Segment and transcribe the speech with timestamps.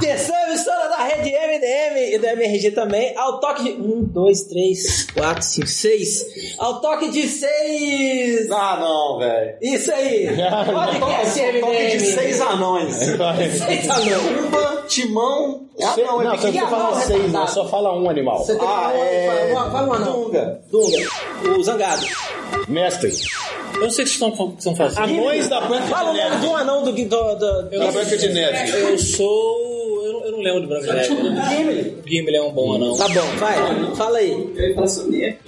[0.00, 3.70] terceira emissora da rede MDM e do MRG também, ao toque de.
[3.80, 6.54] Um, dois, três, quatro, cinco, seis.
[6.58, 8.50] Ao toque de seis.
[8.50, 9.56] Ah, não, velho.
[9.62, 10.26] Isso aí.
[10.70, 11.60] Podcast MDM.
[11.60, 12.94] Toque de seis anões.
[12.96, 14.40] Seis anões.
[14.48, 15.66] Uma, timão.
[15.82, 17.46] Ah, não, é Não, você não anão seis, não.
[17.46, 18.38] Só fala um animal.
[18.38, 20.12] Você tem que Ah, falar um- é- fala- Fala um anão.
[20.24, 20.60] Dunga.
[20.70, 21.56] Dunga.
[21.58, 22.06] O zangado.
[22.68, 23.10] Mestre.
[23.74, 25.02] Eu não sei o que vocês estão, fazendo.
[25.04, 26.46] Anões da Branca Fala o de nome Neve.
[26.46, 26.92] do anão do.
[26.92, 27.34] do, do,
[27.70, 28.70] do Da Branca de Neve.
[28.78, 29.69] Eu sou.
[30.40, 31.96] Não, lembro de Branca de Neve.
[32.06, 32.96] Gimli é um bom anão.
[32.96, 33.94] Tá bom, vai.
[33.94, 34.30] Fala aí.
[34.56, 34.88] Eu.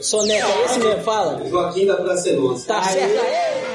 [0.03, 1.43] Soneca, é esse mesmo, fala.
[1.49, 2.31] Joaquim da Praça.
[2.67, 3.72] Tá certo aí.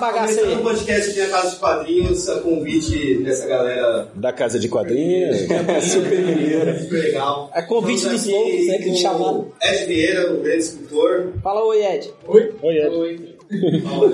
[0.00, 0.62] Bagaça Começando o aí.
[0.62, 5.36] podcast aqui na Casa de Quadrinhos, a convite dessa galera Da Casa de Quadrinhos.
[5.92, 7.50] super mineira, super legal.
[7.54, 9.52] É convite Estamos dos loucos, né, que com chamaram.
[9.62, 11.32] Ed Vieira, o grande escultor.
[11.42, 12.10] Fala oi, Ed.
[12.26, 13.36] Oi, Ed.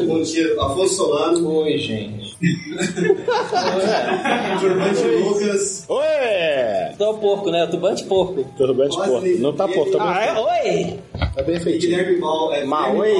[0.06, 1.56] Bom dia, Afonso Solano.
[1.62, 2.25] Oi, gente.
[4.60, 5.84] Turbante Lucas.
[5.88, 6.04] Oi!
[6.04, 7.64] É o porco, né?
[7.64, 8.44] O tubante porco.
[8.56, 9.26] Tudo bem de porco.
[9.38, 10.40] Não tá porco, tá Ah, bem é?
[10.90, 10.98] Oi!
[11.34, 11.96] Tá bem feitinho.
[11.96, 12.20] Guilherme.
[12.52, 13.10] É, Maui.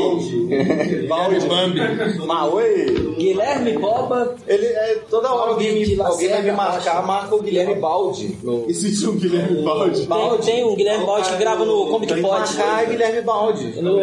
[0.49, 1.47] Guilherme Baldi.
[1.47, 1.81] Bambi.
[2.27, 3.15] Maui.
[3.19, 4.35] Guilherme Boba.
[4.47, 8.37] Ele é toda hora alguém, alguém vai me marcar, marca o Guilherme Baldi.
[8.43, 8.65] No...
[8.69, 10.07] Existe um Guilherme Baldi.
[10.45, 12.39] Tem, um Guilherme Balde que grava no Comic Pod.
[12.57, 13.81] marcar é Guilherme Baldi.
[13.81, 13.97] No,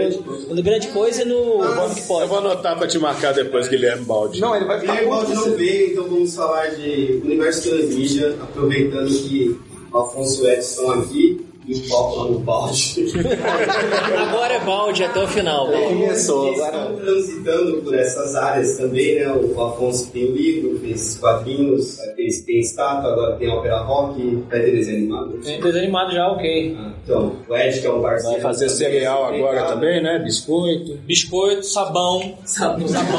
[0.64, 1.36] Grande Coisa e no
[1.76, 2.26] Comic Eu Pod.
[2.28, 4.40] vou anotar pra te marcar depois, Guilherme Baldi.
[4.42, 7.70] Não, ele vai ficar Guilherme puto Baldi com não veio, então vamos falar de Universo
[7.70, 9.58] Transmídia, aproveitando que
[9.94, 12.96] Afonso e o Ed estão aqui e o Paulo lá no balde.
[14.30, 15.68] Agora é balde até o final.
[15.68, 16.84] Começou, Eles agora.
[16.84, 19.32] estão transitando por essas áreas também, né?
[19.32, 24.60] O Afonso tem o livro, fez quadrinhos, eles têm estátua, agora tem ópera rock, vai
[24.62, 25.40] ter desenho animado.
[25.44, 26.78] Tem desenho animado já, ok.
[26.80, 28.34] Ah, Então, o Ed, que é um parceiro.
[28.34, 30.20] Vai fazer também, cereal tem agora também, né?
[30.20, 30.98] Biscoito.
[31.06, 32.38] Biscoito, sabão,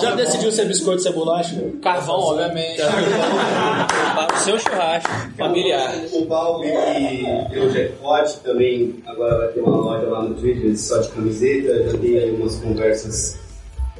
[0.02, 1.64] Já decidiu se é biscoito ou se é bolacha?
[1.82, 2.80] carvão, obviamente.
[2.82, 5.94] Para o seu churrasco familiar.
[6.12, 10.98] O Balbi e o Jackpot também agora vai ter uma loja lá no Twitter só
[10.98, 11.90] de camiseta.
[11.90, 13.38] Já tem aí umas conversas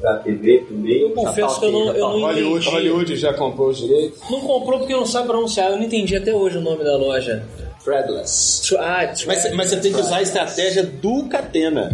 [0.01, 1.01] da TV também.
[1.01, 2.69] Eu confesso que eu não, eu não Hollywood, entendi.
[2.69, 4.19] Hollywood já comprou os direitos.
[4.29, 5.71] Não comprou porque não sabe pronunciar.
[5.71, 7.45] Eu não entendi até hoje o nome da loja.
[7.85, 8.75] Threadless.
[8.79, 11.91] Ah, Mas, mas você tem que usar a estratégia do Catena.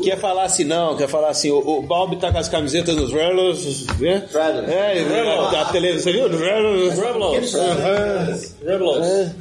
[0.00, 2.94] Que é falar assim, não, quer falar assim, o, o Balbi tá com as camisetas
[2.94, 4.20] dos Relos, né?
[4.30, 4.72] Threadless.
[4.72, 6.28] É, da televisão, você viu?
[6.28, 7.54] Rebels.
[8.64, 9.32] Rebels.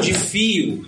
[0.00, 0.84] de fio,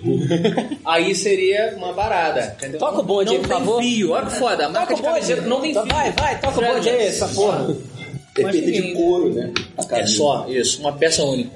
[0.85, 2.55] aí seria uma parada.
[2.57, 2.79] entendeu?
[2.79, 3.83] Toca o bonde não aí, por tem favor.
[3.83, 4.67] fio, olha que foda.
[4.67, 5.49] A marca Toca de o bonde.
[5.49, 5.87] não tem fio.
[5.87, 7.75] Vai, vai, toca o bonde aí, essa porra.
[8.35, 9.53] Depende de couro, né?
[9.91, 11.51] É só, isso, uma peça única.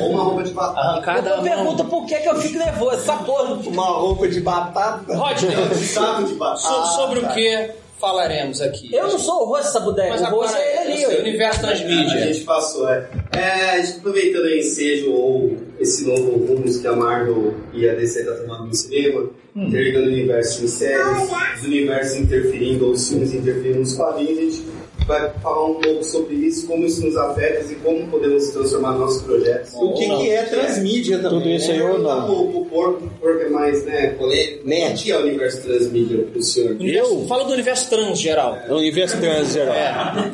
[0.00, 0.78] Ou uma roupa de batata.
[0.80, 1.86] Arrancada Eu a pergunto mão.
[1.90, 2.94] por que, que eu fico nervoso.
[2.96, 3.54] Essa porra.
[3.54, 5.16] Uma roupa de batata.
[5.16, 6.56] Rodney, de batata.
[6.58, 8.92] so- sobre o que falaremos aqui?
[8.94, 10.08] Eu não sou o rosto dessa bodega.
[10.10, 11.16] Mas O rosto é ele sei, ali.
[11.16, 11.20] ó.
[11.20, 12.18] universo A transmídia.
[12.32, 13.08] gente passou, é.
[13.32, 17.94] É, a gente aproveitando o ensejo ou esse novo rumo que a Marvel e a
[17.94, 21.28] DC tá tomando no cinema, interligando o universo em séries,
[21.58, 24.62] os universos interferindo, ou os filmes interferindo nos quadrinhos, a gente
[25.10, 29.22] vai falar um pouco sobre isso, como isso nos afeta e como podemos transformar nossos
[29.22, 29.72] projetos.
[29.74, 31.38] O que, que é transmídia também?
[31.40, 31.84] Tudo isso aí né?
[31.90, 32.30] ou não?
[32.30, 34.68] O, o porco, o porco é mais, né, polêmico.
[34.68, 35.00] Nerd.
[35.00, 36.70] O que é o universo transmídia pro senhor?
[36.72, 38.56] Universo- Fala do universo trans geral.
[38.68, 39.74] É o universo trans geral.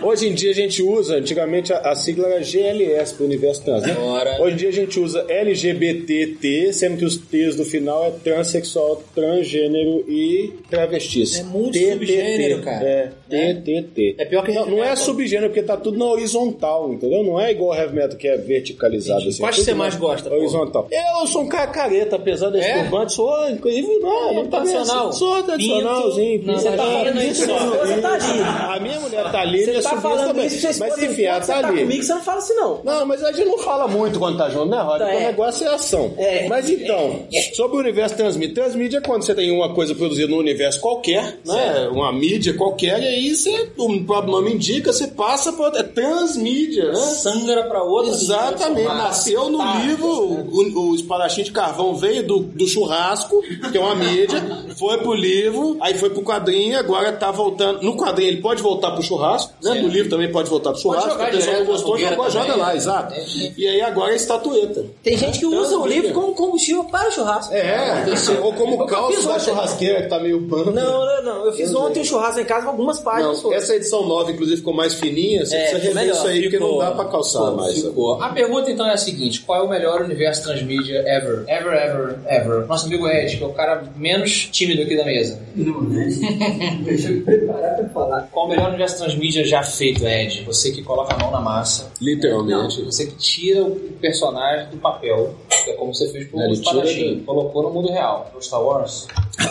[0.02, 3.64] Hoje em dia a gente usa, antigamente a, a sigla era GLS para o universo
[3.64, 3.96] trans, né?
[3.98, 4.42] Ora.
[4.42, 9.02] Hoje em dia a gente usa LGBTT, sendo que os T's do final é transexual,
[9.14, 11.38] transgênero e travestis.
[11.40, 11.92] É muito TTT.
[11.92, 12.84] subgênero, cara.
[12.86, 13.54] É, É.
[13.54, 14.14] TTT.
[14.18, 17.22] É pior que não, é subgênero porque tá tudo na horizontal, entendeu?
[17.24, 19.34] Não é igual heavy metal que é verticalizado Entendi.
[19.42, 19.44] assim.
[19.44, 20.36] É tudo você na mais gosta, pô?
[20.36, 20.88] Horizontal.
[20.90, 22.82] Eu sou um cara careta, apesar desse É?
[22.82, 25.12] turbante, sou inclusive não, É, não tá tradicional.
[25.12, 26.42] Sou tradicionalzinho.
[26.44, 28.40] Você tá É, falando isso, esposa tá ali.
[28.76, 30.44] A minha mulher tá ali, Você minha tá sobrinha falando também.
[30.78, 31.80] Mas enfim, ela tá você tá ali.
[31.80, 32.80] comigo, você não fala assim não.
[32.84, 35.16] Não, mas a gente não fala muito quando tá junto, né, Porque é.
[35.16, 36.12] o negócio é ação.
[36.16, 36.48] É.
[36.48, 37.20] Mas então,
[37.54, 38.54] sobre o universo transmídia.
[38.54, 41.88] Transmídia é quando você tem uma coisa produzida num universo qualquer, né?
[41.92, 45.80] Uma mídia qualquer, e aí você, o próprio nome nome indica, você passa para outra.
[45.80, 46.94] É transmídia, né?
[46.94, 48.12] Sangra pra outra.
[48.12, 53.80] Exatamente, nasceu no livro, o, o espadachim de carvão veio do, do churrasco, que é
[53.80, 54.42] uma mídia,
[54.78, 57.82] foi pro livro, aí foi pro quadrinho, agora tá voltando.
[57.82, 59.74] No quadrinho ele pode voltar pro churrasco, né?
[59.80, 62.76] No livro também pode voltar pro churrasco, jogar a pessoa não gostou, jogou, joga lá,
[62.76, 63.14] exato.
[63.56, 64.84] E aí agora é estatueta.
[65.02, 67.52] Tem gente que usa o livro como combustível para o churrasco.
[67.54, 68.04] É,
[68.42, 70.70] ou como calço da churrasqueira que tá meio pano.
[70.70, 71.46] Não, não, não.
[71.46, 73.42] Eu fiz ontem um churrasco em casa com algumas páginas.
[73.42, 75.44] Não, essa edição nova, inclusive, ficou mais fininha.
[75.44, 76.16] Você É, precisa ficou rever melhor.
[76.18, 76.82] isso aí, porque não Ficou.
[76.82, 77.82] dá pra calçar mais.
[77.82, 78.22] Ficou.
[78.22, 81.44] A pergunta então é a seguinte: qual é o melhor universo transmídia ever?
[81.48, 82.66] Ever, ever, ever.
[82.66, 85.40] Nosso amigo Ed, que é o cara menos tímido aqui da mesa.
[85.56, 86.06] Não, né?
[86.84, 88.28] Deixa eu me preparar pra falar.
[88.30, 90.42] Qual o melhor universo transmídia já feito, Ed?
[90.46, 91.90] Você que coloca a mão na massa.
[92.00, 92.82] Literalmente.
[92.82, 95.34] Você que tira o personagem do papel,
[95.64, 97.22] que é como você fez com Ele o espadachim.
[97.26, 98.30] Colocou no mundo real.
[98.34, 99.06] No Star Wars.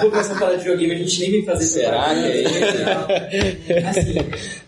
[0.00, 3.88] Vou começar a falar de videogame, a gente nem vem fazer Será é isso?
[3.88, 4.14] Assim,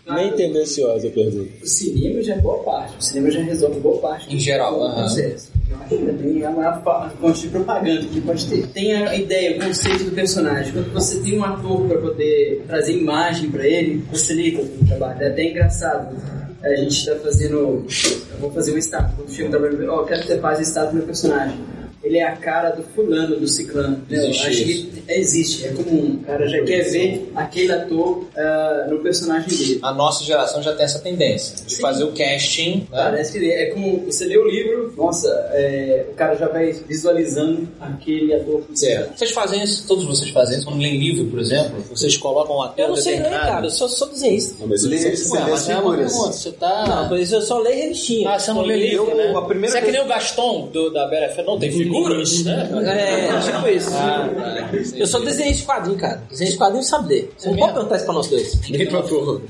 [0.13, 1.49] Nem tendenciosa a pergunta.
[1.63, 2.97] o cinema já é boa parte.
[2.99, 4.33] O cinema já resolve boa parte.
[4.35, 4.95] Em geral, do aham.
[4.95, 5.51] processo.
[5.69, 8.67] Eu acho que também é a fonte de propaganda que pode ter.
[8.67, 10.71] Tem a ideia, o conceito do personagem.
[10.71, 15.21] Quando você tem um ator para poder trazer imagem para ele, facilita o trabalho.
[15.23, 16.15] É até engraçado.
[16.63, 17.85] A gente está fazendo.
[18.31, 19.11] Eu vou fazer um estátua.
[19.17, 21.57] Quando chega um trabalho, ó, eu quero que você faça estátua do meu personagem.
[22.05, 24.01] Ele é a cara do fulano, do ciclano.
[24.09, 24.87] Existe Acho isso.
[24.87, 26.19] que existe, é comum.
[26.21, 29.79] O cara já quer ver aquele ator ah, no personagem dele.
[29.81, 31.81] A nossa geração já tem essa tendência de Sim.
[31.81, 32.75] fazer o casting.
[32.81, 32.85] Né?
[32.91, 37.67] Parece que é como você lê o livro, nossa, é, o cara já vai visualizando
[37.79, 38.63] aquele ator.
[38.73, 39.17] Certo.
[39.17, 39.87] Vocês fazem isso?
[39.87, 40.65] Todos vocês fazem isso?
[40.67, 43.65] Quando lêem livro, por exemplo, vocês colocam ator Eu não sei ler, cara.
[43.65, 44.55] Eu sou, sou desenhista.
[44.59, 46.11] Não, mas Lê- você- Ué, mas é uma figuras.
[46.13, 46.85] pergunta, você tá...
[46.87, 48.29] Não, por isso eu só leio revistinha.
[48.29, 49.33] Ah, você não lê livro, eu- né?
[49.35, 51.69] a primeira você é que nem o Gaston do, da BRF, não tem
[52.03, 52.69] figuras, né?
[52.85, 53.89] É, tipo isso.
[53.93, 54.69] Ah, tá.
[54.95, 56.23] Eu sou desenhista de quadrinho, cara.
[56.29, 57.33] Desenhista de quadrinho sabe ler.
[57.37, 58.69] Você não É pode perguntar isso pra nós dois.
[58.69, 59.41] Nem pra pro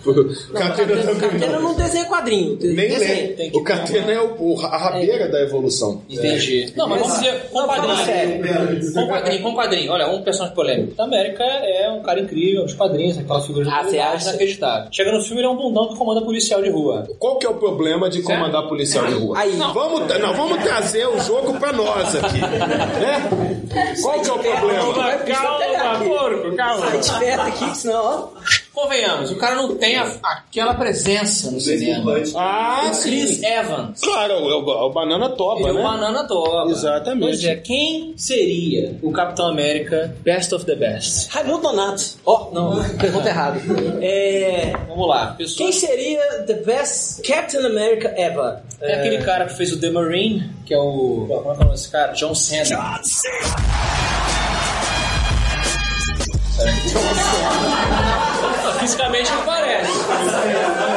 [0.54, 1.62] Catena também Catena não.
[1.62, 2.58] não desenha quadrinho.
[2.62, 3.28] Nem lê.
[3.30, 6.02] tem que O Catena é o, a rabeira da evolução.
[6.10, 6.72] Entendi.
[6.76, 7.96] Não, mas vamos dizer, com quadrinho.
[8.06, 8.94] sério.
[8.94, 9.92] Com quadrinho, com quadrinho.
[9.92, 10.96] Olha, um personagem polêmico.
[10.96, 14.30] Da América é um cara incrível, uns quadrinhos, aquela figura de Ah, você acha?
[14.30, 14.88] inacreditável.
[14.92, 17.08] Chega no filme, ele é um bundão que comanda policial de rua.
[17.20, 19.38] Qual que é o problema de comandar policial de rua?
[19.40, 19.56] Aí.
[19.56, 22.35] Vamos, não, vamos trazer o jogo pra nós aqui.
[22.36, 23.96] Né?
[24.02, 24.84] Qual que é o problema?
[26.00, 28.30] porco, Sai de perto aqui, senão, ó.
[28.76, 32.14] Convenhamos, o cara não tem a- aquela presença no cinema.
[32.36, 33.46] Ah, O Chris sim.
[33.46, 34.02] Evans.
[34.02, 35.82] Claro, o, o- o banana topa, Ele é o né?
[35.84, 36.70] banana toba.
[36.70, 37.22] Exatamente.
[37.22, 41.30] Pois é, quem seria o Capitão América Best of the Best?
[41.32, 42.04] Raimundo Donato.
[42.26, 43.62] Ó, não, pergunta errada.
[44.02, 45.70] É, Vamos lá, pessoal.
[45.70, 48.58] quem seria the best Captain America ever?
[48.82, 51.26] É aquele cara que fez o The Marine, que é o.
[51.30, 52.12] Como é que é o nome desse cara?
[52.12, 53.00] John Cena.
[58.86, 59.92] Fisicamente não parece.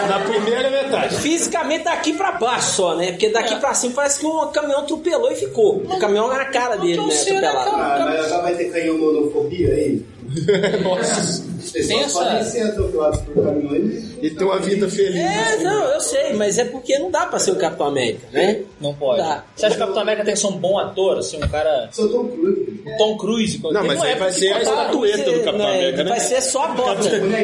[0.08, 1.16] Na primeira metade.
[1.16, 3.12] Fisicamente daqui pra baixo só, né?
[3.12, 5.76] Porque daqui pra cima parece que um caminhão atropelou e ficou.
[5.76, 7.14] O caminhão na cara dele, né?
[7.14, 7.70] Atropelado.
[7.70, 10.02] Ah, mas agora vai ter canhão-monofobia aí?
[10.82, 11.48] Nossa.
[11.58, 14.08] Pessoas Tem essa- podem ser atropeladas por caminhões.
[14.22, 15.16] E ter uma vida feliz.
[15.16, 18.62] É, não, eu sei, mas é porque não dá pra ser o Capitão América, né?
[18.80, 19.20] Não pode.
[19.20, 19.44] Dá.
[19.54, 21.88] Você acha que o Capitão América tem que ser um bom ator, assim, um cara.
[21.92, 22.78] Sou Tom Cruise.
[22.98, 23.60] Tom Cruise?
[23.62, 26.10] Não, mas aí vai ser a estatueta do Capitão América, né?
[26.10, 27.00] Vai ser só a bota.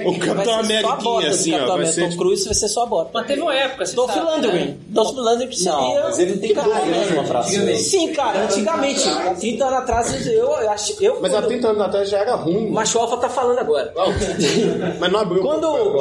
[0.07, 1.93] O Capitão Vai ser só a Ameriquinha, bota do assim, ó, Capitão vai América.
[1.93, 3.11] ser Tom tipo- Cruise vai ser só a bota.
[3.15, 4.65] Mas teve uma época, você Dolph sabe, Lundgren.
[4.65, 4.77] né?
[4.89, 5.65] Dolph Lundgren.
[5.65, 7.75] Não, mas ele tem carreira né?
[7.77, 10.97] Sim, cara, antigamente, há 30 anos atrás, eu, acho...
[11.01, 12.71] Eu, Mas há quando- 30 anos atrás já era ruim.
[12.85, 13.93] O Macho Alfa tá falando agora.
[15.01, 15.97] Mas não abriu Quando,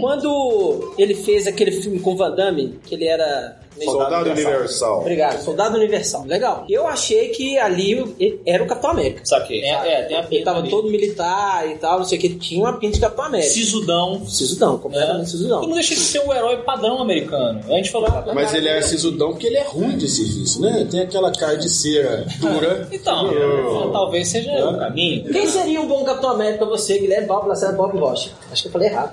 [0.00, 3.58] quando ele fez aquele filme com Van Damme, que ele era...
[3.82, 5.00] Soldado Universal.
[5.00, 6.24] Obrigado, Soldado Universal.
[6.26, 6.64] Legal.
[6.68, 9.20] Eu achei que ali ele era o Capitão América.
[9.24, 9.62] Saquei.
[9.62, 10.70] É, é, tem a Ele pinta tava ali.
[10.70, 12.26] todo militar e tal, não sei o que.
[12.26, 13.50] Ele tinha uma pinta de Capitão América.
[13.52, 14.26] Sisudão.
[14.26, 15.62] Sisudão, completamente Ele sisudão.
[15.62, 17.60] não deixa de ser o herói padrão americano.
[17.68, 18.08] A gente falou.
[18.34, 20.86] Mas ele é sisudão porque ele é ruim de serviço, né?
[20.90, 22.88] Tem aquela cara de cera dura.
[22.94, 25.30] Então, Eu- talvez seja o caminho.
[25.32, 28.30] Quem seria um bom Capitão América pra você, Guilherme Bob Lacerda Bob Rocha?
[28.50, 29.12] Acho que eu falei errado.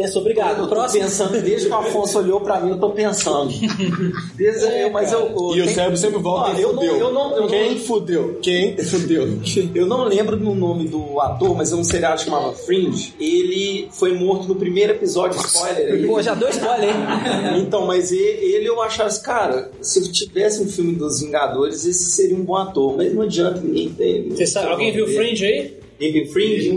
[0.00, 0.58] Pensa, obrigado.
[0.60, 1.02] Eu tô Próximo.
[1.02, 3.52] pensando, desde que o Afonso olhou pra mim, eu tô pensando.
[4.36, 6.96] Desde, eu, mas eu, eu, E o tem- cérebro sempre volta e eu não- fudeu.
[6.98, 8.38] eu não- eu não- Quem fudeu?
[8.42, 9.38] Quem fudeu?
[9.74, 13.12] Eu não lembro do nome do ator, mas é um seriado que chamava Fringe.
[13.18, 16.06] Ele foi morto no primeiro episódio, spoiler aí.
[16.06, 16.94] Pô, já deu spoiler, hein?
[17.68, 22.10] Então, mas ele eu achava assim, cara, se eu tivesse um filme dos Vingadores, esse
[22.12, 24.28] seria um bom ator, mas não adianta ninguém ter.
[24.30, 25.78] Você sabe, alguém viu Fringe aí?
[26.00, 26.68] Ele viu Fringe?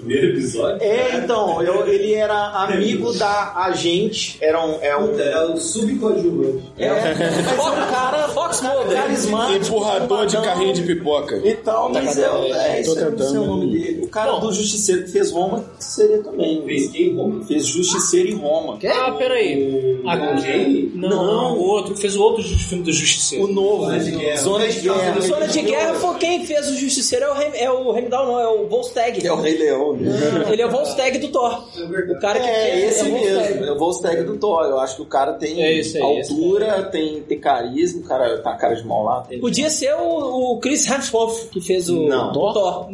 [0.00, 0.82] Primeiro episódio.
[0.82, 4.78] É, então, eu- ele era amigo da agente, era um.
[4.82, 6.62] É um É o subcoadjuvante.
[6.78, 8.28] é, mas é um cara.
[8.28, 8.96] Fox Smolder.
[8.96, 9.66] carismático.
[9.66, 11.36] Empurrador de carrinho de pipoca.
[11.44, 12.36] E tal, mas é, é, Tô
[12.80, 14.04] isso, é, tentando, esse é o nome dele.
[14.04, 16.62] O cara do Justiceiro que fez Roma seria também.
[16.64, 17.14] Fez quem?
[17.16, 17.44] Como?
[17.44, 18.78] Fez Justiceiro em Roma.
[18.86, 20.00] Ah, peraí.
[20.06, 20.90] A- Quem?
[20.94, 23.44] Não, não, o outro que fez o outro filme do Justiceiro.
[23.44, 23.84] O novo.
[23.84, 24.36] Zona de Guerra.
[24.38, 25.18] Zona de Guerra.
[25.18, 28.26] O Zona de Guerra foi quem fez o Justiceiro é o, Rem, é o Heimdall,
[28.26, 29.26] não, é o Volstagg.
[29.26, 29.89] É o Rei Leão.
[29.96, 31.64] Ele é o Volstagg do Thor.
[31.76, 33.64] O cara que É, fez esse é mesmo.
[33.64, 34.64] É o Volstagg do Thor.
[34.64, 38.00] Eu acho que o cara tem É aí, altura, tem, tem carisma.
[38.00, 39.20] O cara tá cara de mal lá.
[39.22, 39.40] Tem...
[39.40, 42.30] Podia ser o, o Chris Hemsworth que fez o Não.
[42.30, 42.90] o Thor.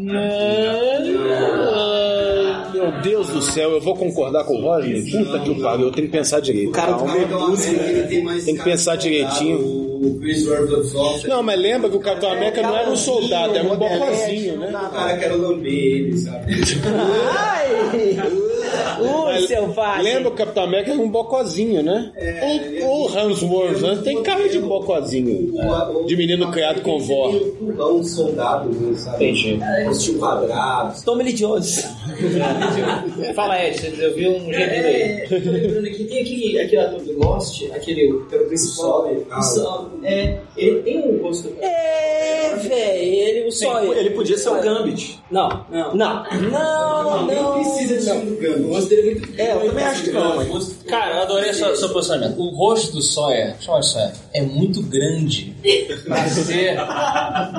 [2.73, 5.03] Meu Deus do céu, eu vou concordar com o Roger.
[5.11, 6.69] Puta que pariu, eu tenho que pensar direito.
[6.69, 7.05] O cara do
[8.09, 9.86] tem mais Tem que pensar direitinho.
[9.99, 13.67] O Chris Hemsworth Não, mas lembra que o Capitão América não era um soldado, era
[13.67, 14.69] um bocozinho, né?
[14.69, 16.53] O cara quer lamber ele, sabe?
[17.39, 17.66] Ai!
[18.99, 20.03] Ui, selvagem.
[20.05, 22.13] Lembra que o Capitão América um bocozinho, né?
[22.83, 24.01] O, o Hansworth né?
[24.03, 25.53] tem cara de bocozinho.
[25.55, 27.29] O- De menino criado com vó.
[27.31, 29.25] Um soldado, né, sabe?
[29.31, 29.59] Entendi.
[29.89, 31.03] Vestiu quadrado.
[31.05, 31.87] Tommy Lee Jones.
[33.35, 35.03] Fala, Ed, você eu vi um gemido aí.
[35.03, 39.07] É, tô lembrando aqui, tem aquele, aquele ator do Lost, aquele que era o principal.
[39.37, 41.53] O Sam, é, ele tem um rosto.
[41.61, 43.97] É, velho, ele, o Sawyer.
[43.99, 45.21] Ele podia ser o Gambit.
[45.31, 45.95] Não, Não.
[45.95, 47.56] não, não, não.
[47.65, 49.41] Precisa de filme do O rosto dele é muito.
[49.41, 50.37] É, eu também acho que não.
[50.37, 52.39] mas- Cara, eu adorei seu, seu posicionamento.
[52.41, 55.56] O rosto do Sawyer, chama de Sawyer, é muito grande
[56.05, 56.77] pra ser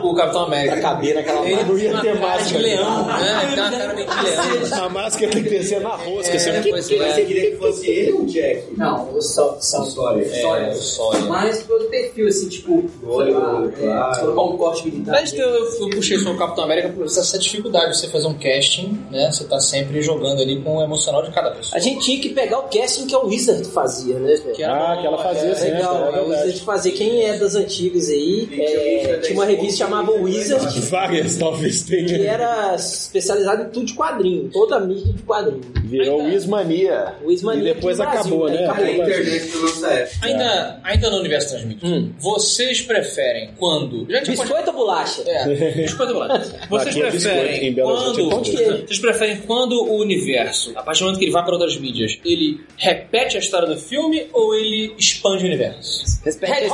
[0.04, 0.74] o Capitão América.
[0.74, 1.78] Pra caber naquela Ele máscara.
[1.80, 2.60] tem uma ter cara de máscara.
[2.64, 3.44] leão, né?
[3.44, 4.86] Ele tem uma cara meio de leão.
[4.86, 6.36] A máscara tem que descer na rosca.
[6.36, 7.26] É, você não pois Você é.
[7.26, 8.64] queria que fosse ele ou o Jack?
[8.78, 9.22] Não, o.
[9.22, 10.30] Sawyer.
[10.34, 11.24] É, o Sawyer.
[11.26, 15.12] Mas todo perfil, assim, tipo, Olho, é, colocar um corte militar.
[15.14, 18.34] Mas eu, eu puxei sobre o Capitão América por essa dificuldade de você fazer um
[18.34, 19.32] casting, né?
[19.32, 21.76] Você tá sempre jogando ali com o emocional de cada pessoa.
[21.76, 24.56] A gente tinha que pegar o casting que a Wizard fazia, né, velho?
[24.56, 26.24] Que Ah, que ela fazia sempre, Legal, é a.
[26.24, 26.92] Wizard fazia.
[26.92, 32.30] Quem é das antigas aí, é, tinha uma revista chamada Wizard, Várias talvez que tenha.
[32.30, 35.62] era especializada em tudo de quadrinho, toda a mídia de quadrinho.
[35.84, 37.14] Virou Ainda- Wismania.
[37.24, 38.68] Wismania E depois acabou, Brasil, né?
[38.68, 38.74] né?
[38.74, 39.52] A internet
[39.88, 40.26] época.
[40.26, 44.06] Ainda, ainda no universo transmídia, vocês preferem quando.
[44.10, 45.24] Já que Biscoito ou bolacha?
[45.26, 46.38] É, biscoito do lado.
[46.70, 48.30] Vocês Aqui preferem é quando.
[48.30, 52.20] Vocês preferem quando o universo, a partir do momento que ele vai para outras mídias,
[52.26, 56.18] ele repete a história do filme ou ele expande o universo?
[56.24, 56.70] Repete,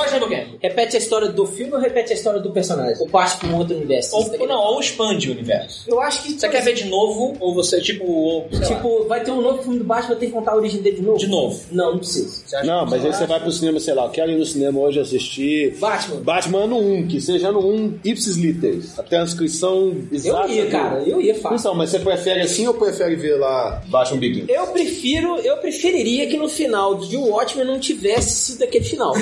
[0.61, 2.97] repete a história do filme ou repete a história do personagem?
[2.99, 4.11] Ou parte para um outro universo?
[4.11, 5.83] Tá Ou, não, ou expande o universo.
[5.87, 6.33] Eu acho que.
[6.33, 9.41] Você quer ver de novo, ou você, tipo, ou, sei lá, Tipo, vai ter um
[9.41, 11.17] novo filme do Batman, tem que contar a origem dele de novo?
[11.19, 11.59] de novo?
[11.71, 12.43] Não, não precisa.
[12.45, 14.37] Você acha Não, que- mas aí você vai pro cinema, sei lá, eu quero ir
[14.37, 16.21] no cinema hoje assistir Batman.
[16.21, 18.97] Batman no 1, que seja no 1 ipsis literis.
[18.99, 20.51] A transcrição Eu exata.
[20.51, 21.57] ia, do- cara, eu ia fácil.
[21.57, 24.49] Então, mas você prefere assim ou prefere ver lá Batman Begins?
[24.49, 29.13] Eu prefiro, eu preferiria que no final de Watchmen não tivesse sido aquele final.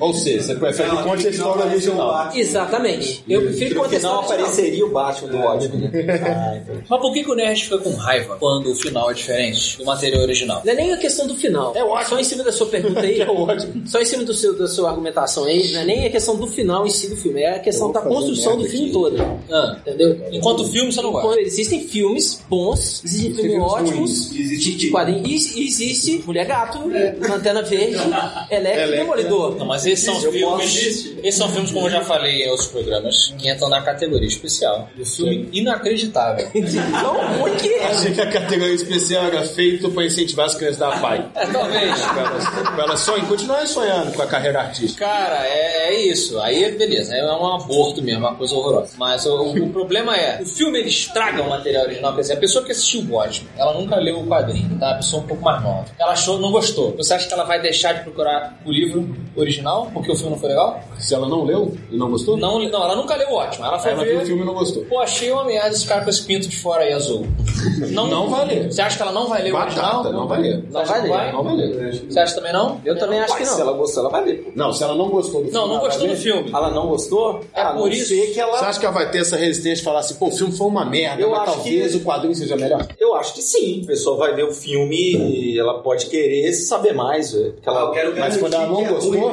[0.00, 2.30] Ou seja, você prefere que conte a história original.
[2.34, 3.24] Exatamente.
[3.28, 4.40] Eu prefiro conte a história original.
[4.40, 5.90] apareceria o Batman do Watchmen.
[6.88, 9.84] Mas por que, que o Nerd fica com raiva quando o final é diferente do
[9.84, 10.62] material original?
[10.64, 11.72] Não é nem a questão do final.
[11.74, 12.08] É ótimo.
[12.10, 13.14] Só em cima da sua pergunta aí.
[13.24, 13.86] É ótimo.
[13.86, 16.46] Só em cima do seu, da sua argumentação aí, não é nem a questão do
[16.46, 18.92] final em si do filme, é a questão da construção do filme aqui.
[18.92, 19.16] todo.
[19.50, 20.20] Ah, Entendeu?
[20.32, 21.40] enquanto filme você não gosta.
[21.40, 26.80] Existem filmes bons, existem filmes filmes ótimos, de, de quadrinhos, e existe Mulher Gato,
[27.28, 27.96] Lanterna Verde,
[28.50, 29.56] Electro e Demolidor.
[29.56, 31.14] Não, mas esses são Eu filmes.
[31.22, 34.88] Esses são filmes, como eu já falei em outros programas, que entram na categoria especial.
[34.96, 36.48] Do filme inacreditável.
[36.64, 37.80] Então, por quê?
[37.84, 41.28] Achei que a categoria especial era feita para incentivar as crianças da pai.
[41.34, 42.00] É, talvez.
[42.00, 45.04] Pra elas, pra elas sonhem, continuarem sonhando com a carreira artística.
[45.04, 46.40] Cara, é, é isso.
[46.40, 47.14] Aí, beleza.
[47.14, 48.94] É um aborto mesmo, uma coisa horrorosa.
[48.98, 52.14] Mas o, o problema é, o filme ele estraga o material original.
[52.14, 54.92] Quer dizer, a pessoa que assistiu o Watchmen, ela nunca leu o quadrinho, tá?
[54.92, 55.86] A pessoa um pouco mais nova.
[55.98, 56.96] Ela achou, não gostou.
[56.96, 60.40] Você acha que ela vai deixar de procurar o livro original porque o filme não
[60.40, 60.80] foi legal?
[60.98, 63.68] Se ela não leu e não gostou, Não, não ela nunca leu o Watchmen.
[63.68, 64.22] Ela foi ela viu ver...
[64.22, 64.84] o filme e não gostou.
[64.84, 67.26] Pô, achei uma merda esse cara com esse pinto de fora aí azul.
[67.90, 68.72] Não, Não vai ler.
[68.72, 69.96] Você acha que ela não vai ler o original?
[70.02, 70.64] Batata, não vai ler.
[70.70, 71.32] Não vai ler.
[71.32, 72.04] Não vai ler.
[72.10, 72.80] Você acha também não?
[72.84, 73.68] Eu também acho que Mas se não.
[73.68, 74.52] ela gostou, ela vai ver.
[74.54, 75.52] Não, se ela não gostou do filme.
[75.52, 76.50] Não, não gostou vai do filme.
[76.52, 77.40] Ela não gostou?
[77.54, 78.58] É ah, por não isso- que ela...
[78.58, 80.66] Você acha que ela vai ter essa resistência de falar assim, pô, o filme foi
[80.66, 82.86] uma merda, Eu mas acho talvez que- o quadrinho seja melhor?
[82.98, 83.80] Eu acho que sim.
[83.84, 87.32] A pessoa vai ver o filme e ela pode querer saber mais.
[87.32, 87.52] velho.
[87.54, 87.80] Porque ela...
[87.80, 89.30] Eu quero Mas quando ela não é gostou- não.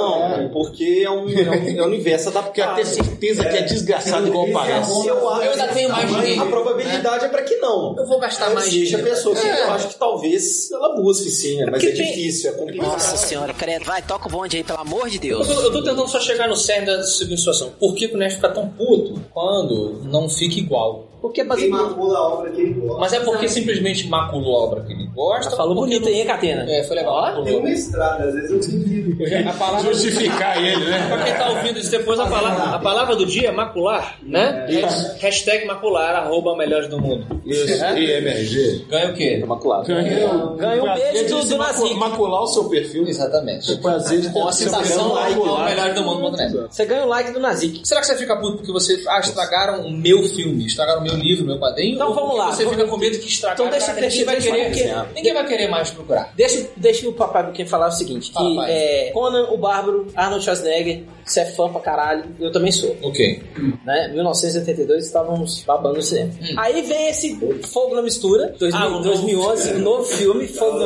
[0.00, 2.76] Não, porque é um, é um, é um universo adaptado.
[2.76, 4.90] ter certeza que é desgraçado igual parece.
[5.06, 7.94] Eu, Eu ainda tenho mais a, dinheiro, a probabilidade é pra que não.
[7.96, 11.56] Eu vou gastar mais Existe a pessoa que eu acho que talvez ela busque sim,
[11.58, 11.66] né?
[11.70, 12.86] mas é tem- difícil, é complicado.
[12.92, 15.48] Nossa senhora, credo, vai, toca o bonde aí, pelo amor de Deus.
[15.48, 17.70] Eu tô, eu tô tentando só chegar no cerne da seguinte situação.
[17.78, 21.09] Por que, que o Nerd fica tão puto quando não fica igual?
[21.20, 21.70] Porque é Quem baseado.
[21.90, 22.98] macula a obra que ele gosta.
[23.00, 25.54] Mas é porque simplesmente maculou a obra que ele Gosta.
[25.56, 26.64] Falou bonito aí, hein, Catena?
[26.70, 27.42] É, foi legal.
[27.44, 31.08] Tem um mestrado, às vezes eu tenho A palavra Justificar ele, né?
[31.08, 34.66] Pra quem tá ouvindo isso depois, a palavra, a palavra do dia é macular, né?
[34.84, 37.26] Has- Hashtag macular, arroba melhores do mundo.
[37.44, 37.98] Isso, É?
[38.00, 38.86] IMRG.
[38.88, 39.40] Ganha o quê?
[39.42, 39.86] Imaculado.
[39.86, 41.94] Ganhou Ganhou um beijo do- do Nazik.
[41.94, 43.06] Macular o seu perfil.
[43.06, 43.76] Exatamente.
[43.78, 45.70] Prazer de ter Com a seu citação perfil arroba maculado.
[45.70, 46.54] melhores do mundo.net.
[46.70, 47.80] Você ganha o like do Nazik.
[47.84, 51.09] Será que você fica puto porque você ah, estragaram o meu filme, estragaram o meu
[51.16, 51.94] livro, o meu quadrinho?
[51.94, 52.52] Então vamos porque lá.
[52.52, 54.88] Você fica com medo que estragaram, Então deixa- cara, deixa- ninguém, vai deixa eu querer,
[54.90, 55.08] falar.
[55.14, 56.32] ninguém vai querer mais procurar.
[56.36, 58.70] Deixa, deixa o papai Buquim falar o seguinte: que pai.
[58.70, 62.96] é, Conan, o Bárbaro, Arnold Schwarzenegger, você é fã pra caralho, eu também sou.
[63.02, 63.42] Ok.
[63.84, 64.08] Né?
[64.14, 66.30] 1982 estávamos babando no cinema.
[66.40, 66.54] Hum.
[66.56, 67.38] Aí vem esse
[67.72, 70.78] Fogo na Mistura, 2000, Ah, o novo 2011, o novo filme, Fogo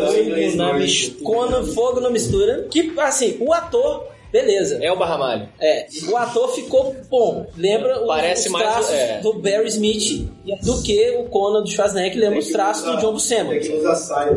[0.57, 1.25] na Ah, Mistura.
[1.25, 2.67] Conan, Fogo na Mistura.
[2.71, 4.79] Que, assim, o ator, beleza.
[4.83, 5.49] É o Barramalho.
[5.61, 7.47] É, o ator ficou bom.
[7.57, 9.21] Lembra o- Parece os mais- traços é.
[9.21, 10.29] do Barry Smith
[10.63, 13.51] do que o Conan do Schwarzenegger, lembra os traços do John Buscema.
[13.51, 14.33] Tem que usar saia,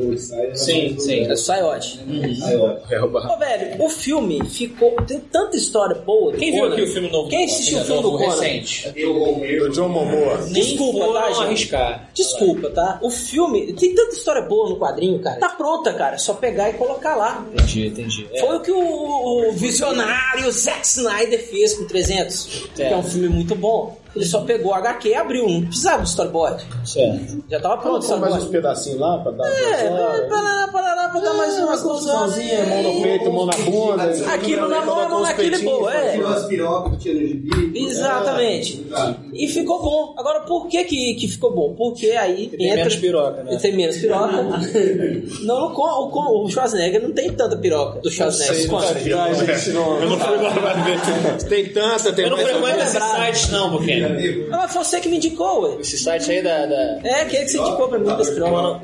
[0.00, 0.18] o.
[0.56, 1.30] Sim, sim.
[1.30, 2.00] É Saiote.
[2.44, 3.34] Aí, ó.
[3.34, 4.92] Ô, velho, o filme ficou.
[5.06, 6.32] Tem tanta história boa.
[6.32, 7.28] Quem viu aqui o filme novo?
[7.28, 8.40] Quem assistiu o filme do Novo, Conan?
[8.40, 8.92] recente?
[8.96, 10.38] Eu vou Do John Momoa.
[10.50, 11.42] Desculpa, tá, gente?
[11.42, 12.10] arriscar.
[12.14, 12.98] Desculpa, tá?
[13.02, 15.38] O filme tem tanta história boa no quadrinho, cara.
[15.38, 16.14] Tá pronta, cara.
[16.14, 17.46] É só pegar e colocar lá.
[17.52, 18.28] Entendi, entendi.
[18.32, 18.40] É.
[18.40, 22.68] Foi o que o, o visionário Zack Snyder fez com 300.
[22.74, 23.99] Que é um filme muito bom.
[24.14, 25.48] Ele só pegou o HQ e abriu.
[25.48, 26.64] Não precisava do storyboard.
[26.84, 27.44] Certo.
[27.48, 29.88] Já tava pronto o Colocou mais uns pedacinhos lá pra dar É,
[30.28, 34.32] parará, parará, pra dar mais uma confusãozinha, mão no peito, mão na bunda.
[34.34, 36.12] Aquilo na mão, a mão naquele boa, é.
[36.12, 37.78] Tirou as pirocas que tinha no gibi.
[37.84, 38.86] Exatamente.
[39.32, 40.14] E ficou bom.
[40.18, 41.74] Agora, por que que, que ficou bom?
[41.74, 42.76] Porque aí Tem entra...
[42.78, 43.56] menos piroca, né?
[43.56, 44.42] Tem menos piroca.
[45.44, 48.70] não, o, o Schwarzenegger não tem tanta piroca do Schwarzenegger.
[48.70, 51.00] Eu não fui lá pra ver.
[51.48, 52.48] Tem tanta, tem Eu não mais.
[52.50, 53.70] frequento esses sites não,
[54.08, 54.46] Buqueno.
[54.52, 55.76] Ah, mas foi você que me indicou, ué.
[55.80, 56.66] Esse site aí da...
[56.66, 56.98] da...
[57.04, 58.80] É, quem é que você indicou pra mim das pirocas?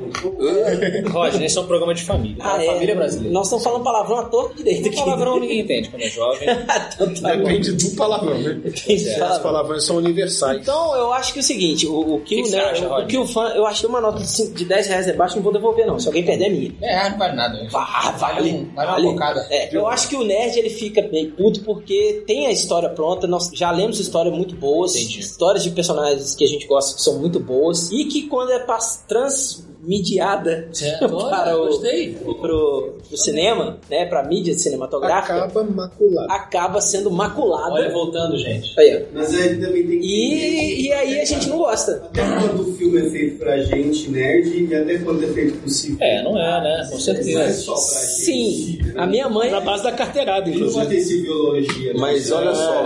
[1.11, 2.37] Roger, esse é um programa de família.
[2.39, 2.67] Ah, a é.
[2.67, 3.33] família brasileira.
[3.33, 4.97] Nós estamos falando palavrão à torta direito aqui.
[4.97, 6.47] Palavrão ninguém entende quando é jovem.
[6.93, 7.43] então tá bom.
[7.43, 8.61] Depende do palavrão, né?
[8.65, 9.39] Os fala?
[9.39, 10.61] palavrões são universais.
[10.61, 13.05] Então, eu acho que é o seguinte, o, o que, Que que né, acha, o,
[13.07, 15.53] que o fã, eu achei uma nota de, cinco- de 10 reais debaixo, não vou
[15.53, 16.73] devolver não, se alguém perder é minha.
[16.81, 17.53] É, não vale nada.
[17.61, 17.69] né?
[17.73, 19.45] Ah, Vale um- vale uma bocada.
[19.49, 23.27] É, eu acho que o nerd ele fica bem puto porque tem a história pronta,
[23.27, 27.19] nós já lemos histórias muito boas, Histórias de personagens que a gente gosta que são
[27.19, 29.03] muito boas e que quando é pas-
[30.73, 32.13] Certo, olha, para o gostei.
[32.13, 36.31] pro, pro cinema, né, para mídia cinematográfica, Acaba maculado.
[36.31, 37.73] acaba sendo maculada.
[37.73, 38.77] Olha, voltando, gente.
[38.79, 39.05] Aí.
[39.13, 40.05] Mas aí também tem que.
[40.05, 42.03] E, e aí a gente não gosta.
[42.05, 45.97] Até quando o filme é feito pra gente, nerd, e até quando é feito possível.
[46.01, 46.83] É, não é, né?
[46.85, 47.53] Com Não é certeza.
[47.53, 48.17] só pra gente.
[48.27, 50.95] Sim, a minha mãe Na base da carteirada, Ele não vai inclusive.
[50.95, 51.93] ter civilologia.
[51.93, 51.99] né?
[51.99, 52.83] Mas olha só.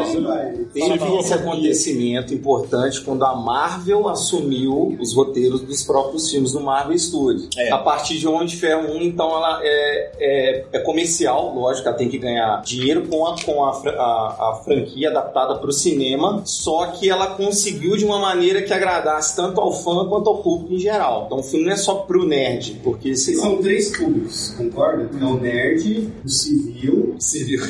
[0.74, 6.91] Teve esse acontecimento importante quando a Marvel assumiu os roteiros dos próprios filmes do Marvel
[6.98, 7.50] Studios.
[7.58, 7.72] É.
[7.72, 11.98] A partir de Homem de Ferro 1, então ela é, é, é comercial, lógico, ela
[11.98, 16.42] tem que ganhar dinheiro com a, com a, a, a franquia adaptada para o cinema,
[16.46, 20.74] só que ela conseguiu de uma maneira que agradasse tanto ao fã quanto ao público
[20.74, 21.24] em geral.
[21.26, 25.10] Então o filme não é só pro nerd, porque São três públicos, concorda?
[25.20, 27.16] É o nerd, o civil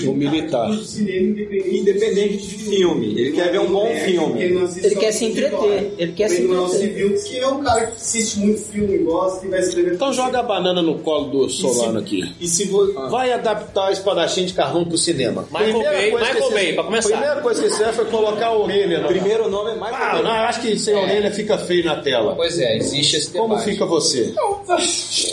[0.08, 0.70] O militar.
[0.70, 1.78] e o cinema independente.
[1.78, 4.42] independente de filme, ele quer ver um bom filme.
[4.42, 6.80] Ele quer se entreter, ele quer se é o entreter.
[6.80, 9.94] civil, que é um cara que assiste muito filme, gosta e vai escrever.
[9.94, 12.34] Então joga a banana no colo do Solano aqui.
[12.40, 15.46] E se vo- Vai adaptar o espadachim de carvão pro cinema.
[15.52, 17.10] Michael Bay- coisa Michael Bay, você- pra começar.
[17.10, 19.08] Primeira coisa que você fez foi colocar a orelha no.
[19.08, 22.36] primeiro nome é mais Ah, não, eu acho que sem orelha fica feio na tela.
[22.36, 23.72] Pois é, existe esse Como debate.
[23.72, 24.34] fica você?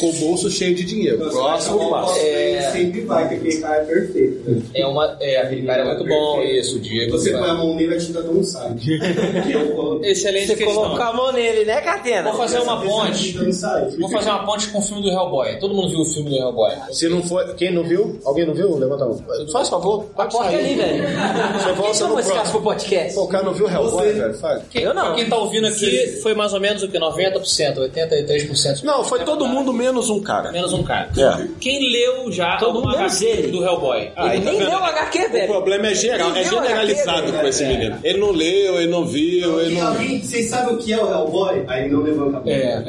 [0.00, 1.18] Com o bolso cheio de dinheiro.
[1.30, 2.18] Próximo passo.
[2.20, 2.70] É...
[2.72, 4.50] sempre vai, que aquele cara é perfeito.
[4.50, 4.62] né?
[4.74, 5.16] É uma.
[5.20, 7.12] É, aquele cara é muito bom, isso, o Diego.
[7.12, 8.72] Você põe a mão nele, a tinta não sai.
[10.02, 10.74] Excelente Você questão.
[10.74, 12.30] colocou a mão nele, né, Catena?
[12.30, 13.36] Vou fazer uma ponte.
[13.68, 13.84] Sai.
[13.98, 15.58] Vou fazer uma ponte com o filme do Hellboy.
[15.58, 16.72] Todo mundo viu o filme do Hellboy.
[16.92, 17.44] Se não for.
[17.54, 18.18] Quem não viu?
[18.24, 18.76] Alguém não viu?
[18.76, 19.24] Levanta a mão.
[19.52, 20.04] Faz favor.
[20.14, 20.60] Pode Porta sair.
[20.64, 21.04] ali, velho.
[21.58, 22.52] Você Quem volta chamou no esse próximo.
[22.52, 23.14] pro podcast?
[23.14, 24.34] Pô, o cara não viu Hellboy, velho?
[24.34, 24.62] Faz.
[24.70, 25.14] Quem, Eu não.
[25.14, 26.98] Quem tá ouvindo aqui foi mais ou menos o que?
[26.98, 28.82] 90%, 83%.
[28.84, 30.50] Não, foi todo mundo menos um cara.
[30.52, 31.08] Menos um cara.
[31.16, 31.48] É.
[31.60, 33.48] Quem leu já Todo mundo menos ele.
[33.48, 34.10] do Hellboy?
[34.16, 35.46] Ah, Ele tá nem leu o HQ, O velho.
[35.48, 37.98] problema é geral, é Ele generalizado com esse menino.
[38.02, 39.94] Ele não leu, ele não viu, ele E não.
[39.94, 41.64] vocês sabem o que é o Hellboy?
[41.68, 42.48] Aí não levanta a mão.
[42.48, 42.82] É,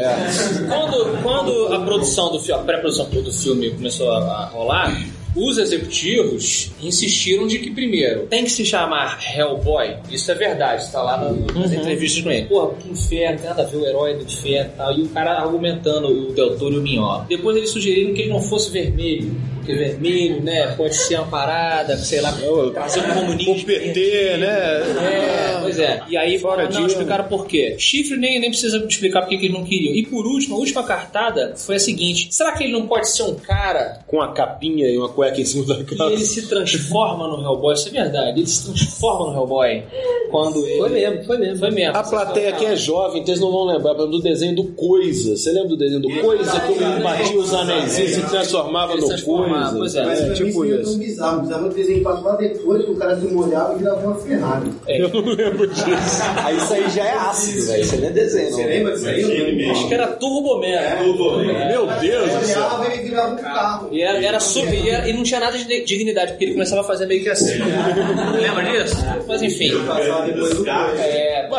[0.68, 4.96] Quando, quando a produção do filme, a pré-produção do filme começou a, a rolar,
[5.36, 9.96] os executivos insistiram de que, primeiro, tem que se chamar Hellboy.
[10.12, 12.48] Isso é verdade, está lá no- nas entrevistas com ele.
[12.48, 14.98] Porra, que inferno, tem nada a ver o herói do inferno e tal.
[14.98, 17.26] E o cara argumentando o Del Toro e o Minhola.
[17.30, 19.32] Depois eles sugeriram que ele não fosse vermelho,
[19.76, 20.68] vermelho, né?
[20.76, 22.34] Pode ser uma parada, sei lá,
[22.74, 23.54] trazer um comunismo.
[23.54, 24.48] O PT, né?
[24.48, 26.02] É, pois é.
[26.10, 27.76] E aí Fora não, explicaram por quê.
[27.78, 29.94] Chifre nem, nem precisa explicar por que que eles não queriam.
[29.94, 33.24] E por último, a última cartada foi a seguinte: será que ele não pode ser
[33.24, 36.12] um cara Com a capinha e uma cueca em cima da e cara.
[36.12, 37.74] ele se transforma no Hellboy?
[37.74, 38.40] Isso é verdade.
[38.40, 39.84] Ele se transforma no Hellboy
[40.32, 40.80] quando ele.
[40.80, 41.60] Foi mesmo, foi mesmo.
[41.60, 41.98] Foi mesmo.
[41.98, 44.64] A plateia aqui é jovem, então eles não vão lembrar por exemplo, do desenho do
[44.70, 45.36] Coisa.
[45.36, 46.60] Você lembra do desenho do Coisa?
[46.60, 49.14] Que o menino batia os anéis e se transformava Ele no se
[49.64, 49.78] Coisa.
[49.78, 50.06] pois é.
[50.06, 50.98] Mas É, tipo seria tão isso.
[51.00, 51.42] bizarro.
[51.42, 54.72] Bizarro desenho lá depois que o cara se molhava e virava uma Ferrari.
[54.88, 56.24] Eu não lembro disso.
[56.44, 57.82] Aí isso aí já é ácido, velho.
[57.84, 59.70] Isso aí não é desenho, Você lembra disso aí?
[59.72, 60.68] Acho que era Turbo Man.
[61.68, 62.60] Meu Deus do céu.
[62.64, 63.90] Olhava e virava um carro.
[63.92, 64.74] E era, era super.
[64.74, 67.30] E, era- e não tinha nada de dignidade, porque ele começava a fazer meio que
[67.30, 67.54] assim.
[68.40, 68.96] Lembra disso?
[69.28, 69.72] Mas enfim.
[70.98, 71.50] É,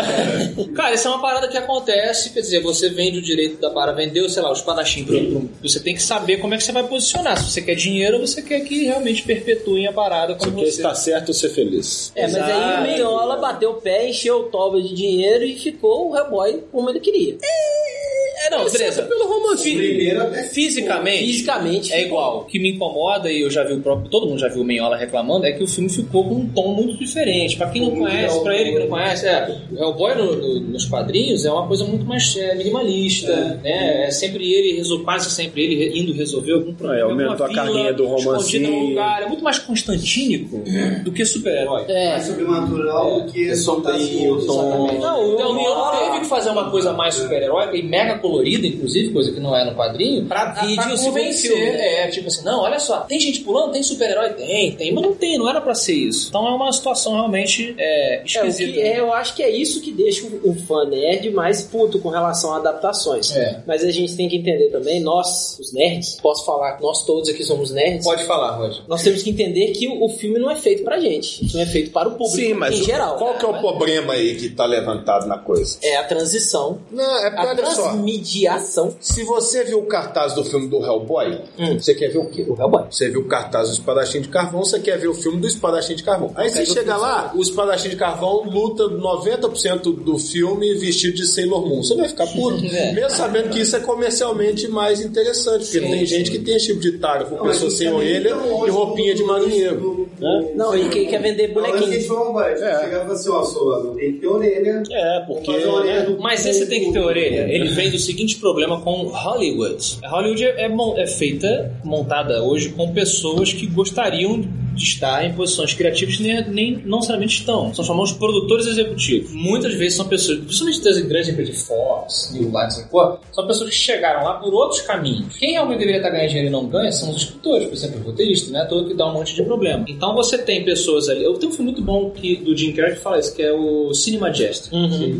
[0.74, 3.96] cara, isso é uma parada que acontece, quer dizer, você vende o direito da parada,
[3.96, 6.72] vendeu, sei lá, o espadachim pro, pro- Você tem que saber como é que você
[6.72, 7.36] vai posicionar.
[7.38, 10.76] Se você quer dinheiro ou você quer que realmente perpetuem a parada como Porque você.
[10.78, 12.12] está certo ou ser feliz.
[12.14, 12.78] É, mas aí Exato.
[12.78, 16.88] o Meiola bateu o pé, encheu o toba de dinheiro e ficou o Hellboy como
[16.90, 17.36] ele queria.
[17.42, 17.99] É,
[18.48, 19.02] não, beleza.
[19.02, 19.62] Pelo romance.
[19.74, 22.38] Primeiro até Fisicamente, Fisicamente é igual.
[22.40, 24.64] O que me incomoda, e eu já vi o próprio, todo mundo já viu o
[24.64, 27.56] Menhola reclamando, é que o filme ficou com um tom muito diferente.
[27.56, 30.84] Pra quem não conhece, pra ele que não conhece, é, o Hellboy no- no- nos
[30.86, 34.04] quadrinhos é uma coisa muito mais é, minimalista, né?
[34.06, 37.00] É sempre ele, quase sempre ele indo resolver algum problema.
[37.00, 38.88] É, aumentou a carguinha do romancinho.
[38.90, 39.22] lugar.
[39.22, 40.62] É muito mais constantínico
[41.04, 41.84] do que super-herói.
[41.88, 42.10] É.
[42.10, 44.98] mais sobrenatural do que É sombrio, o tom.
[45.00, 49.32] Não, o Meiola- teve que fazer uma coisa mais super-heróica e mega colorida, inclusive, coisa
[49.32, 51.50] que não é no quadrinho, pra, Dividir pra o segundo convencer.
[51.50, 52.04] filme, né?
[52.04, 54.30] É, tipo assim, não, olha só, tem gente pulando, tem super-herói?
[54.34, 56.28] Tem, tem, mas não tem, não era pra ser isso.
[56.28, 58.72] Então é uma situação realmente é, É, o esquisita.
[58.72, 61.98] que é, eu acho que é isso que deixa o, o fã nerd mais puto
[61.98, 63.34] com relação a adaptações.
[63.34, 63.62] É.
[63.66, 67.28] Mas a gente tem que entender também, nós, os nerds, posso falar que nós todos
[67.28, 68.82] aqui somos nerds, Pode falar, Roger.
[68.88, 71.44] nós temos que entender que o, o filme não é feito pra gente.
[71.44, 73.16] O filme é feito para o público Sim, mas em geral.
[73.16, 75.78] qual que é o problema aí que tá levantado na coisa?
[75.82, 77.92] É a transição, Não, é porque a olha só.
[78.20, 78.94] Transmediação.
[79.00, 81.78] Se você viu o cartaz do filme do Hellboy, Hum.
[81.78, 82.44] você quer ver o quê?
[82.48, 82.84] O Hellboy.
[82.90, 85.94] Você viu o cartaz do Espadachim de Carvão, você quer ver o filme do Espadachim
[85.94, 86.32] de Carvão.
[86.34, 91.66] Aí você chega lá, o Espadachim de Carvão luta 90% do filme vestido de Sailor
[91.66, 91.82] Moon.
[91.82, 92.60] Você vai ficar puto.
[92.70, 92.92] É.
[92.92, 96.80] Mesmo sabendo que isso é comercialmente mais interessante, porque tem gente que tem esse tipo
[96.80, 100.08] de tara, com pessoa sem orelha e roupinha de marinheiro.
[100.18, 100.52] né?
[100.54, 101.80] Não, e quem quer vender bonequinho.
[101.80, 102.00] Bonequinho.
[102.02, 104.82] Chegava e falava assim, ó, Solano, tem que ter orelha.
[104.90, 105.50] É, porque.
[105.52, 106.16] Né?
[106.20, 107.52] Mas esse tem que ter orelha.
[107.52, 109.98] Ele vem do seguinte problema com Hollywood.
[110.04, 114.42] Hollywood é, é é feita, montada hoje com pessoas que gostariam
[114.80, 117.72] de estar em posições criativas que nem, nem não necessariamente estão.
[117.74, 119.30] São chamados produtores executivos.
[119.32, 123.70] Muitas vezes são pessoas, principalmente das grandes empresas de Fox, New essa coisa, são pessoas
[123.70, 125.36] que chegaram lá por outros caminhos.
[125.36, 128.06] Quem realmente deveria estar ganhando dinheiro e não ganha são os escritores, por exemplo, os
[128.06, 128.64] roteiristas, né?
[128.68, 129.84] Todo que dá um monte de problema.
[129.88, 131.22] Então você tem pessoas ali.
[131.24, 133.52] Eu tenho um filme muito bom que, do Jim Carrey que fala isso, que é
[133.52, 134.72] o Cinema Majestic.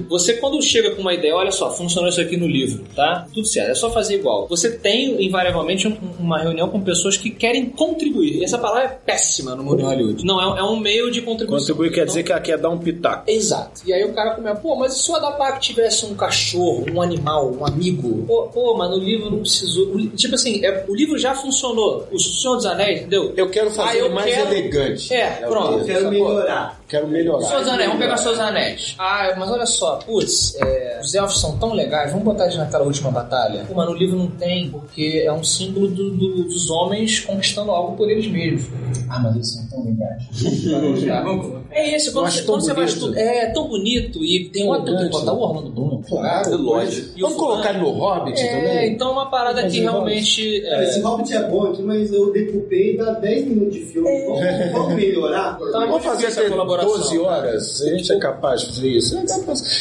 [0.09, 3.27] Você, quando chega com uma ideia, olha só, funcionou isso aqui no livro, tá?
[3.33, 4.47] Tudo certo, é só fazer igual.
[4.49, 8.37] Você tem, invariavelmente, um- uma reunião com pessoas que querem contribuir.
[8.39, 10.25] E essa palavra é péssima no mundo de Hollywood.
[10.25, 11.59] Não, é, é um meio de contribuição.
[11.75, 13.25] Contribuir quer Então, dizer que ela quer dar um pitaco.
[13.27, 13.83] Exato.
[13.87, 17.01] E aí o cara começa, pô, mas e se o Adapac tivesse um cachorro, um
[17.03, 18.25] animal, um amigo?
[18.27, 19.97] Pô, pô mas no livro não precisou.
[20.17, 22.07] Tipo assim, é- o livro já funcionou.
[22.11, 23.33] O Senhor dos Anéis, entendeu?
[23.37, 25.13] Eu quero fazer Ah, eu mais quero- elegante.
[25.15, 25.79] É, pronto.
[25.81, 26.80] Eu quero melhorar.
[26.91, 27.47] Quero melhorar.
[27.47, 28.95] Anéis, vamos pegar Anéis.
[28.99, 32.85] Ah, mas olha só, putz, é, os elfos são tão legais, vamos botar eles naquela
[32.85, 33.65] última batalha.
[33.69, 37.71] Pô, mas no livro não tem, porque é um símbolo do- do- dos homens conquistando
[37.71, 38.67] algo por eles mesmos.
[39.09, 40.23] Ah, mas eles são tão legais.
[41.71, 43.21] é isso, quando, você, quando você vai estudar.
[43.21, 46.03] É tão bonito e tem um tem que botar o Orlando Bloom.
[46.03, 47.09] Claro, lógico.
[47.17, 48.93] E o Vamos colocar ele no Hobbit É, também?
[48.93, 50.65] então é uma parada que realmente.
[50.67, 54.09] É, Esse Hobbit é bom aqui, mas eu decupei e dá 10 minutos de filme.
[54.27, 55.59] Vamos, vamos melhorar?
[55.59, 56.47] Tá, Vamos fazer difícil a
[56.81, 57.17] até colaboração.
[57.17, 57.83] 12 horas.
[57.83, 59.17] A gente é capaz de fazer isso.
[59.17, 59.25] É.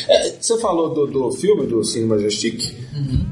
[0.10, 2.74] É, você falou do, do filme do Cine Majestic.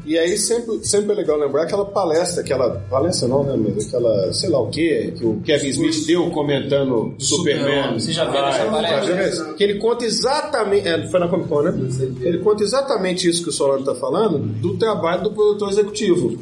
[0.06, 2.70] E aí sempre, sempre é legal lembrar aquela palestra, aquela.
[2.90, 3.56] Palestra não, né?
[3.58, 8.00] Mas aquela, sei lá o quê, que o Kevin Smith deu comentando Superman.
[8.00, 8.98] Você já viu essa Ah, palestra?
[9.02, 9.54] já viu essa?
[9.56, 10.88] Que ele conta exatamente.
[10.88, 11.74] É, foi na Comic Con, né?
[12.22, 16.38] Ele conta exatamente isso que o Solano tá falando do trabalho do produtor executivo.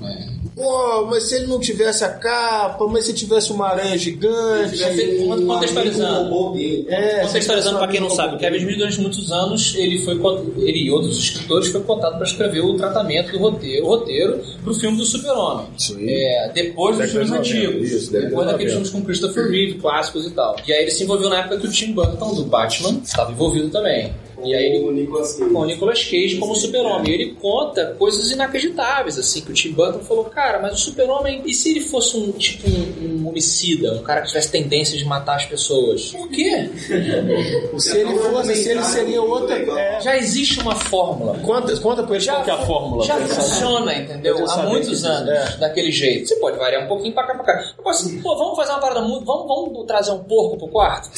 [0.55, 4.79] Pô, mas se ele não tivesse a capa, mas se tivesse uma aranha gigante.
[5.27, 6.31] Contextualizando.
[6.31, 6.85] O robô dele.
[6.87, 10.15] É, Contextualizando pra quem não sabe, o Kevin Smith durante muitos anos ele foi
[10.59, 14.73] ele e outros escritores foi cotado para escrever o tratamento do roteiro, o roteiro pro
[14.73, 15.67] filme do Super-Homem.
[15.77, 16.07] Isso aí.
[16.09, 18.73] É, depois dos filmes de 90, antigos, isso, depois de daqueles 90.
[18.73, 20.55] filmes com Christopher Reeve, clássicos e tal.
[20.65, 23.69] E aí ele se envolveu na época que o Tim Burton do Batman estava envolvido
[23.69, 24.13] também.
[24.45, 25.51] E aí ele o Nicolas Cage.
[25.51, 27.11] com o Nicolas Cage como super-homem.
[27.13, 31.53] Ele conta coisas inacreditáveis, assim, que o Tim Burton falou, cara, mas o super-homem, e
[31.53, 35.35] se ele fosse um tipo um, um homicida, um cara que tivesse tendência de matar
[35.35, 36.11] as pessoas?
[36.11, 36.69] Por quê?
[37.77, 39.55] Se ele fosse, se ele seria outra.
[39.57, 39.99] É.
[40.01, 41.37] Já existe uma fórmula.
[41.39, 43.03] Conta, conta pra ele qual que é a fórmula.
[43.05, 43.27] Já saber.
[43.27, 44.37] funciona, entendeu?
[44.37, 45.57] Eu Há muitos anos, é.
[45.57, 46.27] daquele jeito.
[46.27, 47.73] Você pode variar um pouquinho pra cá, pra cá.
[47.77, 49.25] Eu posso, pô, vamos fazer uma parada muito.
[49.25, 51.09] Vamos, vamos trazer um porco pro quarto?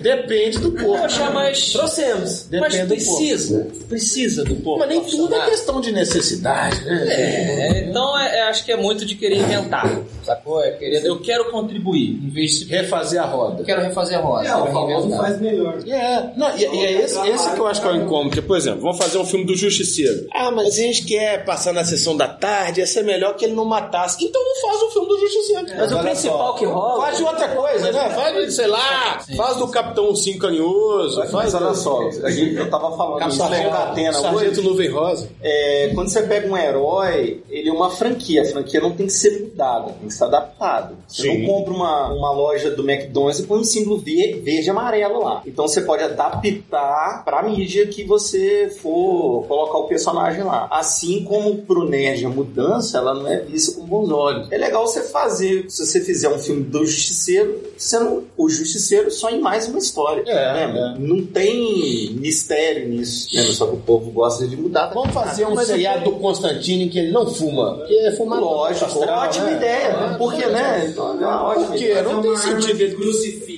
[0.00, 1.02] Depende do corpo.
[1.02, 1.72] Poxa, mas.
[2.04, 3.68] Mas Depende do precisa.
[3.88, 4.80] Precisa do porco.
[4.80, 7.06] Mas nem tudo é questão de necessidade, né?
[7.08, 10.62] É, então é, é, acho que é muito de querer inventar, sacou?
[10.62, 13.60] É querer, eu quero contribuir, em vez de Refazer a roda.
[13.60, 14.48] eu quero refazer a roda.
[14.48, 15.78] É, o famoso faz melhor.
[15.86, 18.30] É, não, e, e é esse, esse que eu acho que é o incômodo.
[18.30, 20.26] Porque, por exemplo, vamos fazer um filme do Justiceiro.
[20.32, 23.54] Ah, mas a gente quer passar na sessão da tarde, ia ser melhor que ele
[23.54, 24.24] não matasse.
[24.24, 25.66] Então não faz um filme do Justiceiro.
[25.76, 27.04] Mas o principal que rola.
[27.04, 28.10] Faz de outra coisa, né?
[28.10, 31.58] Faz sei lá, faz do Capitão Cinco Canhoso, Mas faz do...
[31.86, 34.62] só, a gente, eu tava falando isso com Sargento, a Atena Sargento hoje.
[34.62, 35.28] Nuvem Rosa.
[35.42, 38.42] É, quando você pega um herói, ele é uma franquia.
[38.42, 40.94] A franquia não tem que ser mudada, tem que ser adaptada.
[41.06, 41.38] Você Sim.
[41.38, 45.22] não compra uma, uma loja do McDonald's e põe um símbolo ver- verde e amarelo
[45.22, 45.42] lá.
[45.46, 50.68] Então você pode adaptar pra mídia que você for colocar o personagem lá.
[50.70, 54.50] Assim como pro nerd a mudança, ela não é vista com bons olhos.
[54.50, 59.30] É legal você fazer, se você fizer um filme do Justiceiro, sendo o Justiceiro só
[59.30, 60.22] em mais uma história.
[60.26, 60.96] É, né?
[60.98, 61.65] Não tem
[62.18, 63.28] mistério nisso.
[63.34, 63.42] Né?
[63.52, 64.92] Só que o povo gosta de mudar.
[64.92, 67.76] Vamos fazer um Mas seriado do Constantino em que ele não fuma.
[67.76, 69.56] Porque é fumar Lógico, astral, ótima né?
[69.56, 70.16] ideia.
[70.18, 70.94] Porque, né?
[70.96, 71.84] É uma ótima Por quê?
[71.84, 72.02] ideia.
[72.02, 72.96] Não tem sentido ele.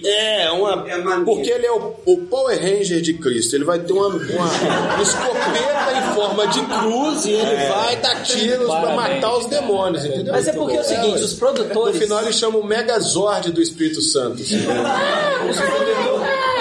[0.05, 0.85] É, uma.
[0.89, 3.57] É porque ele é o, o Power Ranger de Cristo.
[3.57, 4.19] Ele vai ter uma, uma
[5.03, 10.33] escopeta em forma de cruz e ele vai dar tiros pra matar os demônios, entendeu?
[10.33, 11.99] Mas é porque é o seguinte, os No produtores.
[11.99, 14.43] final ele chama o Megazord do Espírito Santo.
[14.43, 14.57] assim.
[14.57, 16.18] É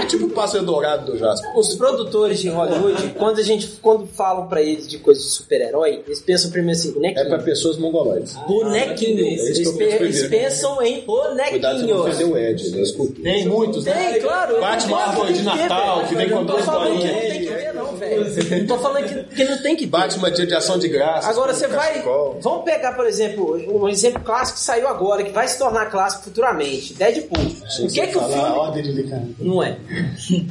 [0.08, 1.58] tipo o Passo Dourado do Jasper.
[1.58, 6.04] Os produtores de Hollywood, quando a gente quando falam pra eles de coisas de super-herói,
[6.06, 7.28] eles pensam primeiro assim, É bonequinho.
[7.30, 8.36] pra pessoas mongoloides.
[8.48, 9.26] Bonequinho.
[9.26, 12.30] É isso Eles, eles pensam em Cuidado de não bonequinhos.
[12.32, 12.84] o Ed, né?
[13.24, 14.60] Tem muitos, Tem, claro.
[14.60, 16.84] Batman Claro Árvore de tem que ter, Natal, que vem com Não tô dois falando
[16.84, 17.14] que bolinhas.
[17.14, 18.60] não tem que ver, não, velho.
[18.60, 19.90] Não tô falando que, que não tem que ver.
[19.92, 21.30] Batman Dia de Ação de Graça.
[21.30, 22.02] Agora você vai.
[22.42, 26.24] Vamos pegar, por exemplo, um exemplo clássico que saiu agora, que vai se tornar clássico
[26.26, 27.38] futuramente: Deadpool.
[27.38, 28.82] Por que, que o filme.
[28.82, 29.36] de.
[29.40, 29.78] Não é.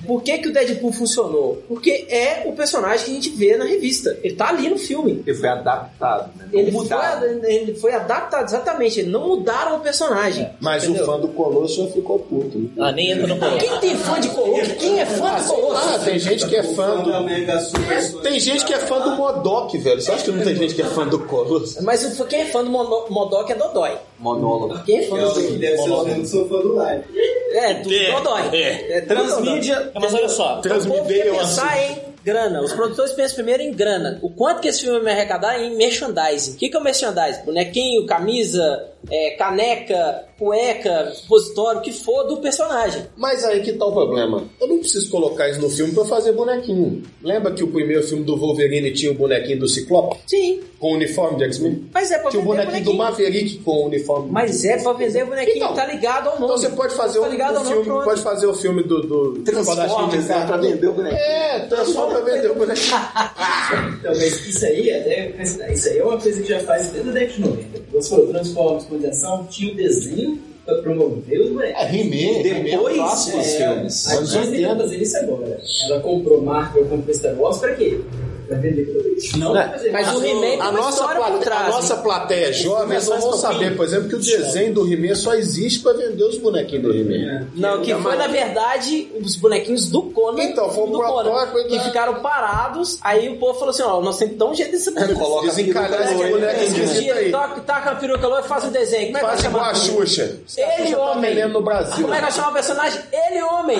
[0.06, 1.62] Por que, que o Deadpool funcionou?
[1.68, 4.16] Porque é o personagem que a gente vê na revista.
[4.22, 5.22] Ele tá ali no filme.
[5.26, 6.48] Ele foi adaptado, né?
[6.52, 7.24] Não Ele foi, mudado.
[7.44, 9.00] ele foi adaptado, exatamente.
[9.00, 10.48] Eles não mudaram o personagem.
[10.60, 11.02] Mas Entendeu?
[11.02, 12.58] o fã do Colosso já ficou puto.
[12.58, 12.68] Né?
[12.78, 13.58] Ah, nem entra no colo.
[13.58, 14.74] Quem tem fã de Colosso?
[14.76, 15.88] Quem é fã de Colosso?
[15.94, 17.24] Ah, tem gente que é fã é do.
[17.24, 20.00] Mega Super Tem gente que é fã do Modok, velho.
[20.00, 21.82] Você acha que não tem gente que é fã do Colosso?
[21.82, 23.96] Mas o- quem é fã do Modok é Dodói.
[24.18, 24.82] Monólogo.
[24.84, 27.04] Quem é fã Que é o do que deve ser que são fã do live.
[27.52, 28.42] É, do É, Dodói.
[28.52, 28.98] é.
[28.98, 29.90] É, transmídia.
[29.94, 32.60] Mas olha só, O quer eu pensar em grana.
[32.60, 34.18] Os produtores pensam primeiro em grana.
[34.20, 36.52] O quanto que esse filme vai arrecadar em merchandising.
[36.52, 37.44] O que, que é o merchandising?
[37.44, 43.04] Bonequinho, camisa, é, caneca, cueca, supositório, o que for do personagem.
[43.16, 44.44] Mas aí que tá o problema.
[44.60, 47.02] Eu não preciso colocar isso no filme pra fazer bonequinho.
[47.22, 50.16] Lembra que o primeiro filme do Wolverine tinha o bonequinho do Ciclope?
[50.26, 51.88] Sim, Com o uniforme de X-Men?
[51.92, 54.30] mas é pra Tinha o vender bonequinho do Maverick com o uniforme.
[54.30, 56.44] Mas é pra vender bonequinho, Então, tá ligado ao nome.
[56.44, 58.04] Então você pode fazer tá o, ligado o ao nome, filme, pronto.
[58.04, 60.46] pode fazer o filme do, do Transformers, né?
[60.46, 61.20] Pra vender o bonequinho.
[61.20, 62.96] É, transforma pra vender o bonequinho.
[63.98, 67.12] Então, mas isso aí, até, isso aí é uma coisa que já faz desde a
[67.12, 67.66] década de 90.
[67.92, 70.25] Você falou, Transformers, Ação, tinha o desenho
[70.66, 71.80] pra promover os bonecos.
[71.82, 72.42] É, He-Man.
[72.42, 73.42] Depois He-Man dos clássico.
[73.42, 74.06] filmes.
[74.08, 74.68] A Disney 80.
[74.68, 75.60] tá fazendo isso agora.
[75.88, 78.00] Ela comprou Marvel, comprou Star Wars pra quê?
[78.48, 79.38] Vender produto.
[79.38, 79.54] Não
[79.92, 80.24] Mas o.
[80.24, 81.66] He-Man A nossa, história por plate- trás.
[81.66, 85.34] a nossa plateia jovem só vão saber, por exemplo, que o desenho do He-Man só
[85.34, 87.46] existe pra vender os bonequinhos do He-Man.
[87.54, 90.42] Não, que foi na verdade os bonequinhos do Conan.
[90.42, 92.98] Então, foi um do Conan, protótipo, que ficaram parados.
[93.02, 95.14] Aí o povo falou assim: ó, nós temos que dar um jeito desse boneco.
[95.14, 97.32] Coloca Desencalhar esse boneco esquisito aí.
[97.66, 99.06] Taca a peruca loira e faz um desenho.
[99.06, 99.70] Como é que vai Faz igual chamar?
[99.70, 100.38] a Xuxa.
[100.56, 101.48] Ele tá homem.
[101.48, 102.02] no Brasil.
[102.02, 103.00] Como é que vai chamar o personagem?
[103.12, 103.78] Ele homem.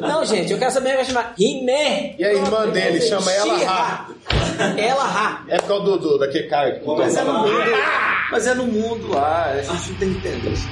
[0.00, 1.34] Não, gente, eu quero saber como é que vai chamar.
[1.38, 2.14] He-Man.
[2.18, 3.99] E a irmã dele chama ela
[4.76, 5.44] Ela Ra.
[5.48, 7.70] É por causa do, do, daquele cara que Mas é no mundo,
[8.30, 10.68] mas é no mundo lá, a gente não tem que entender isso.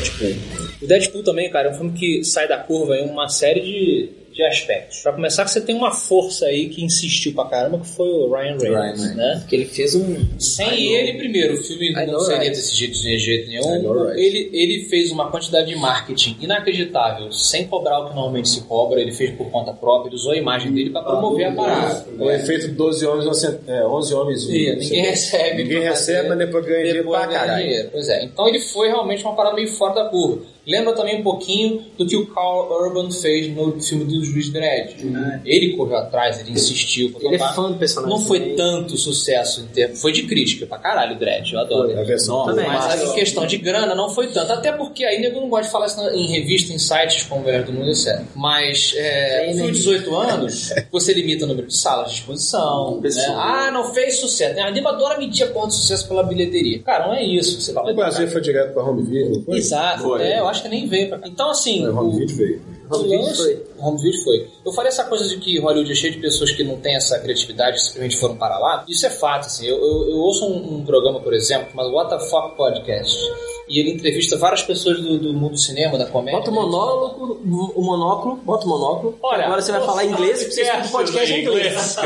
[0.00, 0.34] Deadpool.
[0.82, 4.10] O Deadpool também, cara, é um filme que sai da curva em uma série de,
[4.36, 5.00] de aspectos.
[5.00, 8.30] Pra começar, que você tem uma força aí que insistiu pra caramba, que foi o
[8.30, 9.44] Ryan Reynolds, Ryan, né?
[9.48, 10.26] Que ele fez um.
[10.38, 12.50] Sem ele, primeiro, o filme I não know, seria right.
[12.54, 13.82] desse jeito de jeito I nenhum.
[13.82, 14.20] know, right.
[14.20, 19.00] Ele, ele fez uma quantidade de marketing inacreditável, sem cobrar o que normalmente se cobra.
[19.00, 22.06] Ele fez por conta própria, ele usou a imagem dele pra promover a parada.
[22.18, 24.42] O efeito 12 homens, você- é, 11 homens.
[24.44, 25.62] Sim, ninguém recebe.
[25.62, 27.62] Ninguém recebe, fazer, mas depois ganha dinheiro pra caralho.
[27.64, 27.88] dinheiro.
[27.90, 28.22] Pois é.
[28.24, 30.42] Então ele foi realmente uma parada meio fora da curva.
[30.66, 34.96] Lembra também um pouquinho do que o Carl Urban fez no filme do Juiz Dredd.
[35.44, 37.14] Ele correu atrás, ele insistiu.
[37.20, 38.56] Ele é o fã do personagem Não foi também.
[38.56, 40.00] tanto sucesso em termos.
[40.00, 41.98] Foi de crítica pra caralho o Dredd, eu adoro.
[41.98, 42.66] A versão Também.
[42.66, 44.52] Mas em questão de grana não foi tanto.
[44.52, 47.62] Até porque aí nego não gosta de falar isso em revista, em sites como Guerra
[47.62, 48.22] do Mundo, etc.
[48.34, 49.66] Mas é, né?
[49.66, 53.00] de 18 anos, você limita o número de salas de exposição.
[53.00, 53.10] Né?
[53.36, 54.58] Ah, não fez sucesso.
[54.58, 56.80] A Aniba adora medir a porra de sucesso pela bilheteria.
[56.82, 57.60] Cara, não é isso.
[57.60, 59.58] Você vai O Brasil foi direto pra home video, foi?
[59.58, 60.02] Exato.
[60.02, 60.22] Foi.
[60.22, 61.28] É, eu acho que nem veio pra cá.
[61.28, 61.84] Então, assim.
[61.84, 62.62] É, o- home video veio.
[62.90, 63.62] o Home video foi.
[63.78, 64.48] Home video foi.
[64.64, 67.18] Eu falei essa coisa de que Hollywood é cheio de pessoas que não têm essa
[67.18, 68.84] criatividade, que simplesmente foram para lá.
[68.88, 69.66] Isso é fato, assim.
[69.66, 73.18] Eu, eu, eu ouço um, um programa, por exemplo, chamado What the Fuck Podcast.
[73.68, 76.38] E ele entrevista várias pessoas do, do mundo do cinema, da comédia.
[76.38, 79.18] Bota o monóculo, o monóculo, bota o monóculo.
[79.22, 81.96] Olha, agora você vai falar inglês porque você escuta o podcast em inglês.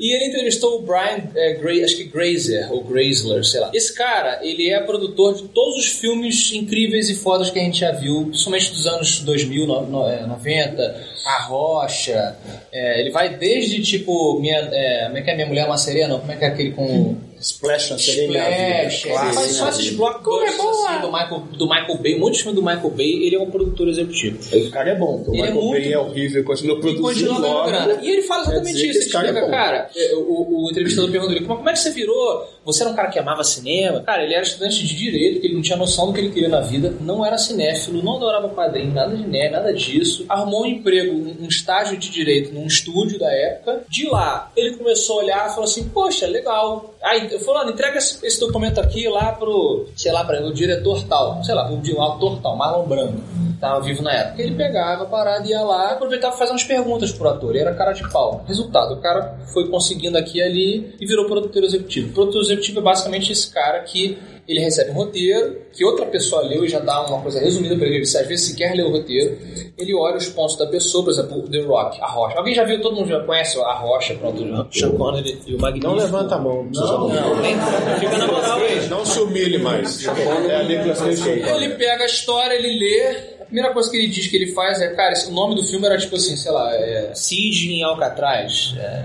[0.00, 3.70] E ele entrevistou o Brian, é, Gra- acho que Grazer, ou Grazler, sei lá.
[3.72, 7.78] Esse cara, ele é produtor de todos os filmes incríveis e fodas que a gente
[7.78, 12.36] já viu, principalmente dos anos 2000, no, no- é, 90, A Rocha.
[12.72, 15.78] é, ele vai desde, tipo, minha, é, como é que é Minha Mulher é uma
[15.78, 16.18] Sereia, não?
[16.18, 17.16] Como é que é aquele com...
[17.42, 18.88] Splash na sereia minha vida.
[18.94, 22.42] Splash, ele faz só esses blockbusters assim, do, Michael, do Michael Bay, um monte de
[22.42, 24.38] filme do Michael Bay, ele é um produtor executivo.
[24.56, 27.40] O cara é bom, o Ele é Michael muito Bay é horrível continua E produzindo
[27.40, 27.68] logo.
[27.68, 27.98] grana.
[28.02, 28.84] E ele fala exatamente isso.
[28.84, 31.90] Ele esse cara é cara, é, o, o entrevistador perguntou ele, como é que você
[31.90, 32.48] virou?
[32.64, 34.00] Você era um cara que amava cinema?
[34.02, 36.48] Cara, ele era estudante de direito, que ele não tinha noção do que ele queria
[36.48, 40.24] na vida, não era cinéfilo, não adorava quadrinho, nada de nerd, nada disso.
[40.28, 43.84] Arrumou um emprego, um estágio de direito num estúdio da época.
[43.88, 46.94] De lá, ele começou a olhar e falou assim, poxa, legal.
[47.02, 51.42] Aí, fulano, entrega esse, esse documento aqui lá pro, sei lá, para o diretor tal,
[51.42, 54.42] sei lá, pro autor tal, Marlon Brando tava vivo na época.
[54.42, 57.50] Ele pegava a parada, ia lá e aproveitava pra fazer umas perguntas pro ator.
[57.50, 58.44] Ele era cara de pau.
[58.48, 62.12] Resultado, o cara foi conseguindo aqui e ali e virou produtor executivo.
[62.12, 66.64] Produtor executivo é basicamente esse cara que ele recebe um roteiro, que outra pessoa leu
[66.64, 67.96] e já dá uma coisa resumida pra ele.
[67.96, 69.38] Ele, às vezes, sequer lê o roteiro.
[69.78, 72.38] Ele olha os pontos da pessoa, por exemplo, o The Rock, a Rocha.
[72.38, 72.80] Alguém já viu?
[72.80, 75.92] Todo mundo já conhece a Rocha, pronto, o Sean Connery e o Magnífico.
[75.94, 76.68] Não levanta a mão.
[76.72, 77.54] Não, Não, nem
[78.00, 78.86] fica na moral aí.
[78.88, 80.04] não se humilhe mais.
[80.06, 81.30] É a Nicolas Cage.
[81.30, 83.32] Ele pega a história, ele lê.
[83.40, 85.84] A primeira coisa que ele diz que ele faz é, cara, o nome do filme
[85.84, 89.04] era tipo assim, sei lá, é, Siege em Alcatraz, é,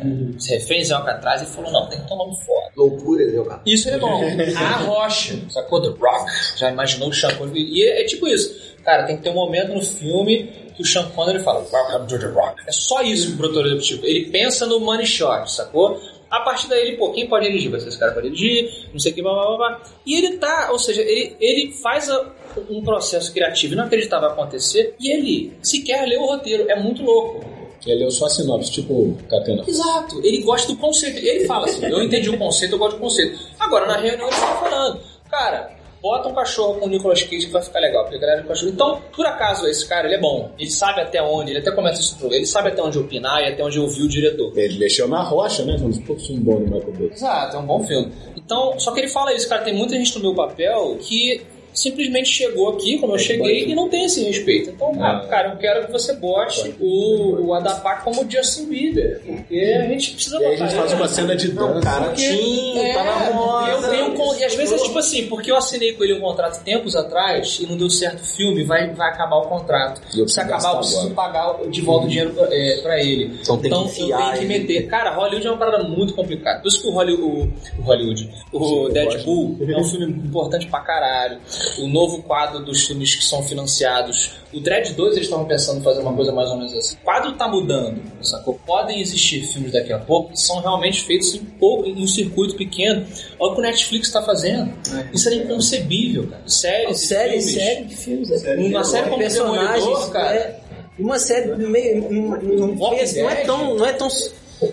[0.49, 1.41] Reféns em Alcatraz.
[1.41, 2.67] Ele falou, não, tem que ter um nome foda.
[2.77, 3.61] Loucura, viu, cara?
[3.65, 4.21] Isso ele é bom.
[4.57, 5.81] A Rocha, sacou?
[5.81, 6.31] The Rock.
[6.57, 7.61] Já imaginou o Sean Connery?
[7.71, 8.55] E é, é tipo isso.
[8.83, 12.19] Cara, tem que ter um momento no filme que o Sean Connery fala, Welcome to
[12.19, 12.61] the Rock.
[12.67, 14.05] É só isso que o produtor executivo.
[14.05, 15.99] Ele pensa no money shot, sacou?
[16.29, 17.71] A partir daí, ele, pô, quem pode dirigir?
[17.71, 19.81] Vai ser esse cara pode dirigir, não sei o que, blá, blá, blá, blá.
[20.05, 22.29] E ele tá, ou seja, ele, ele faz a-
[22.69, 26.69] um processo criativo inacreditável acontecer e ele sequer lê o roteiro.
[26.69, 27.45] É muito louco.
[27.85, 29.63] Ele leu só a sinopse, tipo Catena.
[29.65, 31.17] Exato, ele gosta do conceito.
[31.17, 33.39] Ele fala assim: eu entendi o conceito, eu gosto do conceito.
[33.57, 37.51] Agora, na reunião, ele está falando, cara, bota um cachorro com o Nicolas Cage que
[37.51, 38.71] vai ficar legal, porque a galera do cachorro.
[38.71, 40.51] Então, por acaso, esse cara, ele é bom.
[40.57, 43.47] Ele sabe até onde, ele até começa isso tudo, ele sabe até onde opinar e
[43.47, 44.57] até onde ouvir o diretor.
[44.57, 45.75] Ele mexeu na rocha, né?
[45.79, 47.09] Um dos poucos filmes bons do Michael Bay.
[47.11, 48.11] Exato, é um bom filme.
[48.35, 51.45] Então, só que ele fala isso, cara, tem muita gente no meu papel que
[51.77, 54.71] simplesmente chegou aqui, como eu cheguei, e não tem esse respeito.
[54.71, 59.59] Então, ah, cara, eu quero que você bote o, o Adapar como Justin Bieber, porque
[59.59, 61.81] a gente precisa E aí a botar gente faz uma cena de dança.
[61.81, 63.71] Cara, tinha, tá na moda.
[63.71, 66.21] eu tenho um e às vezes é tipo assim, porque eu assinei com ele um
[66.21, 70.01] contrato tempos atrás e não deu certo o filme, vai, vai acabar o contrato.
[70.15, 71.15] E eu Se acabar, eu preciso agora.
[71.15, 73.37] pagar de volta o dinheiro pra, é, pra ele.
[73.41, 74.45] Então tem que eu tenho que ele.
[74.45, 74.87] meter.
[74.87, 76.61] Cara, Hollywood é uma parada muito complicada.
[76.61, 80.79] Por isso que o Hollywood, o, o Hollywood, o Deadpool é um filme importante pra
[80.79, 81.39] caralho.
[81.79, 84.31] O novo quadro dos filmes que são financiados.
[84.53, 86.95] O Dread 2 eles estavam pensando em fazer uma coisa mais ou menos assim.
[86.95, 88.59] O quadro tá mudando, sacou?
[88.65, 92.55] Podem existir filmes daqui a pouco que são realmente feitos em, pouco, em um circuito
[92.55, 93.05] pequeno.
[93.39, 94.73] Olha o que o Netflix tá fazendo.
[95.13, 96.43] Isso era inconcebível, cara.
[96.47, 97.53] Séries, e Série, filmes.
[97.53, 98.31] série de filmes.
[98.43, 98.55] é.
[98.55, 100.35] Uma série como personagens, Demolidor, cara.
[100.35, 100.59] é,
[100.97, 102.93] uma série meio, não,
[103.29, 104.07] é tão, não é tão,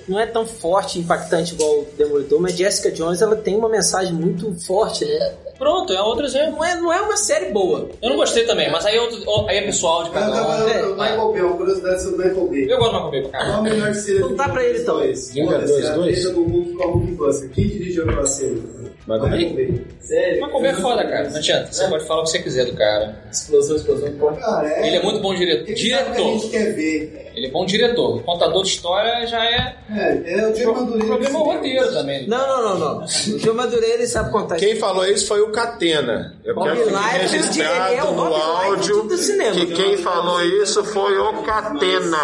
[0.08, 3.68] não é tão forte, e impactante igual o Demolidor, mas Jessica Jones ela tem uma
[3.68, 5.34] mensagem muito forte, né?
[5.58, 6.52] Pronto, é outro exemplo.
[6.56, 7.88] Não é, não é uma série boa.
[8.02, 10.34] Eu não gostei também, mas aí é, outro, aí é pessoal de cada um.
[10.34, 12.72] agora, É, o Michael Bay, uma curiosidade sobre o Michael Bay.
[12.72, 14.94] Eu gosto do Michael Bay pra Qual a melhor cena Não dá pra ele, então.
[14.96, 15.30] dois?
[15.30, 16.20] Vingadores Foda-se, a dois?
[16.20, 17.50] treta do Hulk com a Hulk Buster.
[17.50, 18.60] Quem dirigiu aquela cena?
[19.06, 19.84] Michael Bay.
[20.00, 20.40] Sério?
[20.40, 21.30] Mas como é foda, cara.
[21.30, 21.72] Não adianta.
[21.72, 23.22] Você pode falar o que você quiser do cara.
[23.30, 24.38] Explosão, explosão, pode.
[24.40, 24.86] Cara, é.
[24.88, 25.62] Ele é muito bom diretor.
[25.62, 26.50] O que a gente Diretor.
[26.50, 27.23] quer ver.
[27.34, 28.22] Ele é bom diretor.
[28.22, 29.76] Contador de história já é.
[29.90, 31.06] É, é o Diego O Madureira.
[31.06, 32.28] problema é o roteiro também.
[32.28, 33.04] Não, não, não, não.
[33.04, 36.34] O Gil Madureira ele sabe contar Quem falou isso foi o Catena.
[36.44, 39.54] Eu Bob quero Light, ele é o no áudio do cinema.
[39.54, 42.18] que quem falou isso foi o Catena.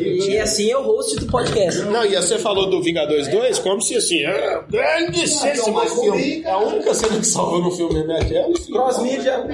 [0.00, 1.82] E assim é o host do podcast.
[1.82, 6.42] Não, e você falou do Vingadores 2 como se assim, é grandíssimo filme.
[6.44, 8.54] É a única cena que salvou no filme mesmo é aquela.
[8.54, 9.44] Cross-mídia.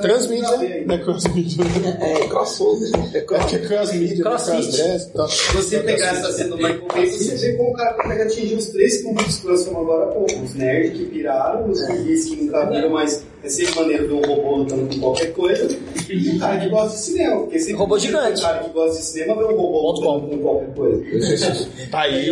[0.00, 1.64] Transmídia, não é cross-mídia.
[2.00, 2.90] É, crossover.
[3.14, 3.20] É
[3.52, 3.58] É é?
[3.58, 4.22] Cross-fit.
[4.22, 5.28] cross-dress e tal.
[5.28, 8.54] Se você pegar essa cena do Michael Bay, você vê como o cara consegue atingir
[8.54, 10.42] os três públicos que nós agora há pouco.
[10.42, 14.22] Os nerds que piraram, os guias que nunca viram, mas é sempre maneiro ver um
[14.22, 15.78] robô lutando com qualquer coisa.
[16.10, 17.40] E o cara que gosta de cinema.
[17.40, 18.40] Porque sempre Robô gigante.
[18.40, 21.00] O cara que gosta de cinema vê um robô lutando com qualquer coisa.
[21.90, 22.26] Tá aí,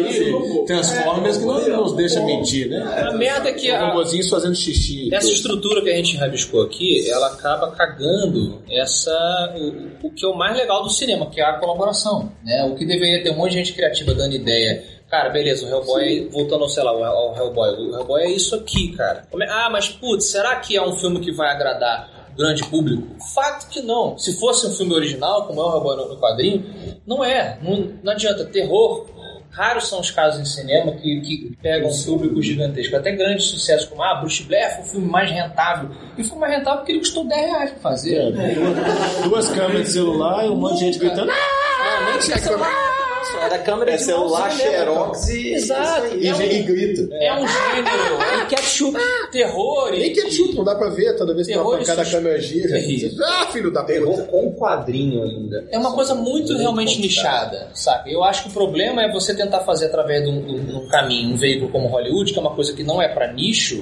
[0.67, 2.79] Transformers que não nos deixa mentir, né?
[3.09, 5.13] A merda é que a, Robozinhos fazendo xixi.
[5.13, 10.29] essa estrutura que a gente rabiscou aqui, ela acaba cagando essa o, o que é
[10.29, 12.65] o mais legal do cinema, que é a colaboração, né?
[12.65, 14.85] O que deveria ter um monte de gente criativa dando ideia.
[15.11, 19.27] Cara, beleza, o Hellboy, voltando, sei lá, ao Hellboy, o Hellboy é isso aqui, cara.
[19.41, 23.07] É- ah, mas putz, será que é um filme que vai agradar o grande público?
[23.35, 24.19] Fato que não.
[24.19, 26.65] Se fosse um filme original, como é o Hellboy no, no quadrinho,
[27.07, 27.59] não é.
[27.63, 28.45] Não, não adianta.
[28.45, 29.07] Terror
[29.51, 32.95] Raros são os casos em cinema que, que pegam um público gigantesco.
[32.97, 35.91] Até grandes sucessos como ah, Bruce Blair foi o filme mais rentável.
[36.17, 38.17] E foi mais rentável porque ele custou 10 reais pra fazer.
[38.17, 41.31] É, duas, duas câmeras de celular e um monte de gente gritando.
[41.31, 42.88] "Ah!" Não, nem tinha celular.
[43.35, 45.53] Nossa, era câmera É de celular, xerox e.
[45.55, 46.17] Exato.
[46.17, 47.15] E, É um- e grita.
[47.15, 48.43] É um gênero.
[48.43, 48.99] E ketchup.
[49.33, 49.99] terror e.
[49.99, 52.17] Nem ketchup, não dá pra ver toda vez que uma Terror pancada a susto.
[52.17, 52.69] câmera gira.
[52.69, 53.11] Terrível.
[53.25, 54.23] Ah, filho da Terror puta.
[54.25, 55.65] com quadrinho ainda.
[55.71, 58.13] É uma coisa muito realmente nichada, sabe?
[58.13, 60.89] Eu acho que o problema é você tentar fazer através de um, de um- um
[60.89, 63.79] caminho, um veículo como Hollywood, que é uma coisa que não é pra nicho,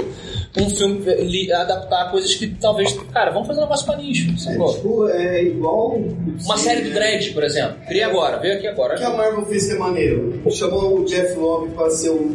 [0.59, 4.39] um filme li- adaptar coisas que talvez, cara, vamos fazer um negócio pra nicho, É,
[4.39, 4.75] sacou?
[4.75, 5.97] tipo, é igual.
[6.45, 7.77] Uma série do Dredd, por exemplo.
[7.87, 8.97] Cria agora, veio aqui agora.
[8.97, 10.41] Que a Marvel fez que é maneiro?
[10.51, 12.29] Chamou o Jeff Loeb para ser o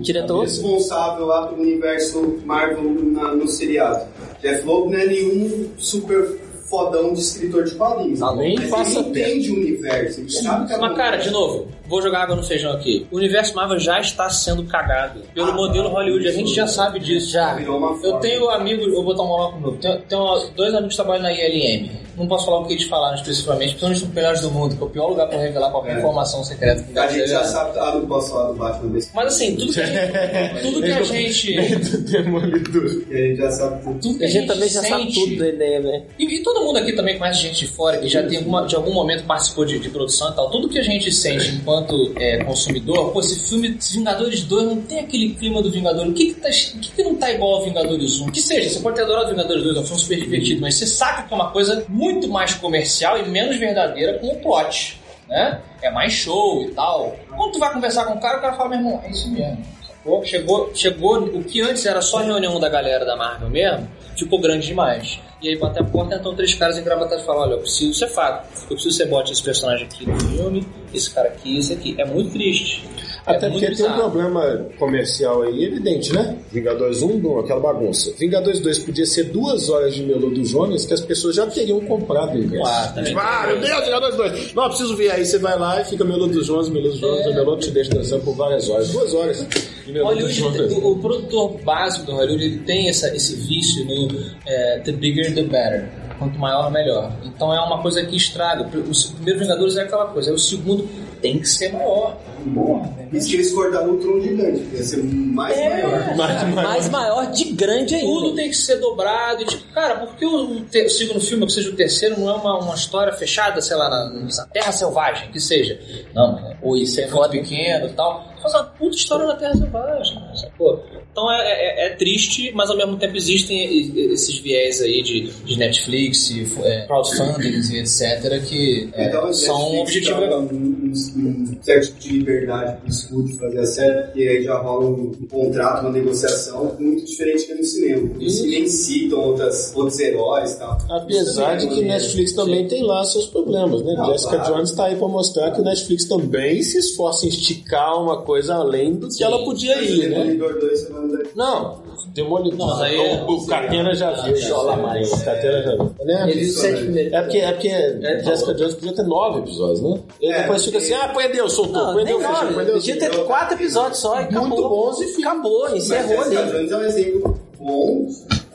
[0.00, 0.42] Diretor.
[0.42, 4.06] responsável lá pelo universo Marvel na- no seriado.
[4.40, 6.38] Jeff Loeb não é nenhum super
[6.70, 8.20] fodão de escritor de quadrinhos.
[8.36, 10.20] Nem mas ele entende o universo.
[10.20, 13.06] Ele sabe que é Mas, cara, de novo, vou jogar água no feijão aqui.
[13.10, 16.28] O universo Marvel já está sendo cagado pelo modelo Hollywood.
[16.28, 17.30] A gente já sabe disso.
[17.30, 17.54] Já.
[17.54, 19.78] Virou uma Eu tenho amigos, eu vou botar um maluco novo.
[19.78, 21.90] Tenho, tenho dois amigos que trabalham na ILM.
[22.18, 24.82] Não posso falar o que eles falaram especificamente, porque são os melhores do mundo, que
[24.82, 27.94] é o pior lugar pra revelar qualquer informação secreta que A gente já sabe, ah,
[27.94, 29.10] não posso falar do Batman desse.
[29.14, 29.80] Mas assim, tudo que,
[30.62, 31.98] tudo que a gente.
[32.10, 32.84] Demolidor.
[33.10, 34.00] A gente já sabe tudo.
[34.00, 36.02] Tudo que A gente também já sabe tudo do Enem, né?
[36.18, 38.74] E, e todo mundo aqui também conhece gente de fora que já tem alguma, de
[38.74, 40.50] algum momento participou de, de produção e tal.
[40.50, 45.00] Tudo que a gente sente enquanto é, consumidor, pô, esse filme Vingadores 2 não tem
[45.00, 46.10] aquele clima do Vingadores.
[46.10, 48.30] O que que, tá, o que que não tá igual ao Vingadores 1?
[48.30, 50.86] Que seja, você pode ter adorado Vingadores 2, é um filme super divertido, mas você
[50.86, 55.00] saca que é uma coisa muito mais comercial e menos verdadeira com o plot.
[55.28, 55.60] Né?
[55.82, 57.14] É mais show e tal.
[57.28, 59.58] Quando tu vai conversar com o cara, o cara fala, meu irmão, é isso mesmo.
[59.86, 60.24] Sacou?
[60.24, 64.66] Chegou, chegou, o que antes era só reunião da galera da Marvel mesmo, ficou grande
[64.66, 65.20] demais.
[65.40, 68.08] E aí bate a porta, então três caras engravatados e falam, olha, eu preciso ser
[68.08, 68.48] fato.
[68.62, 71.94] Eu preciso que você bote esse personagem aqui no filme, esse cara aqui, esse aqui.
[71.98, 72.84] É muito triste.
[73.28, 76.38] Até é porque tem um problema comercial aí evidente, né?
[76.50, 78.10] Vingadores 1, bom, aquela bagunça.
[78.18, 81.78] Vingadores 2 podia ser duas horas de Melô do Jonas que as pessoas já teriam
[81.80, 82.62] comprado o ingresso.
[82.62, 84.54] Claro, também Tipo, ah, meu Deus, Vingadores 2.
[84.54, 85.10] Não, eu preciso ver.
[85.10, 87.70] Aí você vai lá e fica Melô do Jonas, Melô do Jonas, o Melô te
[87.70, 88.88] deixa dançando por várias horas.
[88.90, 89.46] Duas horas
[89.84, 90.72] de Melô do Hollywood, Jonas.
[90.72, 94.08] o, o produtor básico do Hollywood ele tem essa, esse vício no
[94.46, 95.88] é, the bigger the better.
[96.18, 97.12] Quanto maior, melhor.
[97.24, 98.62] Então é uma coisa que estraga.
[98.64, 100.88] O primeiro Vingadores é aquela coisa, aí o segundo
[101.22, 102.16] tem que ser maior.
[102.54, 103.08] Porra, velho.
[103.16, 106.16] Isso que eles cortaram o Tron gigante, ia ser mais maior.
[106.16, 108.36] Mas- Mais maior de grande Tudo ainda.
[108.42, 109.42] tem que ser dobrado.
[109.42, 112.18] E, tipo, cara, por que o, o te- o segundo filme, que seja o terceiro,
[112.18, 115.78] não é uma, uma história fechada, sei lá, na, na Terra Selvagem, que seja?
[116.14, 116.56] Não, né?
[116.62, 118.26] ou isso é muito pequeno e tal.
[118.42, 120.84] Faz uma puta história na Terra Selvagem, sacou?
[121.18, 123.66] Então é, é- é triste, mas ao mesmo tempo existem
[124.12, 128.40] esses viés aí de, de Netflix, e, é, crowdfundings e etc.
[128.46, 130.40] que é, Então, são um objetivo legal.
[130.42, 134.58] Um, um- um certo tipo de liberdade pro estúdio fazer a série, porque aí já
[134.58, 138.10] rola um, um contrato, uma negociação muito diferente que no cinema.
[138.20, 140.78] Eles nem citam outras, outros heróis e tal.
[140.88, 143.94] Apesar de que Netflix também tem lá seus problemas, né?
[143.94, 144.54] Não, Jessica claro.
[144.54, 148.54] Jones tá aí pra mostrar que o Netflix também se esforça em esticar uma coisa
[148.54, 150.18] além do que ela podia ir, né?
[150.18, 152.66] Demolidor 2, andar- Não, Demolidor.
[152.68, 154.36] Mas aí- o, o Catena já viu.
[154.36, 155.12] Jola mais.
[155.12, 155.94] O Catena já viu.
[156.00, 157.12] Ele viu sete primeiros.
[157.12, 160.00] É porque, é porque Jessica Jones podia ter nove episódios, né?
[160.20, 162.64] E É, depois fica assim, ah, põe Deus, soltou, Não, põe nem Deus, fechou, põe.
[162.64, 162.78] Deus.
[162.86, 164.48] Podia ter quatro episódios só e acabou.
[164.48, 166.50] Muito bons e Acabou, encerrou Jessica ali.
[166.52, 168.08] Jones é um exemplo bom,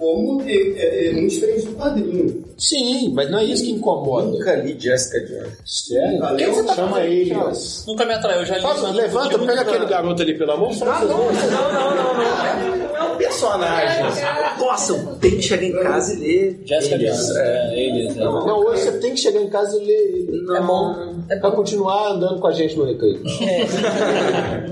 [0.04, 2.44] como é, é, é muito diferente do quadrinho.
[2.58, 4.28] Sim, mas não é isso que incomoda.
[4.28, 5.54] Nunca li Jessica Jones.
[5.66, 6.20] Sério?
[6.54, 7.34] Você tá Chama ele.
[7.88, 8.62] Nunca me atraiu, eu já li.
[8.62, 10.72] Faz- mas levanta, pega aquele garoto ali pela mão.
[10.74, 12.84] fala Não, não, não, não, não, não.
[12.94, 14.04] Não é um personagem.
[14.60, 16.62] Nossa, eu tenho que chegar em casa e ler.
[16.66, 17.36] Jessica Jones.
[17.36, 18.14] É, é.
[18.16, 20.56] Não, hoje você tem que chegar em casa e ler ele.
[20.56, 21.14] É bom.
[21.30, 23.22] É pra continuar andando com a gente no recreio.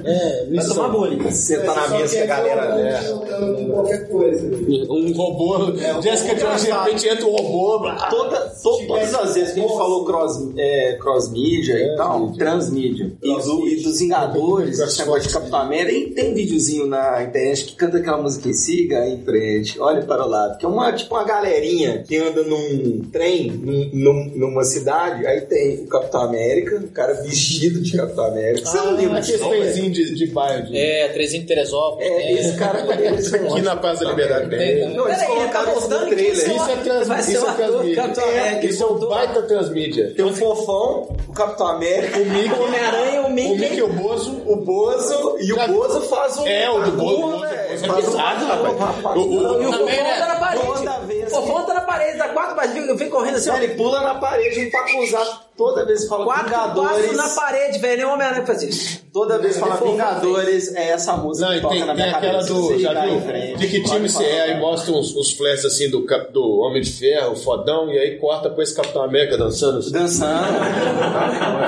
[0.06, 0.76] É, Vai missão.
[0.76, 1.32] tomar bullying.
[1.32, 4.46] Sentar na mesa que a galera é, com qualquer coisa.
[4.90, 6.02] Um robô.
[6.02, 7.92] Jessica Jones, de repente entra um robô.
[8.10, 13.12] Toda, to- todas as vezes que a gente falou cross, é, cross-mídia e tal, transmídia,
[13.22, 17.66] e, do, e dos Vingadores, esse negócio de Capitão América, e tem videozinho na internet
[17.66, 21.14] que canta aquela música siga em frente, olha para o lado, que é uma, tipo
[21.16, 26.78] uma galerinha que anda num trem, num- num- numa cidade, aí tem o Capitão América,
[26.78, 29.62] o cara vestido de Capitão América, você não lembra disso, não, velho?
[29.64, 30.68] trenzinho de, de bairro.
[30.68, 30.78] De...
[30.78, 32.10] É, Trezinho de Teresópolis.
[32.10, 34.90] É, esse cara quando ele Aqui na Praça da Liberdade tem.
[35.02, 36.34] Não, eles Peraí, ele tá colocaram isso no trailer.
[36.56, 37.96] Isso é, trans, Vai ser isso o é transmídia.
[38.04, 40.14] Capitão América, isso é um baita transmídia.
[40.16, 43.78] Tem o Fofão, o Capitão América, o Mickey, O Homem-Aranha, o O Mickey Mickey.
[43.78, 44.42] e o Bozo.
[44.46, 46.48] o Bozo, e o Bozo faz um...
[46.48, 47.38] É, o do Bozo.
[47.38, 49.18] O é pesado, rapaz.
[49.18, 50.20] O- o- E o Fofão né?
[50.20, 50.66] tá na parede.
[50.66, 53.52] Toda vez O Fofão tá na parede, dá quatro passos, vem, correndo assim.
[53.56, 57.16] Ele pula na parede pra cruzar toda vez que fala Quatro Vingadores.
[57.18, 57.98] na parede, velho.
[57.98, 59.02] Nem o Homem-Aranha faz isso.
[59.14, 61.96] Toda vez que fala Vingadores, é essa música Não, que e toca tem, na tem
[62.06, 62.54] minha aquela cabeça.
[62.54, 62.62] do.
[62.64, 63.22] Você Já viu?
[63.22, 64.42] frente, De que time você é?
[64.44, 68.50] Aí mostra uns, uns flashes assim do, do Homem de Ferro, fodão, e aí corta
[68.50, 69.80] pra esse Capitão América dançando.
[69.80, 69.92] assim.
[69.92, 70.48] Dançando.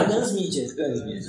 [0.07, 0.67] Transmídia.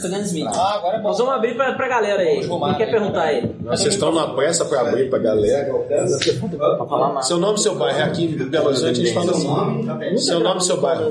[0.00, 0.50] Transmídia.
[0.54, 1.08] Ah, agora é bom.
[1.08, 2.40] Nós vamos abrir pra, pra galera aí.
[2.46, 2.92] Quem quer né?
[2.92, 3.54] perguntar aí?
[3.60, 5.72] Nossa, Vocês estão na pressa pra abrir pra galera.
[5.74, 7.26] Pra falar mais.
[7.26, 7.98] Seu nome, seu bairro.
[7.98, 10.18] É aqui em Belo Horizonte a gente fala assim.
[10.18, 11.10] Seu nome, seu bairro.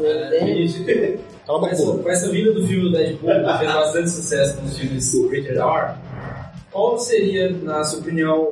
[1.46, 4.58] Cala a Com essa, com essa vinda do filme do Deadpool, que fez bastante sucesso
[4.58, 5.96] com os filmes do Richard R.,
[6.72, 8.52] qual seria, na sua opinião,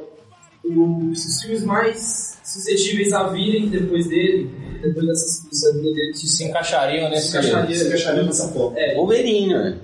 [0.64, 4.50] os, filmes mais suscetíveis a virem depois dele,
[4.82, 6.12] depois dessa, dessa vinda dele?
[6.12, 7.30] Que se encaixariam Se nesse.
[7.30, 8.78] encaixaria, Você fecharia nessa porra.
[8.78, 9.78] É, Wolverine, né?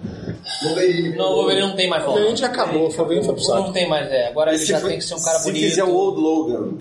[0.64, 1.16] Wolverine.
[1.16, 2.22] Não, o Wolverine não tem mais volta.
[2.28, 3.74] gente acabou, foi bem foi pro Não saco.
[3.74, 4.28] tem mais, é.
[4.28, 5.64] Agora ele Se já tem que ser um cara Se bonito.
[5.70, 6.74] fizer o Old Logan.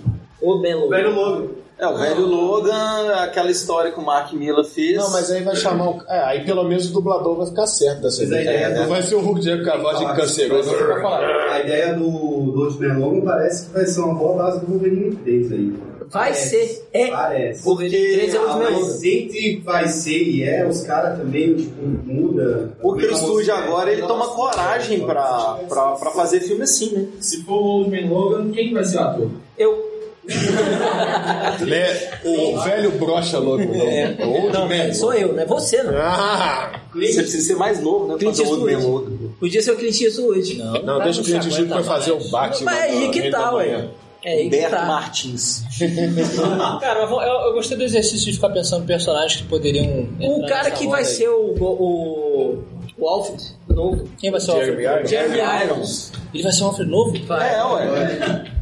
[0.43, 1.49] O Ben O velho Logan.
[1.79, 4.97] É, o velho Logan, aquela história que o Mark Miller fez.
[4.97, 6.03] Não, mas aí vai chamar o.
[6.09, 8.57] É, aí pelo menos o dublador vai ficar certo dessa Mas a ideia.
[8.69, 10.71] ideia Não vai ser o Hulk Jack com a voz de canceroso.
[10.75, 11.53] Pra falar.
[11.53, 15.53] A ideia do, do Logan parece que vai ser uma boa base do Wolverine 3
[15.53, 15.75] aí.
[16.09, 16.89] Vai ser.
[16.95, 17.11] É.
[17.11, 17.63] Parece.
[17.63, 18.97] Wolverine 3 é o Ah, último Logan.
[19.03, 22.71] entre vai ser e é, os caras também, tipo, muda.
[22.81, 27.07] Porque o estúdio agora ele toma coragem pra, pra, pra fazer filme assim, né?
[27.21, 29.31] se for o Ultimate Logan, quem que vai ser o ator?
[29.59, 29.96] Eu.
[31.67, 32.11] Né?
[32.25, 33.63] O velho brocha louco.
[33.75, 34.17] É.
[34.25, 34.95] Ou Não, mesmo.
[34.95, 35.95] sou eu, não é você, não.
[35.97, 36.81] Ah!
[36.93, 38.19] Você precisa ser mais novo, né?
[38.19, 39.11] Clint fazer o Old Man Eastwood.
[39.11, 39.33] Logan.
[39.39, 40.55] Podia ser o Clint Eastwood.
[40.59, 42.31] Não, Não, deixa o não Clint Eastwood pra aguenta fazer o.
[42.31, 42.65] Batman.
[42.73, 43.67] Mas é aí que tá, ué.
[43.67, 43.91] manhã.
[44.25, 44.85] É Humberto tá.
[44.87, 45.63] Martins.
[46.81, 50.09] Cara, eu, eu gostei do exercício de ficar pensando em personagens que poderiam.
[50.21, 51.07] O cara que vai aí.
[51.07, 52.65] ser o, o,
[52.99, 54.09] o Alfred novo.
[54.19, 55.15] Quem vai ser o Jeremy Alfred?
[55.15, 55.31] Irons.
[55.31, 56.13] Jeremy Irons.
[56.35, 57.17] Ele vai ser o Alfred novo?
[57.35, 58.45] É, ué.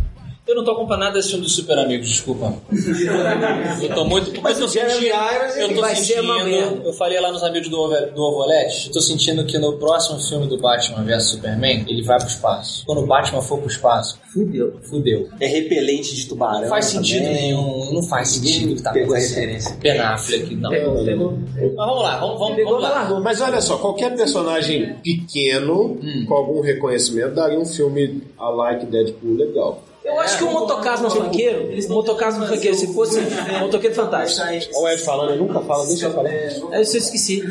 [0.47, 2.53] Eu não tô acompanhando nada desse filme dos Super Amigos, desculpa.
[3.83, 4.27] eu tô muito.
[4.27, 4.91] Porque Mas eu tô sentindo.
[4.91, 6.83] Eu ele tô vai ser uma sentindo.
[6.85, 8.89] Eu falei lá nos amigos do, Ovo- do Ovolete.
[8.89, 12.85] Eu tô sentindo que no próximo filme do Batman vs Superman, ele vai pro espaço.
[12.85, 14.79] Quando o Batman for pro espaço, Fudeu.
[14.83, 15.29] fudeu.
[15.41, 16.61] É repelente de tubarão.
[16.63, 17.35] Não faz sentido também.
[17.43, 17.95] nenhum.
[17.95, 19.41] Não faz sentido o que tá Pegou a acontecendo.
[19.41, 19.77] referência.
[19.81, 20.71] Ben Affleck, não.
[20.71, 21.39] Pegou, pegou.
[21.55, 23.21] Mas vamos lá, vamos, vamos, Pegou, vamos lá.
[23.21, 29.37] Mas olha só, qualquer personagem pequeno, com algum reconhecimento, daria um filme a like Deadpool
[29.37, 29.83] legal.
[30.05, 34.47] Eu acho que o motocaso no funkeiro, o motocaso funkeiro, se fosse um motoqueiro fantástico.
[34.47, 36.29] Olha o Ed falando, ele nunca fala, deixa eu falar.
[36.31, 37.43] É, isso eu esqueci.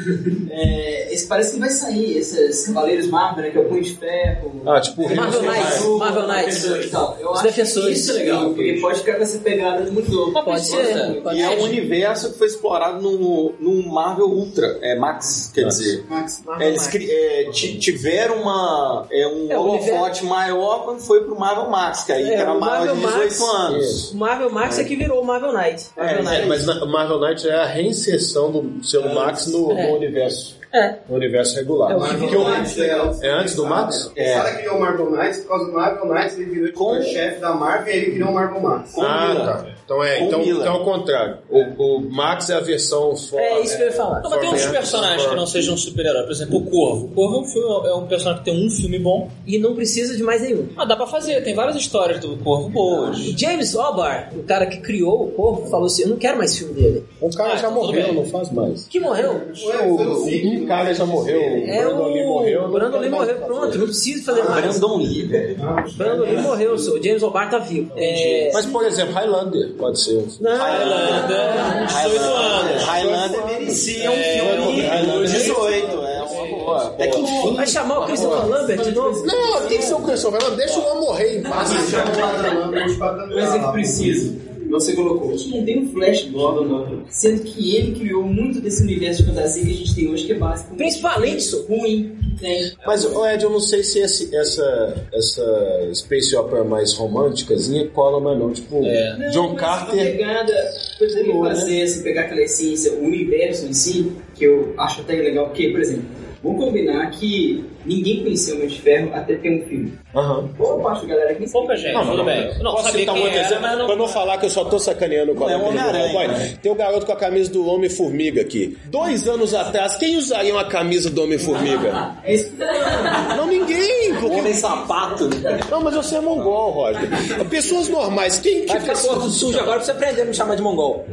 [0.51, 3.95] É, esse parece que vai sair, esses Cavaleiros Marvel, né, que é o Punho de
[3.95, 4.61] Ferro.
[4.65, 5.85] Ah, tipo, o Marvel Knights.
[5.97, 6.65] Marvel Knights.
[6.85, 7.87] Então, eu Os acho defensores.
[7.87, 10.43] que isso é legal, porque pode ficar com essa pegada de muito louco.
[10.43, 11.21] Pode ser.
[11.23, 15.65] Pode E é um universo que foi explorado no, no Marvel Ultra, é Max, quer
[15.67, 16.05] dizer.
[16.09, 16.43] Max.
[16.59, 21.37] É, eles cri- é, ti- tiveram uma, é, um É, holofote maior quando foi pro
[21.37, 24.11] Marvel Max, que aí É, era o maior de Marvel 18 Max- anos.
[24.11, 25.85] O Marvel Max é que virou o Marvel Knight.
[25.97, 26.41] Marvel É, Knight.
[26.41, 29.87] É, mas na- Marvel Knight é a reinserção do selo Max no, É.
[29.89, 30.62] no universo.
[30.73, 30.95] É.
[31.07, 31.91] No universo regular.
[31.91, 32.87] É o que o- Knights é,
[33.21, 34.05] é antes do Max?
[34.07, 37.39] O cara criou o Marvel Knights, por causa do Marvel Knights ele virou Com- chefe
[37.39, 38.97] da Marvel e ele criou o Marvel Max.
[38.97, 39.65] Ah, tá.
[39.85, 41.37] Então é, Com então, então é o contrário.
[41.49, 41.59] O,
[41.97, 43.41] o Max é a versão fora.
[43.43, 44.21] É isso que eu ia falar.
[44.21, 46.25] Não, mas tem outros personagens que não sejam super-heróis.
[46.25, 47.05] Por exemplo, o Corvo.
[47.05, 49.29] O Corvo é um, filme- é um personagem que tem um filme bom.
[49.45, 50.69] E não precisa de mais nenhum.
[50.77, 51.41] Ah, dá pra fazer.
[51.43, 53.19] Tem várias histórias do Corvo boas.
[53.19, 56.57] O James Obar, o cara que criou o corpo, falou assim: Eu não quero mais
[56.57, 57.05] filme dele.
[57.21, 58.15] Um cara Ah, já então morreu, bem.
[58.15, 58.87] não faz mais.
[58.87, 59.41] Que morreu?
[59.83, 62.63] O, cara já morreu, o É Brandon Lee morreu.
[62.65, 63.35] o Brandon Lee morreu.
[63.37, 64.79] Pronto, não precisa fazer mais.
[64.79, 65.55] Brandon Lee, velho.
[65.95, 66.73] Brandon Lee morreu.
[66.75, 67.91] O James Obar tá vivo.
[67.95, 68.51] É...
[68.53, 70.23] Mas, por exemplo, Highlander pode ser.
[70.39, 72.83] Não, Highlander, 18 anos.
[72.83, 75.29] Highlander merecia um filme Highlander.
[75.31, 76.83] 18, é uma boa.
[76.87, 77.55] Até que enfim.
[77.55, 79.25] vai chamar o Christopher Lambert de novo?
[79.25, 80.55] Não, tem que ser o Christopher Nolan.
[80.55, 81.69] Deixa o homem morrer em paz.
[81.71, 84.52] Um exemplo preciso.
[84.73, 85.31] Você colocou.
[85.31, 87.03] A gente não tem um Flash Gordon, não.
[87.09, 90.31] Sendo que ele criou muito desse universo de fantasia que a gente tem hoje, que
[90.33, 90.75] é básico.
[90.75, 92.17] Principalmente, ruim.
[92.39, 92.71] Tem.
[92.85, 98.19] Mas, ô, Ed, eu não sei se esse- essa, essa space opera mais românticazinha cola
[98.19, 98.51] mais não.
[98.51, 99.29] Tipo, É.
[99.31, 99.95] John Uma Carter...
[100.17, 100.53] pegada,
[100.97, 101.55] por exemplo, Pulou, né?
[101.55, 105.69] fazer, assim, pegar aquela essência, o universo em si, que eu acho até legal, porque,
[105.69, 106.05] por exemplo,
[106.43, 109.93] vamos combinar que ninguém conhecia o Homem de Ferro até ter um filme.
[110.15, 110.41] Aham.
[110.57, 112.51] Boa parte da galera que Pouca gente, tudo bem.
[112.63, 113.77] Não, Posso citar um exemplo?
[113.77, 113.85] não...
[113.87, 116.27] Pra não falar que eu só tô sacaneando com a Não é camisa do Hellboy.
[116.27, 116.57] né?
[116.61, 118.77] Tem o garoto com a camisa do Homem-Formiga aqui.
[118.85, 122.13] Dois anos atrás, quem usaria uma camisa do Homem-Formiga?
[122.23, 123.37] É isso que eu tô falando.
[123.37, 124.13] Não, ninguém.
[124.19, 124.39] Porque...
[124.39, 125.29] Homem sapato.
[125.69, 127.09] Não, mas você é mongol, Roger.
[127.49, 130.33] Pessoas normais, quem que Vai ficar pessoa- todo sujo agora pra você aprender a me
[130.33, 131.05] chamar de mongol.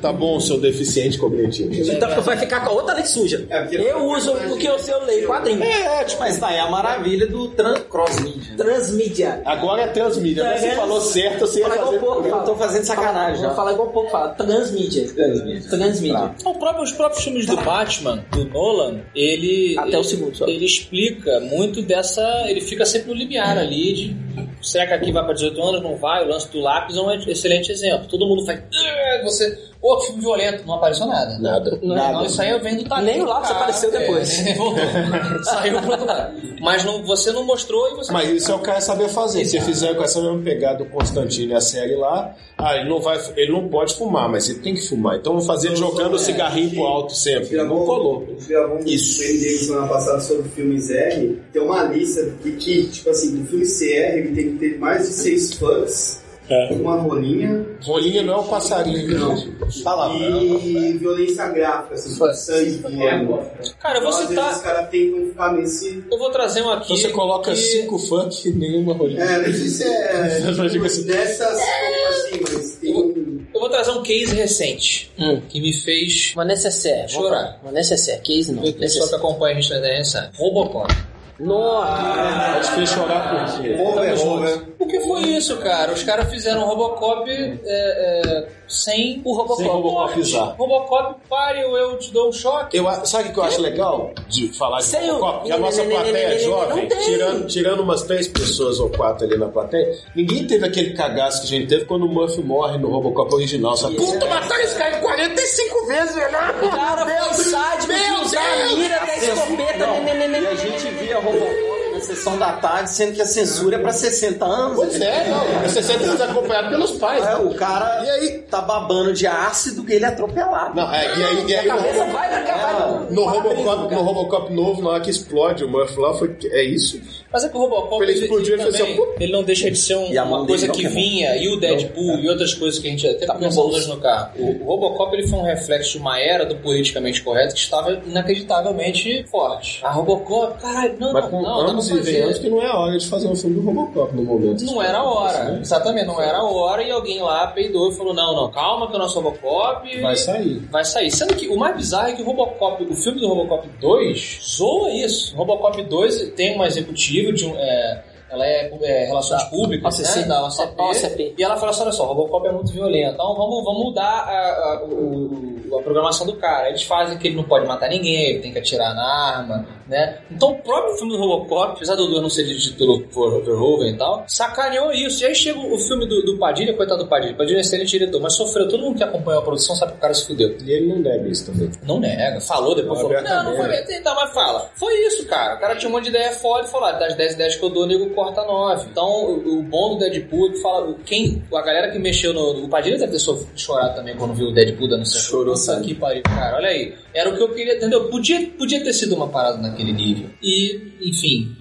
[0.00, 1.74] Tá bom, seu deficiente cognitivo.
[1.74, 3.46] Então vai ficar com a outra lente suja.
[3.50, 5.62] É, Eu uso o que eu sei, eu leio quadrinho.
[5.62, 8.56] É, Mas tá aí a maravilha do tran- cross-media.
[8.56, 9.42] Transmídia.
[9.44, 10.44] agora é transmídia.
[10.44, 10.74] Mas você É.
[10.74, 11.96] falou certo, você ia Fala igual fazer...
[11.98, 12.42] o porco, Eu fala.
[12.44, 13.54] tô fazendo sacanagem Vou já.
[13.56, 15.06] falar igual pouco, fala transmídia.
[15.12, 15.68] Transmídia.
[15.70, 16.34] Transmídia.
[16.44, 19.76] O próprio- os próprios filmes do Batman, do Nolan, ele.
[19.78, 20.46] Até o segundo só.
[20.46, 22.22] Ele explica muito dessa.
[22.48, 24.16] Ele fica sempre no limiar ali de.
[24.62, 25.82] Será que aqui vai para 18 anos?
[25.82, 26.24] Não vai?
[26.24, 28.06] O lance do lápis é um excelente exemplo.
[28.08, 28.60] Todo mundo faz.
[28.60, 29.58] "Ah", Você.
[29.82, 31.38] Outro filme violento, não apareceu nada.
[31.38, 31.78] Nada.
[31.82, 32.12] Não, Nada.
[32.12, 34.36] não, isso aí eu vendo tá Nem o lápis apareceu depois.
[34.46, 35.44] É, voltou.
[35.44, 36.36] Saiu pro outro lado.
[36.60, 38.12] Mas não, você não mostrou e você.
[38.12, 39.44] Mas isso é o cara saber fazer.
[39.44, 43.00] Se fizer com essa mesma pegada do Constantino e a série lá, ah, ele não
[43.00, 45.16] vai, ele não pode fumar, mas ele tem que fumar.
[45.16, 47.56] Então vamos fazer ele jogando o cigarrinho pro alto sempre.
[47.56, 48.26] Não colou.
[48.48, 49.22] Gravou um Isso.
[49.66, 51.40] Semana passada sobre filmes R.
[51.52, 55.06] Tem uma lista que, que, tipo assim, do filme CR ele tem que ter mais
[55.06, 56.72] de seis fãs, É.
[56.74, 59.18] uma rolinha Rolinha não é o passarinho.
[59.18, 59.36] Não.
[59.82, 63.46] Fala, e violência gráfica, assim, com sangue voando.
[63.80, 64.62] Cara, eu vou Então, vezes os citar.
[64.62, 66.04] caras tentam ficar nesse.
[66.10, 66.88] Eu vou trazer um aqui.
[66.96, 69.22] Você coloca que- cinco funk e nenhuma rolinha.
[69.24, 70.40] É, não sei se é.
[70.56, 71.02] Mas diga assim.
[71.04, 73.44] Dessas, assim, mas tem um.
[73.54, 75.40] Eu vou trazer um case recente Hum.
[75.48, 76.32] que me fez.
[76.34, 77.10] Uma necessaire.
[77.10, 77.58] Chorar.
[77.62, 78.20] Uma necessaire.
[78.22, 78.62] Case não.
[78.64, 80.28] O pessoal que acompanha a gente na internet sabe.
[80.38, 80.94] Robocop.
[81.38, 82.52] Nossa.
[82.54, 83.76] Pode fez chorar por quê?
[83.78, 84.62] Over, over.
[84.78, 85.92] O que foi isso, cara?
[85.92, 89.62] Os caras fizeram um Robocop é, é, sem o Robocop.
[89.62, 90.56] Sem Robocopizar.
[90.58, 92.76] Robocop, pare ou eu te dou um choque.
[92.76, 95.44] Eu, sabe o que eu acho legal de falar de Sem o- Robocop?
[95.46, 99.48] Que a nossa plateia é jovem, tirando, tirando umas três pessoas ou quatro ali na
[99.48, 103.34] plateia, ninguém teve aquele cagaço que a gente teve quando o Murphy morre no Robocop
[103.34, 103.76] original.
[103.76, 103.96] Sabe?
[103.96, 106.36] Puta, mataram esse cara 45 vezes, velho!
[106.66, 108.74] O cara foi sádico de Meu usar a Deus!
[108.78, 109.86] mira da escopeta.
[109.86, 110.48] Né, né, né, E né.
[110.50, 111.75] a gente via Robocop
[112.06, 114.76] sessão da tarde, sendo que a censura é pra 60 anos.
[114.76, 115.62] Pois é, não.
[115.68, 117.24] Você sempre é acompanhado pelos pais.
[117.24, 117.36] É, né?
[117.36, 118.38] o cara E aí?
[118.50, 120.74] tá babando de ácido que ele é atropelado.
[120.76, 123.06] Não, é, e aí, e aí A o cabeça Robocop- vai na cabeça.
[123.10, 127.00] no, Robocop, no Robocop novo, na hora que explode o Murphy lá, foi, é isso?
[127.32, 129.70] Mas é que o Robocop Ele ele, explodiu, ele também, assim, ó, ele não deixa
[129.70, 132.78] de ser um- E uma coisa não que vinha, e o Deadpool e outras coisas
[132.80, 134.30] que a gente até pensou hoje no carro.
[134.38, 137.92] O, o Robocop ele foi um reflexo de uma era do politicamente correto que estava
[138.06, 139.80] inacreditavelmente forte.
[139.84, 142.12] A Robocop, caralho, não, Mas não, com não, dá anos e fazer.
[142.12, 144.64] venhamos que não é a hora de fazer um filme do Robocop no momento.
[144.64, 148.14] Não era a hora, exatamente, não era a hora e alguém lá peidou e falou:
[148.14, 150.58] não, não, calma que o nosso Robocop Vai sair.
[150.70, 151.10] vai sair.
[151.10, 154.90] Sendo que o mais bizarro é que o Robocop, o filme do Robocop 2, zoa
[154.92, 155.34] isso.
[155.34, 157.54] O Robocop 2 tem uma executiva de um.
[157.56, 160.20] é, ela é, é relações públicas, OCC.
[160.22, 160.26] né?
[160.26, 161.34] Da OCP, OCP.
[161.38, 164.02] E ela fala assim: olha só, o Robocop é muito violento, então vamos, vamos mudar
[164.02, 166.68] a, a, o- a programação do cara.
[166.68, 170.18] Eles fazem que ele não pode matar ninguém, ele tem que atirar na arma, né?
[170.30, 173.96] Então o próprio filme do Robocop, apesar do 2 não ser dirigido pelo Verhoeven e
[173.96, 175.22] tal, sacaneou isso.
[175.22, 177.34] E aí chega o filme do, do Padilha, coitado do Padilha.
[177.34, 178.68] Padilha é excelente diretor, mas sofreu.
[178.68, 180.56] Todo mundo que acompanhou a produção sabe que o cara se fudeu.
[180.64, 181.70] E ele não nega isso também.
[181.84, 184.00] Não nega, falou depois, Não, falou, não, não foi, abertamente.
[184.00, 184.70] então, mas fala.
[184.76, 185.56] Foi isso, cara.
[185.56, 187.64] O cara tinha um monte de ideia foda e falou, ah, das 10 ideias que
[187.64, 188.88] eu dou, o nego corta 9.
[188.90, 192.64] Então, o, o bom do Deadpool é que fala, quem, a galera que mexeu no,
[192.64, 195.26] o Padilha deve ter sof- chorado também quando viu o Deadpool dando certo.
[195.26, 195.86] Chorou, sabe?
[195.86, 196.94] que pariu, cara, olha aí.
[197.14, 198.08] Era o que eu queria, entendeu?
[198.08, 200.30] Podia, podia ter sido uma parada naquele nível.
[200.42, 201.52] E, enfim,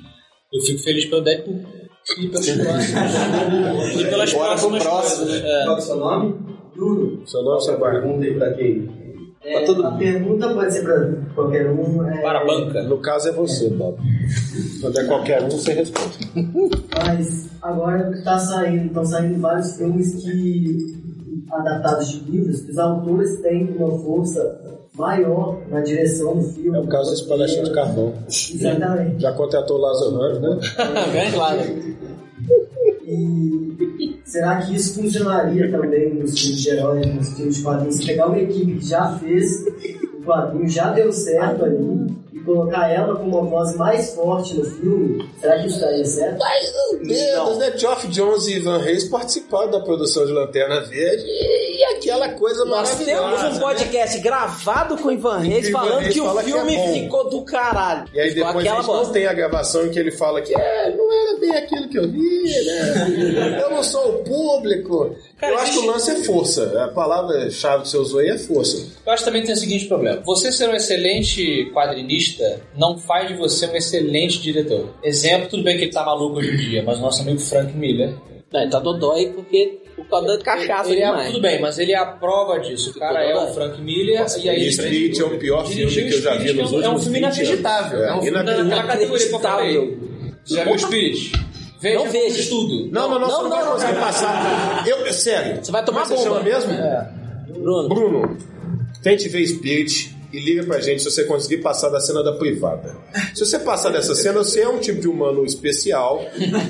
[0.53, 1.61] eu fico feliz pelo Deadpool.
[2.19, 3.95] E pelos próximos.
[4.01, 5.25] e pelas Bora próximas próximo.
[5.25, 5.43] coisas.
[5.43, 5.63] É.
[5.65, 6.35] Qual é o seu nome?
[6.75, 7.27] Bruno.
[7.27, 7.91] Seu nome, seu bar.
[7.91, 9.05] Pergunta aí pra quem?
[9.43, 12.07] É, A pergunta pode ser pra qualquer um.
[12.07, 12.83] É, Para a banca.
[12.83, 13.97] No caso é você, Bob.
[14.81, 16.17] Quando é qualquer um, você responde.
[17.05, 20.95] Mas agora tá saindo, estão saindo vários filmes que
[21.51, 26.77] adaptados de livros, que os autores têm uma força maior na direção do filme.
[26.77, 28.13] É o caso do espadachim de carvão.
[28.27, 29.21] Exatamente.
[29.21, 30.59] Já contratou o Lázaro Ramos, né?
[31.11, 31.59] Grande lado.
[33.07, 37.95] E será que isso funcionaria também nos filmes de heróis, nos filmes de quadrinhos?
[37.95, 39.65] Se pegar uma equipe que já fez
[40.13, 44.65] o quadrinho, já deu certo ali, e colocar ela com uma voz mais forte no
[44.65, 46.39] filme, será que isso daria certo?
[47.03, 47.77] Deus, né?
[47.77, 51.23] Geoff Jones e Ivan Reis participaram da produção de Lanterna Verde
[51.75, 53.21] e aquela coisa Nós maravilhosa.
[53.21, 53.59] temos um né?
[53.59, 57.29] podcast gravado com o Ivan Reis falando Reis que o fala que é filme ficou
[57.29, 58.05] do caralho.
[58.13, 59.13] E aí Ficou depois a gente não bosta.
[59.13, 62.09] tem a gravação em que ele fala que é, não era bem aquilo que eu
[62.09, 63.59] vi, né?
[63.65, 65.15] Eu não sou o público.
[65.37, 66.83] Cara, eu acho que o lance é força.
[66.83, 68.87] A palavra-chave que você usou aí é força.
[69.05, 70.21] Eu acho que também tem o seguinte problema.
[70.25, 74.89] Você ser um excelente quadrinista não faz de você um excelente diretor.
[75.03, 77.73] Exemplo, tudo bem que ele tá maluco hoje em dia, mas o nosso amigo Frank
[77.75, 78.15] Miller.
[78.51, 81.27] Não, ele tá dodói porque o causa de cachaça ele é, demais.
[81.27, 82.91] tudo bem, mas ele é a prova disso.
[82.91, 83.53] O cara é o.
[83.53, 86.53] Frank Miller e aí E ele Spirit é o pior filme que eu já vi
[86.53, 87.37] nos que é um- É um últimos filme 20 anos.
[87.37, 87.99] inacreditável.
[88.03, 88.69] É, um filme inacreditável.
[88.69, 89.71] daquela categoria que eu falei.
[89.75, 90.39] Inacreditável.
[90.45, 91.31] Você já viu o Spirit?
[91.81, 92.35] Veja Não vejo.
[92.35, 92.91] veja tudo.
[92.91, 94.01] Não, não, não, você não, Não, vai não, conseguir não.
[94.01, 94.87] passar.
[94.87, 95.63] Eu, sério.
[95.63, 96.23] Você vai tomar é você bomba.
[96.23, 96.73] chama mesmo?
[97.59, 98.37] Bruno, Bruno,
[99.03, 102.95] tente ver Spirit e liga pra gente se você conseguir passar da cena da privada.
[103.33, 106.21] Se você passar dessa cena, você é um tipo de humano especial,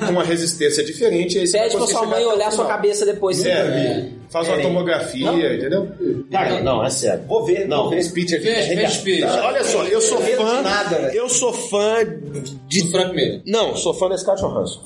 [0.06, 1.40] com uma resistência diferente.
[1.40, 3.44] Aí você pede pra sua mãe olhar sua cabeça depois.
[3.46, 5.88] É, faz uma tomografia, entendeu?
[6.32, 7.24] Cara, não, é sério.
[7.28, 8.04] Vou ver, Não, ver.
[8.04, 9.24] Spirit é Veja, veja Spirit.
[9.24, 10.62] Olha só, eu sou fã.
[10.62, 11.16] nada, velho.
[11.18, 12.92] eu sou fã Do de.
[12.92, 13.42] Frank Miller.
[13.46, 14.82] Não, sou fã da Scarlett Johansson.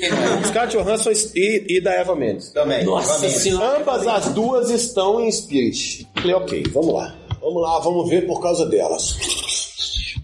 [0.00, 0.44] Não é?
[0.44, 2.50] Scarlett Johansson e, e da Eva Mendes.
[2.50, 2.84] Também.
[2.84, 3.38] Nossa Igualmente.
[3.40, 3.76] senhora.
[3.78, 6.08] Ambas as duas estão em Spirit.
[6.16, 7.14] Falei, ok, vamos lá.
[7.42, 9.16] Vamos lá, vamos ver por causa delas.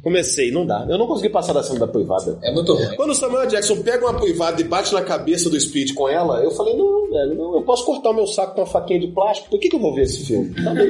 [0.02, 0.86] Comecei, não dá.
[0.88, 2.38] Eu não consegui passar da cena da privada.
[2.42, 2.94] É muito ruim.
[2.96, 6.40] Quando o Samuel Jackson pega uma privada e bate na cabeça do Spirit com ela,
[6.42, 9.08] eu falei, não, velho, não, eu posso cortar o meu saco com uma faquinha de
[9.08, 10.54] plástico, por que, que eu vou ver esse filme?
[10.62, 10.88] Tá bem.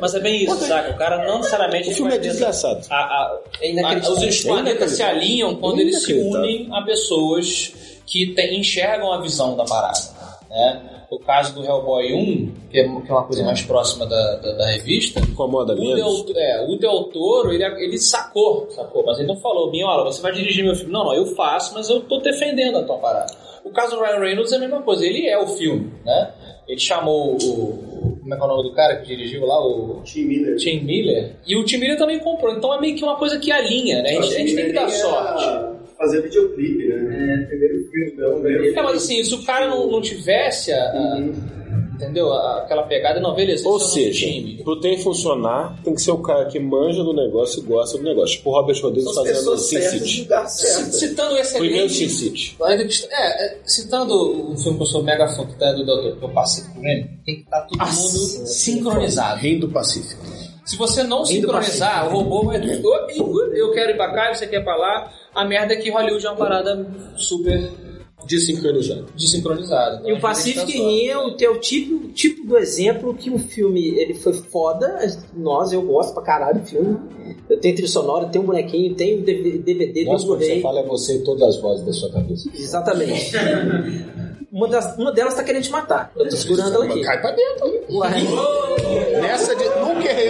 [0.00, 0.90] Mas é bem isso, saca?
[0.92, 1.90] O cara não necessariamente.
[1.90, 2.80] O filme é desgraçado.
[2.88, 5.06] A, a, É a, os É planetas se inacreditável.
[5.16, 7.72] alinham quando É eles se unem a pessoas
[8.06, 9.98] que tem- enxergam a visão da parada.
[10.48, 10.97] Né?
[11.10, 14.52] O caso do Hellboy 1, que é, que é uma coisa mais próxima da, da,
[14.52, 16.24] da revista, Incomoda o menos.
[16.24, 20.04] Del, é, o Del Toro, ele, ele sacou, sacou, mas ele não falou, Binho, olha,
[20.04, 20.92] você vai dirigir meu filme.
[20.92, 23.32] Não, não, eu faço, mas eu tô defendendo a tua parada.
[23.64, 26.30] O caso do Ryan Reynolds é a mesma coisa, ele é o filme, né?
[26.68, 28.18] Ele chamou o...
[28.20, 29.58] Como é que é o nome do cara que dirigiu lá?
[29.58, 30.02] O...
[30.04, 30.56] Tim Miller.
[30.56, 31.36] Tim Miller.
[31.46, 32.54] E o Tim Miller também comprou.
[32.54, 34.10] Então é meio que uma coisa que alinha, né?
[34.10, 35.77] A gente, a gente tem que dar sorte.
[35.98, 36.94] Fazer videoclipe, né?
[37.42, 38.12] É, primeiro filme.
[38.12, 41.20] Então, É, mas assim, se o cara não, não tivesse a, a-
[41.94, 42.32] entendeu?
[42.32, 44.62] Aquela pegada, não, beleza, Ou esse é o seja, time.
[44.62, 48.04] pro trem funcionar, tem que ser o cara que manja do negócio e gosta do
[48.04, 48.36] negócio.
[48.36, 50.28] Tipo o Robert Rodrigues fazendo Sin City.
[50.92, 52.08] Citando o Primeiro Sin.
[52.08, 52.56] City.
[53.10, 56.24] É, é, citando um filme que eu sou mega fã, que tá do Doutor, que
[56.24, 59.40] é o Pacific Rim, tem que estar todo mundo sincronizado.
[59.40, 60.22] Reino do Pacífico.
[60.68, 62.58] Se você não sincronizar, o robô vai.
[62.58, 65.10] Eu quero ir pra cá, você quer ir pra lá.
[65.34, 67.70] A merda é que Hollywood é uma parada super
[68.26, 69.06] Desincronizado.
[69.16, 69.96] desincronizada.
[70.00, 73.80] Então, E o Pacific Rim é o teu tipo, tipo do exemplo que um filme
[73.98, 74.98] ele foi foda.
[75.34, 76.98] Nós, eu gosto pra caralho do filme.
[77.48, 80.60] Eu tenho trilha sonora, tenho um bonequinho, tenho DVD, Nossa, você Blu-ray.
[80.60, 82.50] fala é você e todas as vozes da sua cabeça.
[82.54, 83.32] Exatamente.
[84.52, 86.10] Uma, das, uma delas tá querendo te matar.
[86.16, 87.00] Eu tô segurando ela aqui.
[87.02, 87.70] Cai pra dentro.
[89.20, 89.64] Nessa de...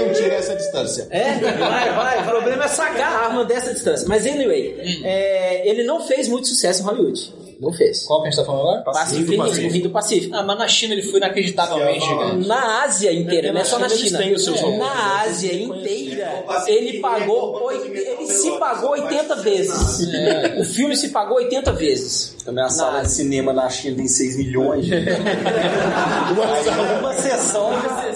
[0.03, 1.07] Um tiro essa distância.
[1.11, 2.23] É, vai, vai.
[2.23, 4.07] O problema é sacar a arma dessa distância.
[4.09, 7.33] Mas anyway, é, ele não fez muito sucesso em Hollywood.
[7.61, 8.05] Não fez.
[8.05, 8.83] Qual que a gente tá falando agora?
[8.83, 9.67] Pacífico, Pacífico.
[9.67, 10.37] o Rim do Pacífico.
[10.37, 12.47] Ah, mas na China ele foi inacreditavelmente gigante.
[12.47, 14.19] Na Ásia inteira, não é só na Eles China.
[14.19, 20.07] têm os seus robôs, Na Ásia inteira, ele pagou, oit- ele se pagou 80 vezes.
[20.59, 22.37] O filme se pagou 80 vezes.
[22.47, 24.87] A minha sala Na de cinema na China tem 6 milhões.
[27.01, 27.71] Uma sessão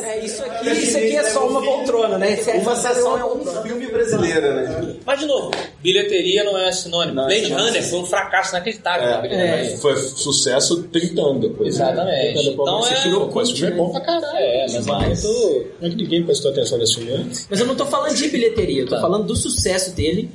[0.04, 0.70] é isso aqui.
[0.70, 2.34] isso aqui é só uma poltrona, né?
[2.34, 4.94] Isso é Uma sessão é um filme brasileiro, né?
[5.06, 5.50] Mas, de novo,
[5.82, 7.14] bilheteria não é sinônimo.
[7.14, 7.52] Não é Blade.
[7.52, 9.08] Runner foi um fracasso inacreditável.
[9.08, 9.22] É.
[9.22, 9.76] bilheteria.
[9.78, 11.74] Foi sucesso 30 anos depois.
[11.74, 12.32] Exatamente.
[12.34, 14.36] 30 anos depois Então você é- tirou o filme é bom pra caralho.
[14.36, 15.66] É, mas é muito...
[15.80, 17.46] Não é que ninguém prestou atenção nesse filme antes.
[17.50, 19.00] Mas eu não tô falando de bilheteria, eu tô Tá.
[19.00, 20.30] falando do sucesso dele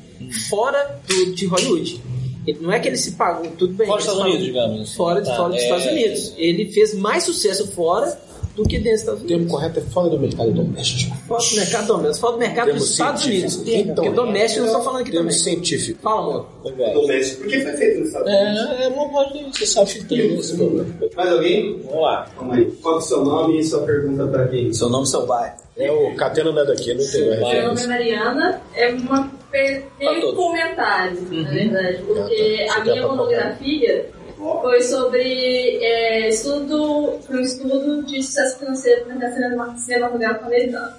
[0.49, 2.01] fora do, de Hollywood.
[2.45, 3.85] Ele- não é que ele se pagou, tudo bem.
[3.87, 4.93] Fora dos Estados Unidos, digamos.
[4.95, 5.63] Fora, de, Tá, fora dos é.
[5.63, 6.33] Estados Unidos.
[6.37, 8.17] Ele fez mais sucesso fora
[8.57, 9.37] do que dentro dos Estados O Unidos.
[9.37, 11.15] termo correto é fora do mercado doméstico.
[11.27, 12.19] Fora do mercado doméstico.
[12.19, 13.25] Fora do mercado dos Estados.
[13.25, 13.61] Unidos.
[13.67, 15.39] Então, Porque doméstico eu não tô falando aqui Termo também.
[15.43, 15.99] científico.
[16.01, 16.45] Fala, amor.
[16.93, 17.41] Doméstico.
[17.43, 18.79] Por que foi feito nos Estados Unidos?
[18.79, 19.43] É, é uma voz de...
[19.57, 20.85] Você sabe que tem esse problema.
[21.15, 21.81] Mais alguém?
[21.83, 22.27] Vamos lá.
[22.35, 22.65] Calma aí.
[22.81, 24.73] Qual é o seu nome e sua pergunta pra quem?
[24.73, 25.55] Seu nome, seu bairro.
[25.77, 27.87] É o Catena não é daqui, não entendeu a Meu nome é.
[27.87, 30.35] Mariana, é uma per- Pra meio todos.
[30.35, 32.81] comentário, na verdade, porque Ah, tá.
[32.81, 34.09] a minha monografia
[34.61, 40.93] foi sobre é, estudo, um estudo de sucesso financeiro no mercado cinema- cinematográfico americano.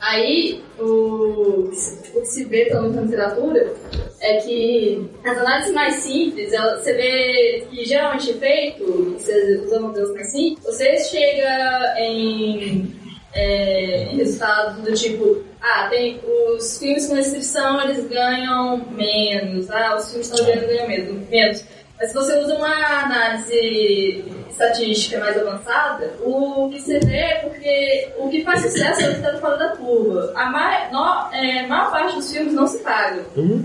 [0.00, 3.72] Aí, o, o que se vê também na literatura
[4.20, 8.84] é que as análises mais simples, ela- você vê que geralmente é feito,
[9.18, 12.94] você usando modelos mais simples, você chega em
[13.36, 16.20] é, resultados do tipo, ah, tem
[16.56, 21.64] os filmes com restrição, eles ganham menos, ah, os filmes estão ganhando ganham menos, menos.
[22.04, 28.08] Mas se você usa uma análise estatística mais avançada, o que você vê é porque
[28.18, 30.30] o que faz sucesso é o que está fora da curva.
[30.36, 33.24] A mai- no- é, maior parte dos filmes não se pagam.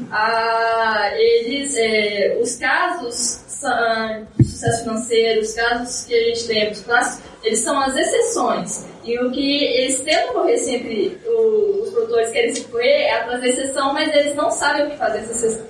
[0.09, 3.41] Ah, eles, é, os casos
[4.37, 8.85] de sucesso financeiro, os casos que a gente tem, os clássicos, eles são as exceções.
[9.03, 13.47] E o que eles tentam correr sempre, os produtores querem se correr é atrás da
[13.47, 15.25] exceção, mas eles não sabem o que fazer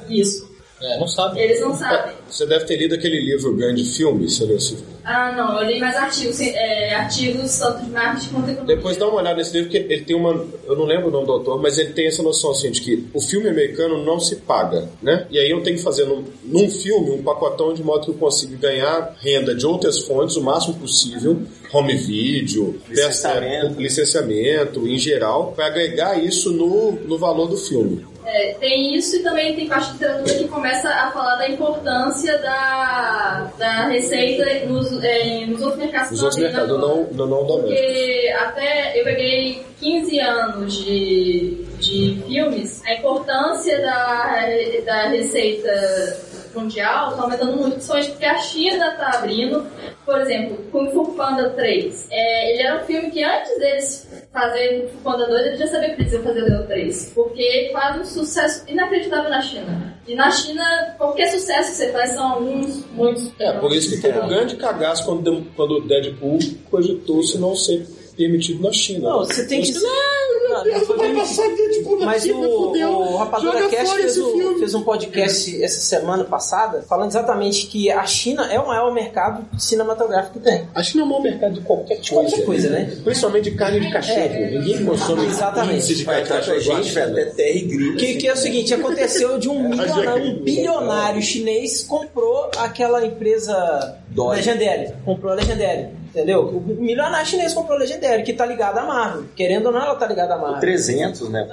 [0.07, 0.48] isso.
[0.81, 1.39] É, não sabe.
[1.39, 2.13] Eles não sabem.
[2.29, 5.79] Você deve ter lido aquele livro Grande Filme, você leu esse- Ah, não, eu li
[5.79, 8.75] mais artigos, é, artigos tanto de marketing quanto economia.
[8.75, 10.45] Depois dá uma olhada nesse livro, que ele tem uma.
[10.65, 13.07] Eu não lembro o nome do autor, mas ele tem essa noção assim, de que
[13.13, 15.25] o filme americano não se paga, né?
[15.31, 18.15] E aí eu tenho que fazer num, num filme um pacotão de modo que eu
[18.15, 21.41] consiga ganhar renda de outras fontes o máximo possível,
[21.73, 23.67] home video, Licenciamento.
[23.69, 28.05] peça- licenciamento em geral, para agregar isso no, no valor do filme.
[28.31, 32.37] É, tem isso e também tem parte de literatura que começa a falar da importância
[32.37, 36.11] da, da receita nos, é, nos outros mercados.
[36.11, 36.93] Os que outros mercados agora.
[36.93, 37.85] não, não, não domésticos.
[37.85, 44.45] Porque até eu peguei 15 anos de, de filmes, a importância da,
[44.85, 49.65] da receita mundial está aumentando muito, principalmente porque a China está abrindo.
[50.05, 52.07] Por exemplo, Kung Fu Panda 3.
[52.11, 55.67] É, ele era um filme que antes deles fazerem Kung Fu Panda 2, eles já
[55.67, 57.11] sabiam que eles iam fazer o 3.
[57.13, 59.99] Porque faz um sucesso inacreditável na China.
[60.07, 63.31] E na China, qualquer sucesso que você faz são alguns, muitos.
[63.39, 66.39] É, por isso que teve um grande cagaço quando, quando o Deadpool
[66.69, 67.85] cogitou-se não ser
[68.19, 69.09] permitido na China.
[69.09, 69.71] Não, você tem que.
[69.71, 74.81] Mas, Não, não foi bem- Deadpool Mas o, o Rapadura Cast fez, o- fez um
[74.81, 80.45] podcast essa semana passada falando exatamente que a China é o maior mercado cinematográfico que
[80.45, 80.67] tem.
[80.73, 82.09] A China é o maior mercado de qualquer coisa.
[82.13, 82.91] qualquer coisa, né?
[83.03, 84.19] Principalmente de carne de cachorro.
[84.19, 84.49] É.
[84.51, 85.95] Ninguém consome Exatamente.
[85.95, 86.59] de Vai carne de cachorro.
[86.81, 87.95] gente, velho, até terra e grilo.
[87.97, 93.05] Que, que é o seguinte, aconteceu de um milionário, é um bilionário chinês comprou aquela
[93.05, 94.37] empresa Dory.
[94.37, 94.93] Legendary.
[95.05, 95.98] Comprou a Legendary.
[96.09, 96.41] Entendeu?
[96.47, 99.25] O milionário chinês comprou a Legendary, que tá ligada à Marvel.
[99.35, 100.59] Querendo ou não, ela tá ligada à Marvel.
[100.59, 101.47] 300, né?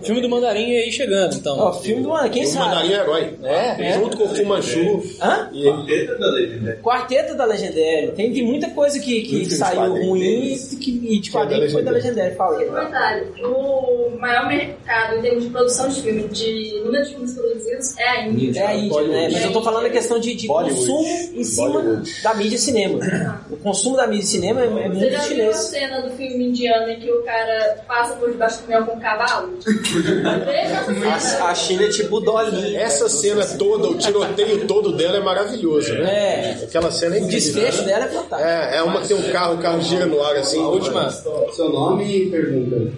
[0.00, 0.04] É.
[0.04, 1.58] Filme do Mandarim aí chegando, então.
[1.58, 2.66] Ó, filme do ano, quem O sabe?
[2.66, 3.38] Mandarim é herói.
[3.42, 3.92] É, é.
[3.94, 5.02] Junto com o Fumanchu.
[5.20, 5.48] Hã?
[5.52, 6.78] E ele Teta da legenda.
[6.82, 8.12] Quarteto da Legendary.
[8.14, 10.72] Tem de muita coisa que, que saiu ruim deles.
[10.72, 12.30] e que, e de quadrinho que foi da Legendary.
[12.30, 12.36] Legendary.
[12.36, 12.66] Fala aí.
[12.66, 13.32] Comentário.
[13.44, 18.08] O maior mercado em termos de produção de filme, de número de filmes produzidos, é
[18.08, 18.60] a Índia.
[18.60, 19.28] É a Índia, né?
[19.32, 22.22] Mas eu tô falando da questão de, de consumo em cima Bollywood.
[22.22, 23.42] da mídia cinema.
[23.50, 26.48] O consumo da mídia cinema é, é Você muito já viu a cena do filme
[26.48, 29.58] indiano em que o cara passa por debaixo do caminhão com um cavalo?
[31.12, 31.44] A, cena.
[31.44, 32.76] a China é tipo Dolly.
[32.76, 36.58] Essa cena toda, o tiroteio todo dela é maravilhoso, né?
[36.60, 36.64] É.
[36.64, 37.52] Aquela cena é O incrível.
[37.54, 38.48] desfecho dela é fantástico.
[38.50, 40.62] É, é uma que tem um carro, o carro gira no ar assim.
[40.62, 41.10] A última.
[41.10, 42.92] Seu nome e pergunta.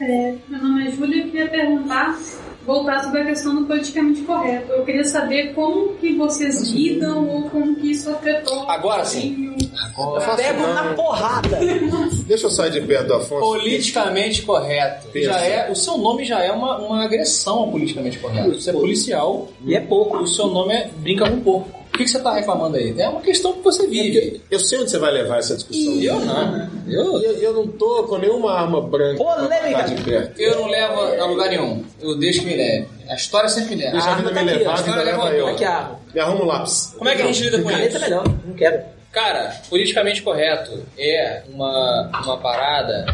[0.00, 2.18] É, meu nome é Júlia e eu queria perguntar,
[2.66, 4.72] voltar sobre a questão do politicamente correto.
[4.72, 9.54] Eu queria saber como que vocês lidam ou como que isso afetou Agora sim.
[9.98, 11.58] Eu pego na porrada.
[12.26, 13.40] Deixa eu sair de perto do Afonso.
[13.40, 15.08] Politicamente correto.
[15.08, 15.32] Pensa.
[15.32, 18.54] Já é, o seu nome já é uma, uma agressão ao politicamente correto.
[18.54, 20.18] Você é policial E é pouco.
[20.18, 21.79] o seu nome é brinca com porco.
[21.92, 22.98] O que, que você tá reclamando aí?
[22.98, 24.40] É uma questão que você vive.
[24.50, 25.92] Eu sei onde você vai levar essa discussão.
[25.94, 26.68] E eu não.
[26.88, 29.82] Eu, Eu, eu não tô com nenhuma arma branca Polêmica.
[29.82, 30.40] de perto.
[30.40, 31.84] eu não levo a lugar nenhum.
[32.00, 32.86] Eu deixo que me leve.
[33.08, 33.92] A história sempre me leva.
[33.92, 35.46] Deixa a arma vida me levar, a vida História leva eu.
[35.48, 36.00] Aqui a arma.
[36.14, 36.94] Me arruma um lápis.
[36.96, 37.96] Como é que a gente lida com Caneta isso?
[37.96, 38.82] é melhor, não quero.
[39.12, 43.06] Cara, politicamente correto é uma, uma parada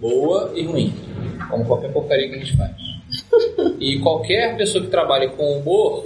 [0.00, 0.92] boa e ruim,
[1.48, 2.70] como qualquer porcaria que a gente faz.
[3.78, 6.04] E qualquer pessoa que trabalhe com humor,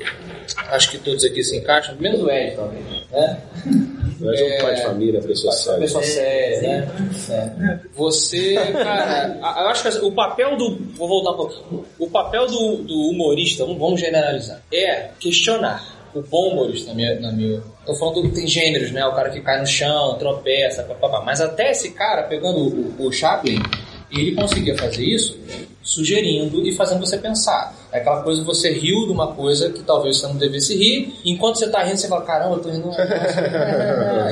[0.57, 3.39] acho que todos aqui se encaixam, menos o Ed, talvez, né?
[4.21, 5.79] Mas é um pai de família, pessoa séria.
[5.79, 6.89] pessoa séria, né?
[7.31, 7.79] É.
[7.95, 10.77] Você, cara, eu acho que o papel do.
[10.97, 11.85] Vou voltar um pouquinho.
[12.01, 15.97] O papel do, do humorista, vamos- vamos generalizar, é questionar.
[16.15, 17.21] O bom humorista, na minha.
[17.21, 19.05] Na minha tô falando que tem gêneros, né?
[19.07, 21.23] O cara que cai no chão, tropeça, papapá.
[21.25, 23.63] Mas até esse cara, pegando o, o Chaplin,
[24.11, 25.39] ele conseguia fazer isso
[25.83, 27.73] sugerindo e fazendo você pensar.
[27.91, 31.14] É aquela coisa que você riu de uma coisa que talvez você não devesse rir,
[31.24, 32.91] enquanto você tá rindo, você fala, caramba, eu tô rindo.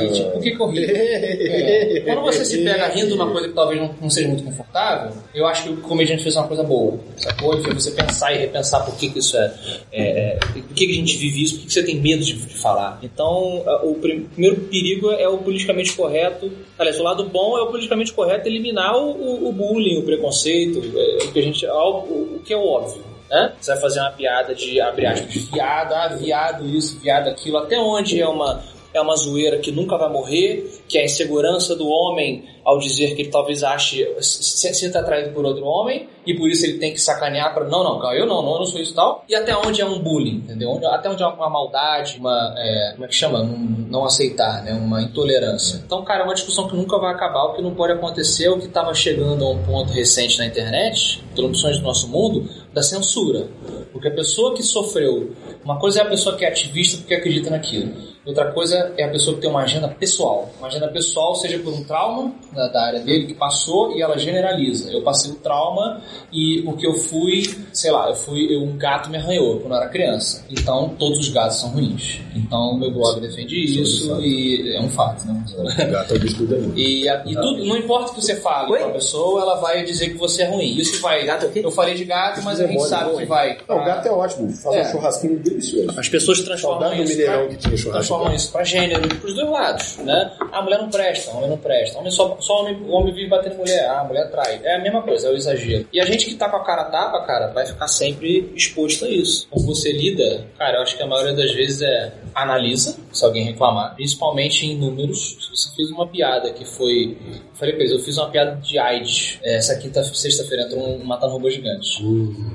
[0.03, 0.85] e tipo, por que, que eu ri?
[0.85, 2.01] É.
[2.07, 5.13] Quando você se pega rindo de uma coisa que talvez não, não seja muito confortável,
[5.35, 6.99] eu acho que o comediante fez uma coisa boa.
[7.17, 7.55] Sacou?
[7.55, 9.55] Ele fez você pensar e repensar por que, que isso é.
[9.93, 10.03] é,
[10.35, 12.35] é por que, que a gente vive isso, por que, que você tem medo de,
[12.35, 12.99] de falar.
[13.03, 16.51] Então, o prim- primeiro perigo é o politicamente correto.
[16.79, 20.83] Aliás, o lado bom é o politicamente correto eliminar o, o- o bullying, o preconceito,
[20.95, 21.67] é, o que a gente.
[21.67, 21.99] O,
[22.37, 23.06] o que é óbvio.
[23.31, 23.53] Né?
[23.61, 27.59] Você vai fazer uma piada de, abre aspas, de viado, ah, viado isso, viado aquilo,
[27.59, 28.63] até onde é uma,
[28.95, 33.15] é uma zoeira que nunca vai morrer, que é a insegurança do homem ao dizer
[33.15, 36.93] que ele talvez ache, se sinta atraído por outro homem, e por isso ele tem
[36.93, 39.37] que sacanear para não, não, eu não, não, eu não sou isso e tal, e
[39.37, 40.81] até onde é um bullying, entendeu?
[40.89, 43.45] Até onde é uma maldade, uma, é, como é que chama?
[43.45, 43.57] Não,
[43.89, 44.73] não aceitar, né?
[44.73, 45.81] Uma intolerância.
[45.87, 48.51] Então, cara, é uma discussão que nunca vai acabar, o que não pode acontecer, é
[48.51, 52.83] o que estava chegando a um ponto recente na internet, produções do nosso mundo, da
[52.83, 53.49] censura.
[53.91, 55.33] Porque a pessoa que sofreu,
[55.65, 57.91] uma coisa é a pessoa que é ativista porque acredita naquilo.
[58.27, 60.51] Outra coisa é a pessoa que tem uma agenda pessoal.
[60.59, 64.19] Uma agenda pessoal, seja por um trauma da, da área dele que passou e ela
[64.19, 64.91] generaliza.
[64.91, 66.01] Eu passei o trauma
[66.33, 69.75] e o que eu fui, sei lá, eu fui, eu- um gato me arranhou quando
[69.75, 70.45] eu era criança.
[70.51, 72.21] Então todos os gatos são ruins.
[72.35, 75.45] Então o meu blog defende isso e é um fato, né?
[75.91, 76.73] Gato é o do demônio.
[76.79, 79.85] E, a- e tudo, não importa o que você fale com a pessoa, ela vai
[79.85, 80.77] dizer que você é ruim.
[80.77, 81.27] Isso vai.
[81.55, 83.19] Eu falei de gato, mas a gente Demônio, sabe ruim.
[83.19, 83.59] que vai.
[83.69, 84.51] Não, o gato é ótimo.
[84.53, 84.89] Faz É.
[84.89, 85.99] um churrasquinho delicioso.
[85.99, 88.16] As pessoas transformam Saudade isso Mineirão pra- que tinha churrasco.
[88.17, 90.33] Transformam isso pra gênero, pros dois lados, né?
[90.53, 91.99] A mulher não presta, o homem não presta.
[91.99, 94.61] Homem só, só homem, o homem vive batendo mulher, ah, a mulher trai.
[94.65, 95.87] É a mesma coisa, é o exagero.
[95.93, 99.09] E a gente que tá com a cara tapa, cara, vai ficar sempre exposto a
[99.09, 99.47] isso.
[99.51, 103.45] Como você lida, cara, eu acho que a maioria das vezes é analisa, se alguém
[103.45, 105.37] reclamar, principalmente em números.
[105.41, 107.17] Se você fez uma piada que foi.
[107.27, 109.39] eu Falei pra eles, eu fiz uma piada de AIDS.
[109.43, 112.03] é, Essa quinta, sexta-feira entrou um matando robô gigante.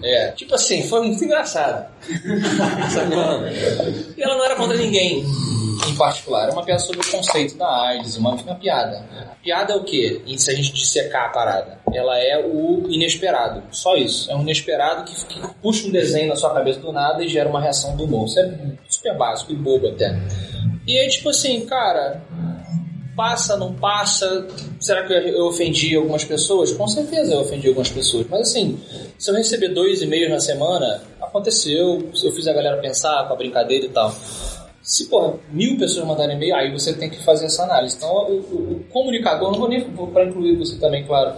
[0.03, 1.91] É, tipo assim, foi muito engraçado.
[2.91, 3.47] Sacou?
[4.17, 5.23] E ela não era contra ninguém
[5.87, 6.43] em particular.
[6.43, 9.05] Era uma piada sobre o conceito da AIDS, uma, uma piada.
[9.31, 10.21] A piada é o quê?
[10.25, 11.79] E se a gente dissecar a parada?
[11.93, 13.63] Ela é o inesperado.
[13.71, 14.31] Só isso.
[14.31, 17.49] É um inesperado que, que puxa um desenho na sua cabeça do nada e gera
[17.49, 18.25] uma reação do humor.
[18.25, 18.53] Isso é
[18.87, 20.17] super básico e bobo até.
[20.87, 22.21] E aí, tipo assim, cara,
[23.15, 24.47] passa, não passa?
[24.79, 26.71] Será que eu eu ofendi algumas pessoas?
[26.71, 28.25] Com certeza eu ofendi algumas pessoas.
[28.29, 28.79] Mas assim,
[29.17, 33.37] se eu receber dois e-mails na semana, aconteceu, eu fiz a galera pensar com a
[33.37, 34.13] brincadeira e tal.
[34.91, 37.95] Se, porra, mil pessoas mandarem e-mail, aí você tem que fazer essa análise.
[37.95, 41.33] Então, o, o- o comunicador, não vou nem para incluir você também, claro.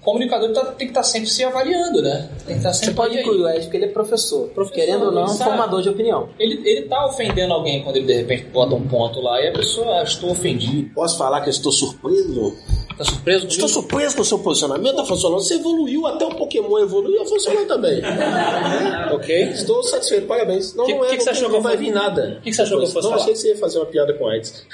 [0.00, 2.28] O comunicador tá- tem que estar sempre se avaliando, né?
[2.46, 4.50] Tem que estar sempre Você pode incluir o Ed porque ele é professor.
[4.72, 6.28] Querendo ou não, é um formador de opinião.
[6.38, 9.52] Ele, ele tá ofendendo alguém quando ele de repente bota um ponto lá e a
[9.52, 10.90] pessoa, ah, estou ofendido.
[10.94, 12.56] Posso falar que eu estou surpreso?
[13.02, 13.46] Tá surpreso?
[13.46, 15.40] Estou surpreso com o seu posicionamento, tá funcionando.
[15.40, 18.00] Você evoluiu, até o Pokémon evoluiu, funcionou também.
[19.12, 19.42] ok.
[19.50, 20.74] Estou satisfeito, parabéns.
[20.74, 22.38] Não, Que- não é, que que você não, achou não que vai eu vir nada.
[22.42, 23.22] que que você achou que eu fosse Não, falar?
[23.22, 24.64] achei que você ia fazer uma piada com AIDS.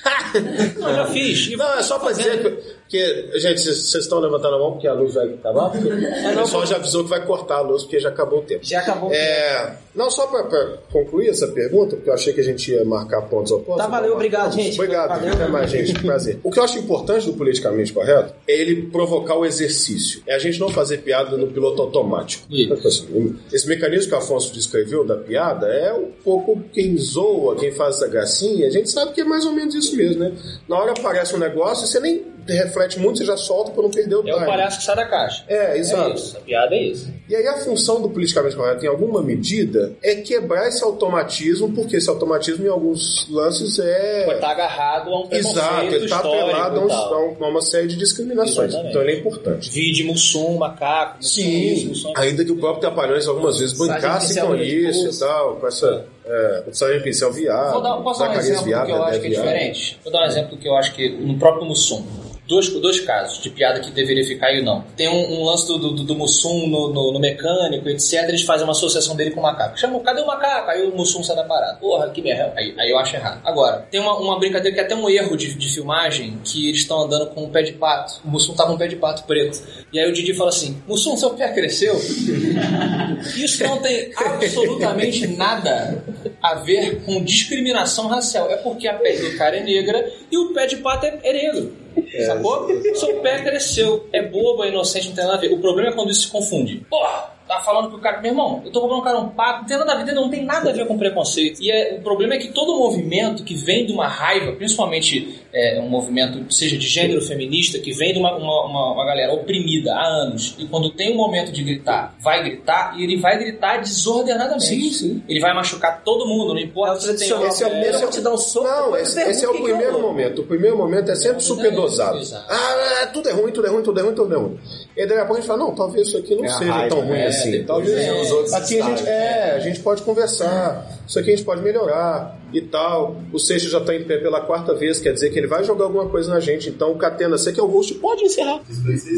[0.78, 1.50] Não, já fiz.
[1.56, 4.92] Não, é só pra dizer que, que, gente, vocês estão levantando a mão porque a
[4.92, 5.70] luz vai acabar?
[5.70, 8.64] Porque o pessoal já avisou que vai cortar a luz porque já acabou o tempo.
[8.64, 12.40] Já acabou o É, não, só pra, pra concluir essa pergunta, porque eu achei que
[12.40, 13.84] a gente ia marcar pontos opostos.
[13.84, 14.74] Tá, valeu, obrigado, gente.
[14.74, 15.32] Obrigado, Valeu.
[15.34, 15.92] até mais, gente.
[16.02, 16.38] Prazer.
[16.42, 20.22] O que eu acho importante do politicamente correto é ele provocar o exercício.
[20.26, 22.46] É a gente não fazer piada no piloto automático.
[22.48, 27.56] Tipo assim, Esse mecanismo que o Afonso descreveu da piada é um pouco quem zoa,
[27.56, 28.66] quem faz essa gracinha.
[28.66, 30.32] A gente sabe que é mais ou menos isso mesmo, né?
[30.68, 34.16] Na hora aparece um negócio, você nem reflete muito, você já solta pra não perder
[34.16, 34.46] o É o time.
[34.46, 35.44] palhaço que sai da caixa.
[35.48, 36.10] É, exato.
[36.10, 37.12] É isso, a piada é isso.
[37.28, 41.96] E aí a função do politicamente correto, em alguma medida, é quebrar esse automatismo, porque
[41.96, 44.24] esse automatismo, em alguns lances, é...
[44.24, 48.68] Pode estar agarrado a um preconceito Exato, ele está atrelado a, uma série de discriminações.
[48.68, 48.90] Exatamente.
[48.90, 49.70] Então ele é importante.
[49.70, 52.12] Vídeo Mussum, macaco, Mussum, Sim, Mussum.
[52.16, 56.06] ainda que o próprio Trapalhões algumas vezes bancasse com isso e tal, com essa.
[56.30, 59.02] É, o Sargento Pincel viado, Vou dar, posso dar um exemplo do viado, que eu
[59.02, 59.98] acho que é diferente?
[60.04, 62.04] Vou dar um exemplo que eu acho que no próprio Mussum.
[62.48, 64.82] Dois, dois casos de piada que deveria ficar e não.
[64.96, 68.24] Tem um, um lance do, do, do Mussum no, no, no mecânico, etc.
[68.28, 69.78] Eles fazem uma associação dele com o macaco.
[69.78, 70.70] Chamam, cadê o macaco?
[70.70, 71.76] Aí o Mussum sai da parada.
[71.76, 72.54] Porra, que merda.
[72.56, 73.42] Aí, aí eu acho errado.
[73.44, 76.80] Agora, tem uma, uma brincadeira que é até um erro de, de filmagem, que eles
[76.80, 78.20] estão andando com um pé de pato.
[78.24, 79.62] O Mussum tá com um pé de pato preto.
[79.92, 81.94] E aí o Didi fala assim, Mussum, seu pé cresceu?
[83.36, 86.02] Isso não tem absolutamente nada
[86.42, 88.50] a ver com discriminação racial.
[88.50, 91.32] É porque a pele do cara é negra e o pé de pato é, é
[91.32, 91.87] negro.
[92.26, 92.68] Sacou?
[92.94, 94.08] Seu pé cresceu.
[94.12, 95.52] É bobo, é inocente, não tem nada a ver.
[95.52, 96.86] O problema é quando isso se confunde.
[96.88, 97.37] Porra!
[97.48, 99.66] Tá falando que o cara, meu irmão, eu tô comprando um cara um pato, não
[99.66, 101.62] tem nada a ver, não tem nada a ver com preconceito.
[101.62, 105.80] E é, o problema é que todo movimento que vem de uma raiva, principalmente é,
[105.80, 109.94] um movimento, seja de gênero feminista, que vem de uma, uma, uma, uma galera oprimida
[109.94, 113.78] há anos, e quando tem um momento de gritar, vai gritar, e ele vai gritar
[113.78, 114.66] desordenadamente.
[114.66, 115.22] Sim, sim.
[115.26, 117.48] Ele vai machucar todo mundo, não importa se tem tradicional.
[117.48, 119.54] Esse é, Primeiro esse é eu te dar um soco, Não, esse, esse é o
[119.56, 120.42] é primeiro o momento.
[120.42, 122.18] O primeiro momento é sempre super dosado.
[122.18, 122.44] Exato.
[122.48, 124.58] Ah, é, tudo é ruim, tudo é ruim, tudo é ruim, tudo é ruim.
[124.96, 126.88] E daí a pouco a gente fala, não, talvez isso aqui não É seja raiva,
[126.94, 127.26] tão ruim né?
[127.26, 127.37] assim.
[127.44, 130.98] Depois Talvez vem os outros aqui a gente, é, a gente pode conversar.
[131.06, 133.16] Isso aqui a gente pode melhorar e tal.
[133.32, 135.84] O Seixas já tá em pé pela quarta vez, quer dizer que ele vai jogar
[135.84, 136.68] alguma coisa na gente.
[136.68, 138.60] Então, Catena, você que é o host, pode encerrar.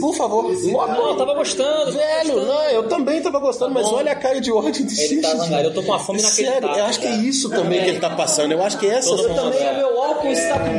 [0.01, 0.45] Por favor.
[0.53, 1.93] Não, eu tava gostando.
[1.93, 5.39] Velho, não, eu também tava gostando, mas olha a cara de ódio tá Seixas.
[5.39, 6.79] zangado, eu tô com uma fome Sério, inacreditável.
[6.79, 8.53] eu acho que é isso também que ele tá passando.
[8.53, 10.71] Eu acho que essa Todo mundo Também o meu óculos está com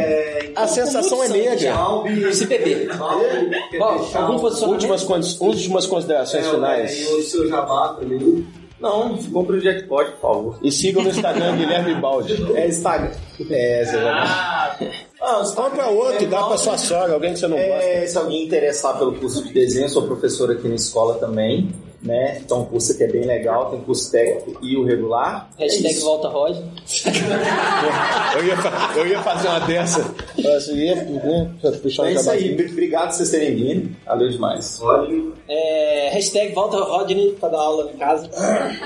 [0.56, 1.74] a sensação é negra.
[2.34, 2.89] se beber.
[4.68, 6.91] Últimas, últimas considerações finais.
[6.91, 8.45] É, e o seu jabá também.
[8.80, 10.60] Não, compra o jackpot, por favor.
[10.64, 12.43] E sigam no Instagram Guilherme Balde.
[12.56, 13.12] É Instagram.
[13.49, 14.76] É, você Ah,
[15.45, 15.52] já...
[15.56, 17.84] Compra outro, dá pra sua sogra, alguém que você não gosta.
[17.84, 21.70] É, se alguém interessar pelo curso de desenho, sou professor aqui na escola também,
[22.04, 22.39] né?
[22.43, 25.49] Então, um curso que é bem legal, tem curso técnico e o regular.
[25.58, 26.06] É Hashtag isso.
[26.06, 26.58] volta Rod.
[28.34, 28.56] Eu ia,
[28.95, 30.14] eu ia fazer uma dessa.
[30.38, 32.54] Eu ia né, puxar Então é isso aí.
[32.72, 33.95] Obrigado por vocês terem vindo.
[34.06, 34.80] Valeu demais.
[35.49, 38.30] É, hashtag volta Rodney pra dar aula em casa.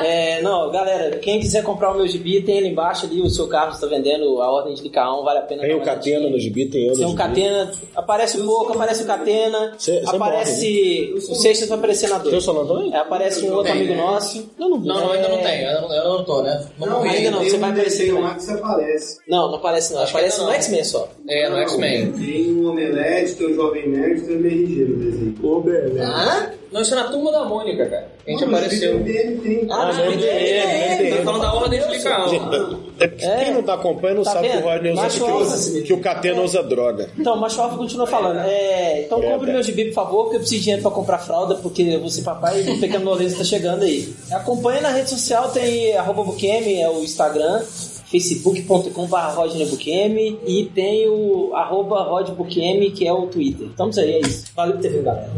[0.04, 3.48] É, não, galera, quem quiser comprar o meu gibi, tem ali embaixo ali, o seu
[3.48, 6.66] Carlos está vendendo a ordem de Licaon, vale a pena Tem o Catena no gibi,
[6.66, 7.22] tem eu no Tem um gibi.
[7.22, 11.14] Catena, aparece um pouco, aparece o Catena, Cê- cê aparece.
[11.30, 12.44] o Sextas vai aparecer na Tem o 2.
[12.44, 12.96] Solano também?
[12.96, 14.50] É, aparece um outro amigo nosso.
[14.60, 14.80] Eu não.
[14.80, 15.64] Não, não, ainda não tem.
[15.64, 16.66] Eu não, eu não tô, né?
[16.78, 19.20] Não, ainda não, você vai aparecer lá que você aparece.
[19.28, 20.02] Não, não aparece não.
[20.02, 20.62] Acho que aparece ainda no não.
[20.62, 21.10] X-Men só.
[21.28, 22.12] É, no X-Men.
[22.14, 25.36] Tem o Omelete, tem o Jovem Nerd, tem o MRG no desenho.
[25.44, 26.04] Ô, beleza.
[26.06, 26.52] Ah?
[26.76, 28.10] Não, isso é na turma da Mônica, cara.
[28.28, 29.02] A gente apareceu.
[29.02, 32.80] Tem, Ah, não, não, tem, Tá falando da ordem de Licaon.
[33.00, 34.60] É, Quem não tá acompanhando Tá sabe que o?
[34.60, 37.10] Rodney usa que, o, que o Catena usa droga.
[37.18, 38.40] Então, o Macho Alfa continua falando.
[38.40, 41.56] É, então compre meu gibi, por favor, porque eu preciso de dinheiro pra comprar fralda,
[41.56, 44.14] porque eu vou ser papai e o Pequeno Moleza tá chegando aí.
[44.32, 47.64] Acompanha na rede social, tem arroba Bukemi, é o Instagram,
[48.12, 53.68] facebook.com.br rodneybuquemi e tem o arroba rodbukemi, que é o Twitter.
[53.68, 54.52] Estamos aí, é isso.
[54.56, 55.32] Valeu por ter vindo, galera.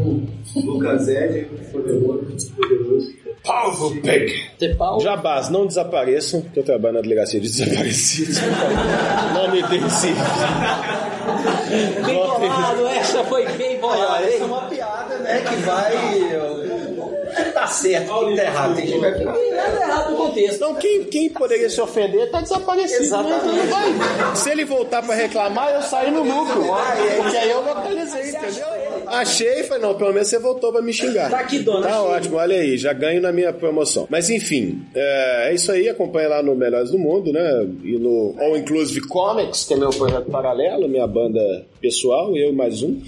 [0.56, 3.28] Lucas Ed, poderoso, poderoso.
[3.44, 3.94] Paulo
[4.78, 5.00] pau.
[5.00, 8.38] Jabás, não desapareçam, que eu trabalho na delegacia de desaparecidos.
[9.34, 10.08] não me desse.
[12.06, 14.26] Bem bolado, essa foi bem bolada.
[14.26, 15.42] Essa é uma piada, né?
[15.42, 16.57] Que vai.
[17.58, 18.76] Tá certo, que tá errado.
[18.76, 19.40] Tem gente que nada
[19.82, 20.56] errado no contexto.
[20.56, 23.04] Então, quem, quem poderia se ofender tá desaparecido.
[23.04, 23.46] Exatamente.
[23.46, 23.64] né?
[23.70, 24.36] Vai.
[24.36, 26.62] Se ele voltar pra reclamar, eu saio no lucro.
[27.18, 28.68] Porque aí eu localizei, entendeu?
[29.08, 31.30] Achei e falei, não, pelo menos você voltou pra me xingar.
[31.30, 32.12] Tá aqui, dona, Tá achei.
[32.12, 34.06] ótimo, olha aí, já ganho na minha promoção.
[34.10, 37.68] Mas enfim, é, é isso aí, acompanha lá no Melhores do Mundo, né?
[37.84, 42.52] E no All Inclusive Comics, que é meu projeto paralelo, minha banda pessoal, eu e
[42.56, 43.02] mais um.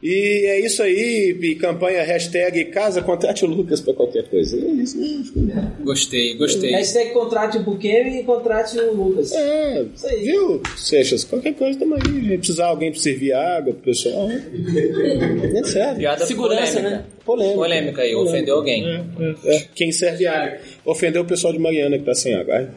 [0.00, 4.56] E é isso aí, e campanha hashtag casa contrate o Lucas pra qualquer coisa.
[4.56, 4.96] É isso,
[5.36, 5.72] né?
[5.80, 6.70] Gostei, gostei.
[6.70, 9.32] Hashtag contrate o Bukemi e contrate o Lucas.
[9.32, 10.20] É, aí.
[10.22, 11.24] viu, Seixas?
[11.24, 11.76] Qualquer coisa.
[11.78, 14.28] Se precisar alguém pra servir água pro pessoal.
[14.30, 15.98] É sério.
[15.98, 16.90] Piada Segurança, polêmica.
[16.90, 17.04] né?
[17.24, 17.56] Polêmica.
[17.56, 18.84] Polêmica aí, ofendeu alguém.
[18.86, 19.64] É, é.
[19.74, 20.58] Quem serve água.
[20.90, 22.54] Ofendeu o pessoal de Mariana que tá sem água.
[22.54, 22.68] Ai.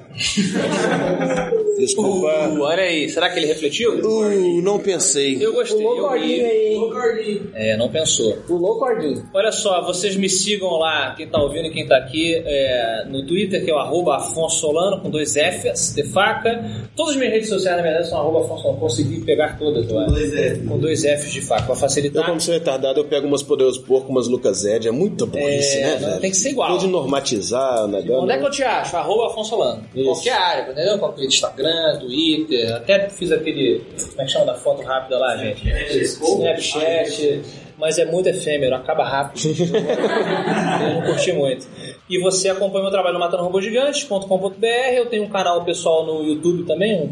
[1.78, 2.28] Desculpa.
[2.50, 3.94] Uh, olha aí, será que ele refletiu?
[3.94, 5.38] Uh, não pensei.
[5.44, 7.42] Eu gostei, Pulou o eu cordinho aí.
[7.54, 8.34] É, não pensou.
[8.48, 9.28] Pulou o cordinho.
[9.34, 13.26] Olha só, vocês me sigam lá, quem tá ouvindo e quem tá aqui, é, no
[13.26, 16.64] Twitter, que é o arroba Afonso Solano, com dois Fs, de faca.
[16.96, 18.80] Todas as minhas redes sociais, na verdade, são arroba Afonso Solano.
[18.80, 20.12] Consegui pegar todas, eu acho.
[20.14, 20.68] Dois Fs.
[20.68, 22.26] Com dois Fs de faca, pra Eu, facilitar.
[22.26, 24.88] como sou retardado, eu pego umas poderosos porcos, umas Lucas Zed.
[24.88, 26.22] É muita burrice, É, né, não, velho?
[26.22, 26.70] tem que ser igual.
[26.72, 28.24] Tem de normatizar o negócio.
[28.24, 28.98] Onde é que eu te acho?
[28.98, 29.84] Arroba Afonso Solano.
[29.96, 30.06] Isso.
[30.06, 31.00] Qualquer área, entendeu?
[31.00, 33.84] Qualquer Instagram, Twitter, até fiz aquele.
[34.10, 35.68] Como é que chama da foto rápida lá, gente?
[36.02, 37.42] Snapchat.
[37.78, 39.42] Mas é muito efêmero, acaba rápido.
[39.58, 41.68] eu não curti muito.
[42.08, 44.66] E você acompanha meu trabalho no matanorobogigantes.com.br.
[44.94, 47.06] Eu tenho um canal pessoal no YouTube também, um,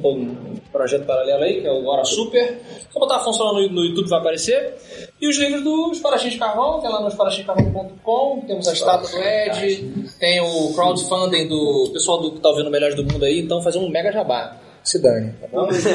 [0.49, 2.62] um projeto paralelo aí, que é o Hora Super.
[2.92, 4.76] Só botar funcionando no, YouTube vai aparecer.
[5.20, 8.42] E os livros do Espadachim de Carvão, que é lá no espadachimcarvão.com.
[8.48, 12.96] Temos a estátua do Ed, tem o crowdfunding do pessoal do, que tá ouvindo Melhores
[12.96, 14.58] do Mundo aí, então fazer um mega jabá.
[14.84, 15.34] Se dane.
[15.54, 15.86] Não, mas,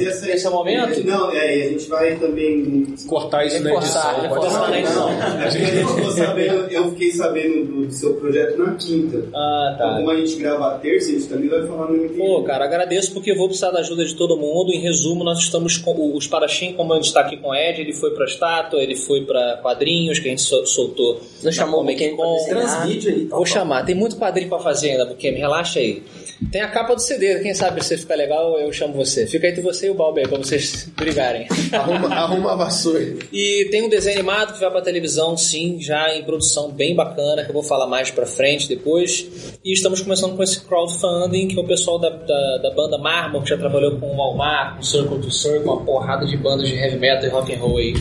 [0.00, 1.04] Esse é o momento?
[1.06, 2.84] Não, é, e a gente vai também.
[3.06, 4.02] Cortar isso na edição.
[4.14, 4.70] pode cortar ser.
[4.70, 5.10] na edição.
[5.10, 9.24] É porque eu, sabendo, eu fiquei sabendo do, do seu projeto na quinta.
[9.34, 9.96] Ah, Então, tá.
[9.96, 12.18] como a gente grava a terça, a gente também vai falar no MTV.
[12.18, 14.72] Pô, cara, agradeço porque eu vou precisar da ajuda de todo mundo.
[14.72, 17.80] Em resumo, nós estamos com o Espadachim, como a gente está aqui com o Ed,
[17.80, 21.20] ele foi pra estátua, ele foi pra quadrinhos que a gente sol- soltou.
[21.42, 22.26] Não chamou o Buquemi pra.
[22.48, 26.02] Transvídeo aí, Vou chamar, tem muito quadrinho pra fazer ainda, Buquemi, relaxa aí.
[26.50, 29.26] Tem a capa do CD, quem sabe se ficar legal, eu chamo você.
[29.26, 31.46] Fica entre você e o Balber, pra vocês brigarem.
[31.72, 33.16] Arruma, arruma a vassoura.
[33.32, 37.42] E tem um desenho animado que vai pra televisão, sim, já em produção bem bacana,
[37.42, 39.58] que eu vou falar mais pra frente depois.
[39.64, 43.42] E estamos começando com esse crowdfunding, que é o pessoal da, da, da banda Marmor,
[43.42, 46.74] que já trabalhou com o Walmart, com Circle to Circle, uma porrada de bandas de
[46.74, 47.94] heavy metal e rock and roll aí,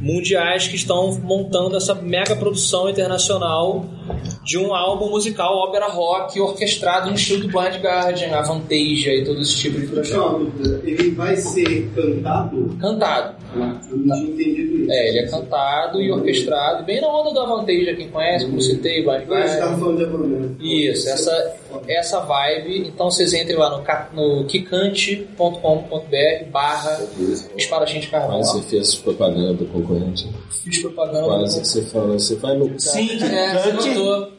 [0.00, 3.84] mundiais, que estão montando essa mega produção internacional
[4.44, 9.40] de um álbum musical ópera rock orquestrado no estilo do Blind Guardian, Avantasia e todo
[9.40, 10.80] esse tipo de uma dúvida.
[10.84, 12.76] Ele vai ser cantado?
[12.80, 13.36] Cantado.
[13.54, 13.60] Eu
[13.98, 14.90] não tinha entendido isso.
[14.92, 19.02] É, ele é cantado e orquestrado, bem na onda do Avantasia, quem conhece, como citei,
[19.02, 19.58] Blind Ah, você Guardian.
[19.58, 20.88] tava falando de.
[20.88, 21.56] Isso, essa,
[21.88, 22.88] essa vibe.
[22.88, 25.36] Então vocês entrem lá no, no kikante.com.br
[26.50, 27.00] barra
[27.56, 28.38] espadachim de carvão.
[28.38, 30.28] Quase você fez propaganda do concorrente.
[30.62, 31.24] Fiz propaganda.
[31.26, 32.18] Quase que você falou.
[32.18, 34.32] Você vai no Sim, é, você notou.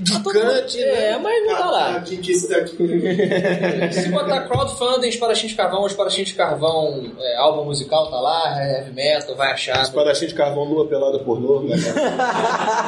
[0.00, 1.10] do cante, né?
[1.10, 1.98] É, mas não tá lá.
[1.98, 3.92] Está aqui.
[3.92, 8.92] Se botar crowdfunding, espadachim de carvão, espadachim de carvão, é, álbum musical tá lá, heavy
[8.92, 9.82] metal, vai achar.
[9.82, 11.60] Espadachim de carvão nua pelada pornô.
[11.62, 11.76] Né?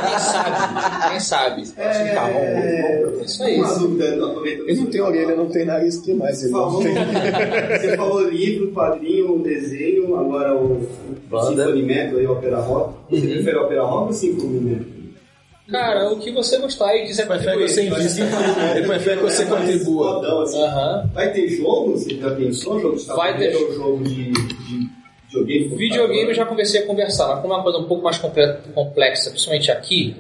[0.09, 0.59] Quem sabe?
[1.11, 1.69] Quem sabe?
[1.77, 3.59] É, Isso aí.
[3.79, 4.69] Dúvida, aproveitando.
[4.69, 6.43] Ele não tem orelha, não tem nariz, o que mais?
[6.43, 6.95] Ele não Falou, tem.
[7.81, 10.89] você falou livro, quadrinho, desenho, agora o,
[11.31, 12.95] o Metal e ópera rock.
[13.11, 13.33] Você Uhum.
[13.35, 14.87] prefere ópera rock ou Metal?
[15.71, 18.01] Cara, o que você gostar e quiser Prefere que você contribuir.
[18.07, 18.77] invista.
[18.77, 20.43] Ele prefere que você É contribua.
[20.43, 20.61] assim.
[21.13, 21.93] Vai ter jogo?
[21.93, 23.53] Você já pensou jogo de Vai ter.
[23.53, 24.89] jogo de, de
[25.29, 25.77] videogame?
[25.77, 28.57] Videogame eu já comecei a conversar, mas como é uma coisa um pouco mais comple-
[28.75, 30.17] complexa, principalmente aqui,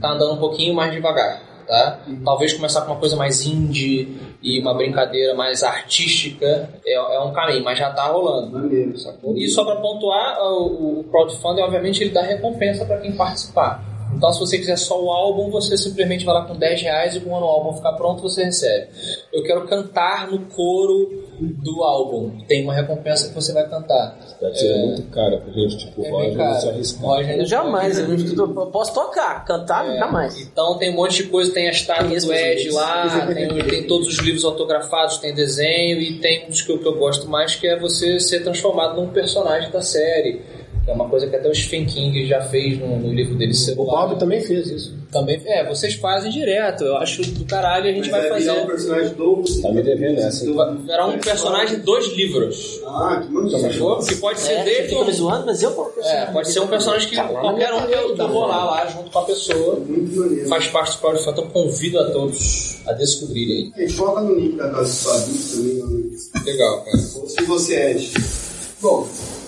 [0.00, 2.00] tá andando um pouquinho mais devagar, tá?
[2.22, 7.32] Talvez começar com uma coisa mais indie e uma brincadeira mais artística é, é um
[7.32, 8.50] caminho, mas já tá rolando.
[8.50, 8.98] Maneiro.
[8.98, 9.34] sacou?
[9.34, 13.82] E só para pontuar, o, o crowdfunding, obviamente, ele dá recompensa para quem participar.
[14.14, 17.20] Então, se você quiser só o álbum, você simplesmente vai lá com 10 reais e
[17.20, 18.88] quando o álbum ficar pronto, você recebe.
[19.32, 22.38] Eu quero cantar no coro do álbum.
[22.46, 24.16] Tem uma recompensa que você vai cantar.
[24.40, 26.68] Deve ser muito caro pra gente, tipo, É Roger, se caro.
[26.68, 27.02] arriscar.
[27.02, 30.40] Roger, Eu jamais, eu, eu posso tocar, cantar, É, jamais.
[30.40, 34.06] Então tem um monte de coisa, tem a estátua do Ed lá, tem, tem todos
[34.08, 37.54] os livros autografados, tem desenho e tem um dos que eu, que eu gosto mais
[37.56, 40.42] que é você ser transformado num personagem da série.
[40.84, 43.52] Que é uma coisa que até o Stephen King já fez no, no livro dele
[43.52, 44.06] O celular.
[44.08, 45.00] Bob também fez isso.
[45.12, 46.82] Também, é, vocês fazem direto.
[46.84, 48.66] Eu acho do caralho a gente Mas vai virar um fazer.
[48.72, 50.44] personagem do Tá me devendo essa.
[50.86, 52.80] Será um personagem dos livros.
[52.86, 53.60] Ah, que maneiro.
[53.72, 53.98] Sacou?
[53.98, 56.50] Que pode ser É, você desde fica um- me zoando, mas eu vou É, pode
[56.50, 59.76] ser um personagem que qualquer um que eu, vou lá, lá junto com a pessoa.
[59.76, 60.48] Muito maneiro.
[60.48, 63.72] Faz parte do crowdfunding, então convido a todos a descobrirem.
[63.76, 66.52] A gente coloca no link da Casa dos Quadrinhos também.
[66.54, 66.98] Legal, cara.
[67.20, 68.10] Ou se você é Ed.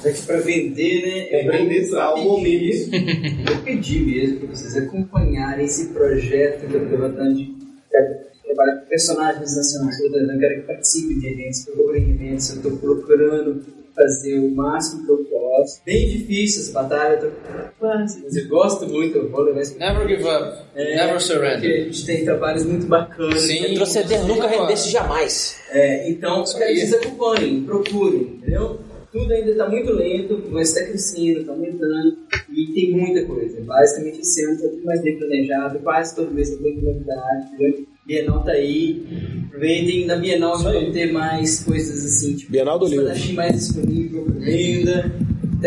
[0.04, 1.28] Daqui pra vender, né?
[1.40, 2.94] É pra vender, é o momento.
[2.94, 8.80] Eu pedi mesmo para vocês acompanharem esse projeto que eu estou levantando de de trabalhar
[8.80, 10.00] com personagens nacionais.
[10.00, 12.50] Eu tô- eu quero que participem de eventos, procurem eventos.
[12.50, 13.64] Eu estou procurando
[13.96, 15.80] fazer o máximo que eu posso.
[15.86, 17.36] Bem difícil essa batalha, eu tô
[17.78, 21.20] quase, mas eu gosto muito, eu vou levar esse Never give up, É, never porque
[21.24, 21.80] surrender.
[21.80, 23.40] a gente tem trabalhos muito bacanas.
[23.42, 23.60] Sim.
[23.60, 25.56] Retroceder nunca render-se jamais.
[25.70, 28.80] É, então, eu que vocês acompanhem, procurem, entendeu?
[29.14, 32.18] Tudo ainda está muito lento, mas está crescendo, está aumentando
[32.50, 33.60] e tem muita coisa.
[33.60, 37.86] Basicamente, esse ano está tudo mais bem planejado, quase todo mês tem novidade, entendeu?
[38.04, 39.06] Bienal tá aí,
[39.46, 43.06] aproveitem na Bienal vão ter mais coisas assim, tipo, Bienal do livro.
[43.34, 45.12] mais disponível para venda,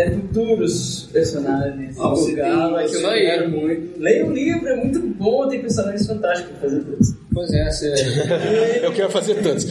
[0.01, 3.99] até futuros personagens Ah, Gala, tem- que eu quero muito.
[3.99, 7.07] Leia o livro, é muito bom, tem personagens fantásticos para fazer todos.
[7.33, 7.93] Pois é, você...
[8.81, 9.67] Eu quero fazer tantos.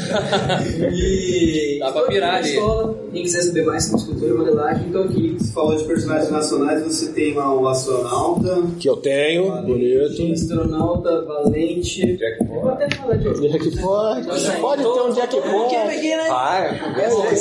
[0.93, 2.51] E Dá pra pirar ali.
[2.51, 5.37] escola, quem quiser saber mais sobre escultura e modelagem, então aqui.
[5.39, 8.63] Você falou de personagens nacionais, você tem lá o astronauta.
[8.79, 10.33] Que eu tenho, bonito.
[10.33, 12.19] Astronauta, valente.
[12.49, 13.49] Vou até falar de outro.
[13.49, 14.27] Jack Ford.
[14.61, 15.73] Pode ter um Jack Ford.
[16.29, 16.81] Vai,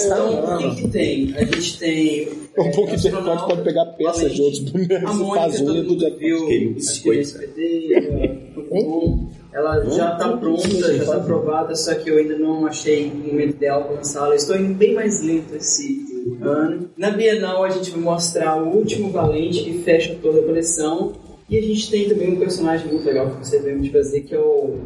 [0.06, 1.34] Então, o que, que tem?
[1.38, 2.44] A gente tem.
[2.57, 5.72] Um bom que decote pode pegar peças de outros bonecos A e Mônica, faz todo
[5.72, 6.19] unha do mundo decote.
[6.19, 8.10] viu, assistiu esse SPT,
[8.56, 9.30] muito bom.
[9.53, 13.56] Ela já tá pronta, já tá aprovada, só que eu ainda não achei o momento
[13.56, 14.30] ideal para lançá-la.
[14.30, 16.06] Eu Estou indo bem mais lento esse
[16.41, 16.90] ano.
[16.98, 21.14] Na Bienal a gente vai mostrar o último Valente que fecha toda a coleção.
[21.48, 24.40] E a gente tem também um personagem muito legal que você vai fazer, que é
[24.40, 24.80] o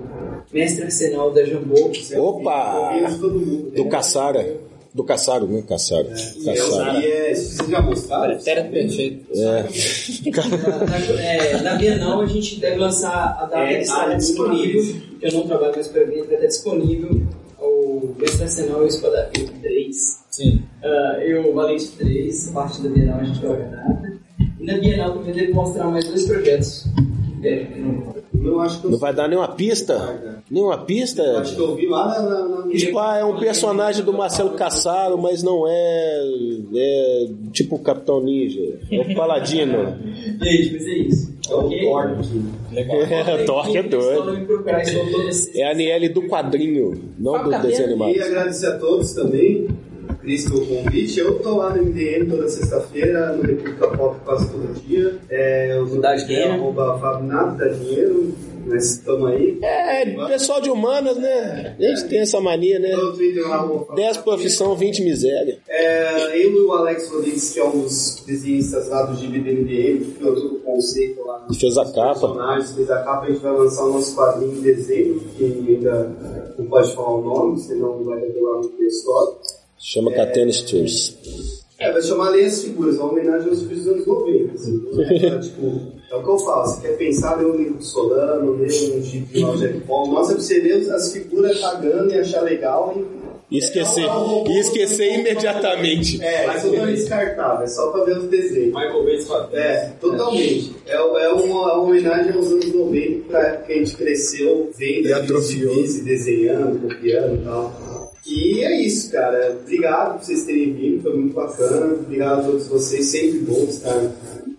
[0.53, 1.89] Mestre Arsenal da Jambô.
[2.17, 2.91] Opa!
[3.75, 4.57] Do Caçara.
[4.99, 5.63] Do Caçaro, né?
[5.65, 6.09] Caçaro.
[6.09, 6.99] Caçaro.
[6.99, 8.37] E é, vocês já mostraram?
[8.45, 9.31] Era perfeito.
[9.33, 9.65] É.
[10.35, 14.83] Na, é, na Bienal a gente deve lançar a data É, que está ah, disponível,
[15.17, 17.21] que eu não trabalho mais para ver, vai estar disponível
[17.61, 19.31] o Mestre Arsenal e o Espada
[19.61, 20.25] 3.
[20.31, 20.63] Sim.
[20.83, 24.19] Ah, e o Valente 3, a parte da Bienal a gente vai guardar.
[24.59, 26.83] E na Bienal também devo mostrar mais dois projetos.
[27.43, 27.67] É,
[28.33, 30.41] não- acho que eu Não vai dar nenhuma pista?
[30.49, 31.23] Nenhuma pista?
[31.39, 32.47] Acho que eu vi lá na.
[32.47, 32.71] na, na...
[32.71, 36.21] Tipo, ah, é um personagem do Marcelo Cassaro, mas não é,
[36.75, 38.79] é tipo o Capitão Ninja.
[38.91, 39.95] É o Paladino.
[40.41, 41.33] Gente, mas é isso.
[41.49, 41.69] É o?
[41.69, 42.41] Thor aqui.
[43.75, 44.63] É, é doido.
[45.55, 48.15] É a Aniele do quadrinho, não do desenho animado.
[48.15, 49.67] E agradecer a todos também,
[50.29, 51.19] Cris, pelo convite.
[51.19, 55.17] Eu tô lá no MDM toda sexta-feira, no República Pop quase todo dia.
[55.27, 56.51] É, o Dá dinheiro.
[56.51, 58.31] arroba Fábio Nato, dá dinheiro,
[58.67, 59.57] mas estamos aí.
[59.63, 61.75] É, pessoal de humanas, né?
[61.79, 62.95] A gente tem essa mania, né?
[62.95, 65.57] No Twitter lá, arroba Fábio 10 profissão, 20 miséria.
[65.67, 70.11] É, eu e o Alex Rodrigues, que é um dos desenhistas lá do MDM, que
[70.15, 71.47] criou todo o conceito lá.
[71.47, 72.13] Que fez a capa.
[72.13, 76.11] personagens, fez a capa, a gente vai lançar o nosso quadrinho em dezembro, que ainda
[76.55, 79.58] não pode falar o nome, senão vai revelar no história.
[79.79, 81.17] Chama Catena Steers.
[81.79, 84.53] É, vai chamar Leia as Figuras, uma homenagem aos filmes dos anos 90.
[84.53, 85.39] Assim, né?
[85.41, 85.81] tipo,
[86.11, 89.01] é o que eu falo, você quer pensar, ler um livro do Solano, ler um
[89.01, 92.93] gibi de Jack Paul, nossa, pra você ver as figuras cagando e achar legal
[93.49, 94.03] e E esquecer,
[94.47, 96.21] e esquecer imediatamente.
[96.21, 98.73] É, é totalmente descartável, é só pra ver os desenhos.
[98.73, 99.53] Michael Bates faz.
[99.53, 100.75] É, totalmente.
[100.85, 105.07] É, é uma, uma homenagem aos anos 90, pra época que a gente cresceu vendo
[105.07, 105.73] E atrofiou.
[105.73, 107.88] e desenhando, copiando e tal.
[108.29, 109.57] E é isso, cara.
[109.59, 111.95] Obrigado por vocês terem vindo, foi muito bacana.
[111.95, 114.11] Obrigado a todos vocês, sempre bom estar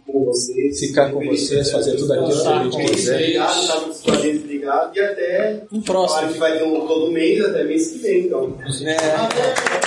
[0.06, 0.80] com vocês.
[0.80, 3.14] Ficar com vocês, fazer tudo aquilo que a gente quiser.
[3.14, 4.96] Obrigado, tá nos quadrinhos, obrigado.
[4.96, 5.62] E até.
[5.72, 6.18] Um próximo.
[6.18, 8.52] Claro que vai ter um todo mês, até mês que vem, então.
[8.52, 9.79] Cala a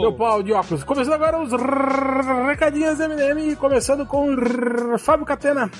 [0.00, 0.84] Meu pau de óculos.
[0.84, 1.50] Começando agora os
[2.46, 4.36] recadinhos MDM, começando com
[4.98, 5.70] Fábio Catena.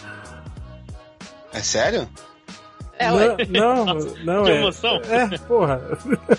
[1.53, 2.09] É sério?
[2.99, 3.09] É,
[3.49, 3.95] não, não,
[4.25, 4.57] não Que é.
[4.61, 5.01] emoção.
[5.09, 5.81] É, porra.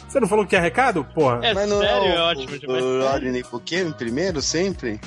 [0.07, 1.03] Você não falou que é recado?
[1.03, 1.39] Porra.
[1.41, 2.83] É Mas não sério, é, é o, ótimo demais.
[2.83, 5.01] O Rodney Pokémon primeiro, sempre?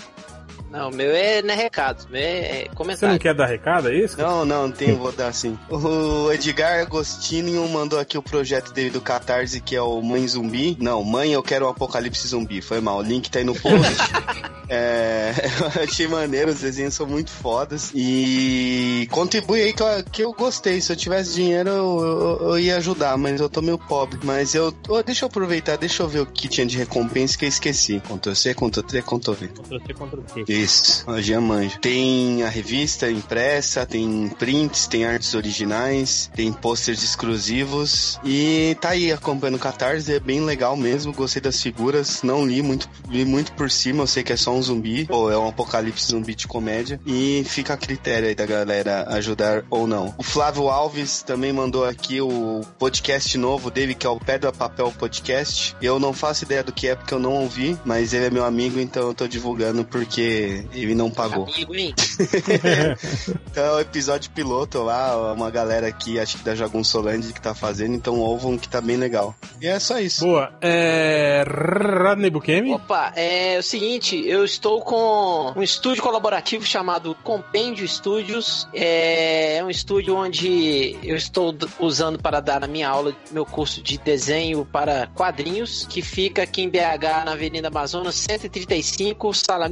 [0.75, 3.19] Não, o meu é, não é recado, meu é Você não comentário.
[3.21, 4.19] quer dar recado, é isso?
[4.21, 5.57] Não, não, tem, vou dar sim.
[5.71, 10.77] O Edgar Agostinho mandou aqui o projeto dele do Catarse, que é o Mãe Zumbi.
[10.81, 12.61] Não, Mãe, eu quero um apocalipse zumbi.
[12.61, 13.75] Foi mal, o link tá aí no post.
[14.67, 15.35] É,
[15.77, 17.93] eu achei maneiro, os desenhos são muito fodas.
[17.95, 20.81] E contribui aí que eu, que eu gostei.
[20.81, 22.01] Se eu tivesse dinheiro, eu,
[22.41, 24.19] eu- eu ia ajudar, mas eu tô meio pobre.
[24.25, 24.75] Mas eu.
[24.89, 28.01] ô, deixa eu aproveitar, deixa eu ver o que tinha de recompensa que eu esqueci.
[28.01, 29.49] Ctrl C, Ctrl T, Ctrl V.
[29.49, 30.45] Ctrl C, Ctrl T.
[30.65, 31.79] Isso, a Jean manja.
[31.79, 38.19] Tem a revista impressa, tem prints, tem artes originais, tem posters exclusivos.
[38.25, 41.13] E tá aí acompanhando o Catarse, é bem legal mesmo.
[41.13, 44.53] Gostei das figuras, não li muito, li muito por cima, eu sei que é só
[44.53, 46.99] um zumbi, ou é um apocalipse zumbi de comédia.
[47.07, 50.15] E fica a critério aí da galera ajudar ou não.
[50.17, 54.91] O Flávio Alves também mandou aqui o podcast novo dele, que é o Pedra Papel
[54.93, 55.77] Podcast.
[55.83, 58.47] Eu não faço ideia do que é porque eu não ouvi, mas ele é meu
[58.47, 61.47] amigo, então eu tô divulgando porque ele não pagou.
[61.47, 61.95] Amigo, hein?
[63.51, 67.41] Então é o episódio piloto lá, uma galera aqui, acho que da Jagun Solange que
[67.41, 69.35] tá fazendo, então ouvam que tá bem legal.
[69.61, 70.25] E é só isso.
[70.25, 70.53] Boa.
[70.61, 71.45] É.
[71.47, 72.75] Radney Bukemi?
[72.75, 78.67] Opa, é o seguinte, eu estou com um estúdio colaborativo chamado Compêndio Studios.
[78.75, 83.99] É um estúdio onde eu estou usando para dar a minha aula, meu curso de
[83.99, 89.69] desenho para quadrinhos, que fica aqui em BH, na Avenida Amazonas 135, sala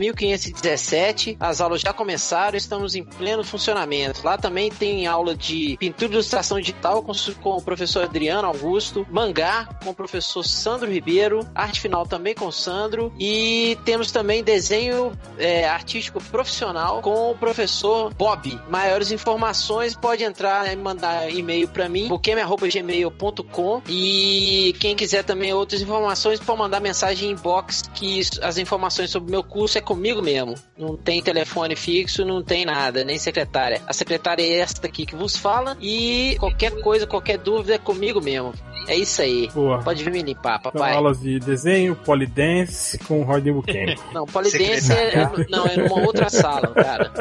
[0.62, 1.36] 1517.
[1.40, 4.24] As aulas já começaram, estamos em pleno funcionamento.
[4.24, 7.12] Lá também tem aula de pintura e ilustração digital com,
[7.42, 12.46] com o professor Adriano Augusto, mangá com o professor Sandro Ribeiro, arte final também com
[12.46, 18.60] o Sandro e temos também desenho é, artístico profissional com o professor Bob.
[18.68, 25.82] Maiores informações pode entrar e mandar e-mail para mim, bukeme@gmail.com e quem quiser também outras
[25.82, 30.22] informações pode mandar mensagem em inbox que as informações sobre o meu curso é comigo
[30.22, 30.51] mesmo.
[30.78, 33.80] Não tem telefone fixo, não tem nada, nem secretária.
[33.86, 38.20] A secretária é esta aqui que vos fala e qualquer coisa, qualquer dúvida é comigo
[38.20, 38.52] mesmo.
[38.88, 39.48] É isso aí.
[39.54, 39.78] Boa.
[39.78, 40.92] Pode vir me limpar, Então, papai.
[40.94, 43.94] aulas de desenho, polidense com o Rodney Buchanan.
[44.12, 47.12] Não, polidense é, é- não, é numa outra sala, cara.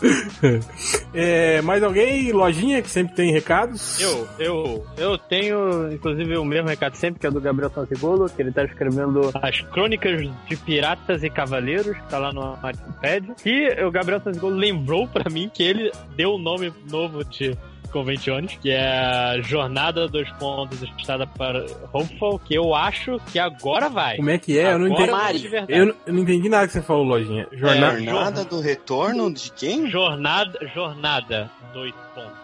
[1.14, 2.30] é, mais alguém?
[2.32, 4.00] Lojinha que sempre tem recados?
[4.00, 8.42] Eu, eu, eu tenho, inclusive, o mesmo recado sempre, que é do Gabriel Santigolo, que
[8.42, 13.34] ele tá escrevendo as crônicas de Piratas e Cavaleiros, que tá lá no Wikipedia.
[13.44, 17.56] E o Gabriel Santigolo lembrou pra mim que ele deu o nome novo de
[17.92, 23.88] Conventiones, que é a Jornada dos Pontos Estrada para Hopeful, que eu acho que agora
[23.88, 24.14] vai.
[24.16, 24.72] Como é que é?
[24.74, 25.10] Eu não Agora entendi.
[25.20, 25.72] vai de verdade.
[25.80, 27.48] Eu, não- eu não entendi nada que você falou, Lojinha.
[27.52, 28.00] Jornada.
[28.00, 29.90] É, Jornada do retorno de quem?
[29.90, 32.38] Jornada, jornada, dois pontos.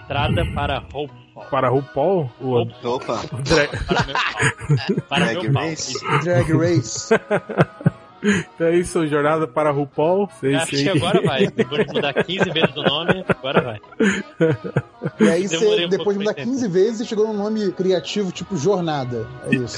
[0.00, 1.10] Estrada para Hopeful.
[1.50, 2.30] Para RuPaul?
[2.40, 3.20] O, Opa.
[3.44, 3.68] drag...
[5.08, 5.62] Para Drag meu pau.
[5.64, 5.94] Race?
[6.24, 7.08] Drag Race.
[8.22, 10.28] Então é isso, Jornada para RuPaul.
[10.40, 11.46] Sei, Acho sei que agora vai.
[11.50, 13.80] Depois de mudar 15 vezes o nome, agora vai.
[15.20, 18.32] E aí você, um depois de mudar mais 15 vezes, você chegou num nome criativo
[18.32, 19.26] tipo Jornada.
[19.46, 19.76] É isso.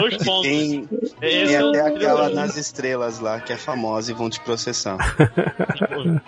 [0.00, 0.42] Dois pontos.
[0.42, 0.88] Tem,
[1.20, 4.96] tem é até aquela nas estrelas lá, que é famosa e vão te processar.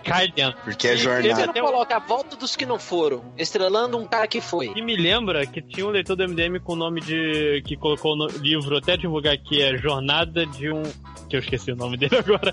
[0.04, 0.60] Cai dentro.
[0.64, 1.46] Porque é jornada.
[1.46, 4.72] não coloca a volta dos que não foram, estrelando um cara que foi?
[4.74, 7.62] E me lembra que tinha um leitor do MDM com o nome de.
[7.64, 10.82] que colocou no livro, até divulgar aqui, é Jornada de um.
[11.28, 12.52] que eu esqueci o nome dele agora.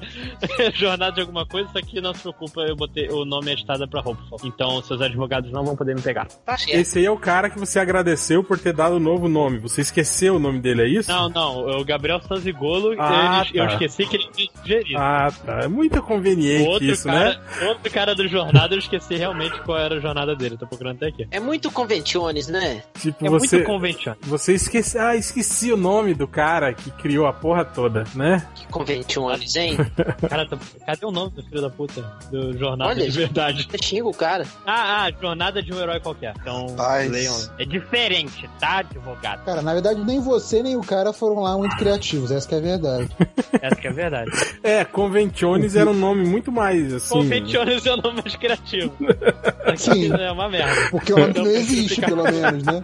[0.60, 3.54] É Jornada de alguma coisa, só que não se preocupa, eu botei o nome é
[3.56, 4.40] Estrada pra Hopeful.
[4.44, 6.28] Então seus advogados não vão poder me pegar.
[6.46, 9.58] Tá Esse aí é o cara que você agradeceu por ter dado o novo nome.
[9.60, 11.12] Você esqueceu o nome dele, é isso?
[11.12, 13.74] Não, não, é o Gabriel Sanzigolo, Ah, ele- eu tá.
[13.74, 15.00] esqueci que ele tinha sugerido.
[15.00, 15.60] Ah, tá.
[15.64, 17.30] É muito conveniente outro, isso, cara,
[17.62, 17.68] né?
[17.68, 20.58] outro cara do Jornada, eu esqueci realmente qual era a jornada dele.
[20.58, 21.28] Tô procurando até aqui.
[21.32, 22.84] É muito conventiones, né?
[23.00, 23.56] Tipo, É você.
[23.58, 24.14] muito convention.
[24.22, 24.98] Você esquece.
[24.98, 28.46] Ah, esqueci o nome do cara que criou a porra toda, né?
[28.56, 29.78] Que conventiones, hein?
[30.30, 32.02] Cara, tá- cadê o nome do filho da puta?
[32.32, 33.68] Do Jornada Olha, de verdade.
[33.82, 34.45] Xinga o cara.
[34.66, 36.34] Ah, ah, Jornada de um herói qualquer.
[36.41, 37.10] Então, Paz.
[37.10, 37.36] leiam.
[37.60, 39.44] É diferente, tá, advogado?
[39.45, 42.58] Cara, na verdade, nem você nem o cara foram lá muito criativos, essa que é
[42.58, 43.10] a verdade.
[43.62, 44.32] Essa que é a verdade.
[44.64, 47.10] É, Conventiones era um nome muito mais assim.
[47.14, 48.91] Conventiones é o nome mais criativo.
[49.78, 50.12] Sim.
[50.14, 50.90] É uma merda.
[50.90, 52.82] Porque o nome Então, não existe, ficar- pelo menos, né?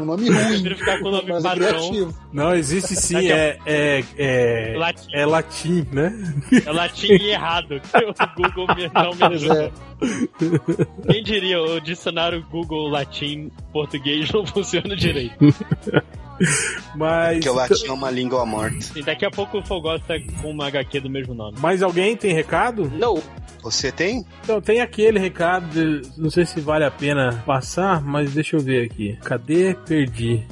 [0.00, 0.46] Um nome ruim.
[0.46, 1.68] prefiro ficar com o nome mas é padrão.
[1.68, 2.14] criativo.
[2.32, 3.58] Não, existe sim, é.
[3.66, 5.08] É, é, Latim.
[5.14, 6.12] é latim, né?
[6.66, 7.80] É latim e errado.
[7.80, 9.34] que O Google não é.
[9.34, 9.72] ajuda.
[11.10, 15.34] Quem diria, o dicionário Google latim português não funciona direito.
[16.96, 17.34] Mas.
[17.34, 18.98] Porque o latim é uma língua morta.
[18.98, 21.58] E daqui a pouco o Fogos tá com uma HQ do mesmo nome.
[21.60, 22.90] Mais alguém tem recado?
[22.96, 23.22] Não.
[23.62, 24.24] Você tem?
[24.42, 28.60] Então, tem aquele recado, de- não sei se vale a pena passar, mas deixa eu
[28.60, 29.18] ver aqui.
[29.22, 29.74] Cadê?
[29.86, 30.42] Perdi.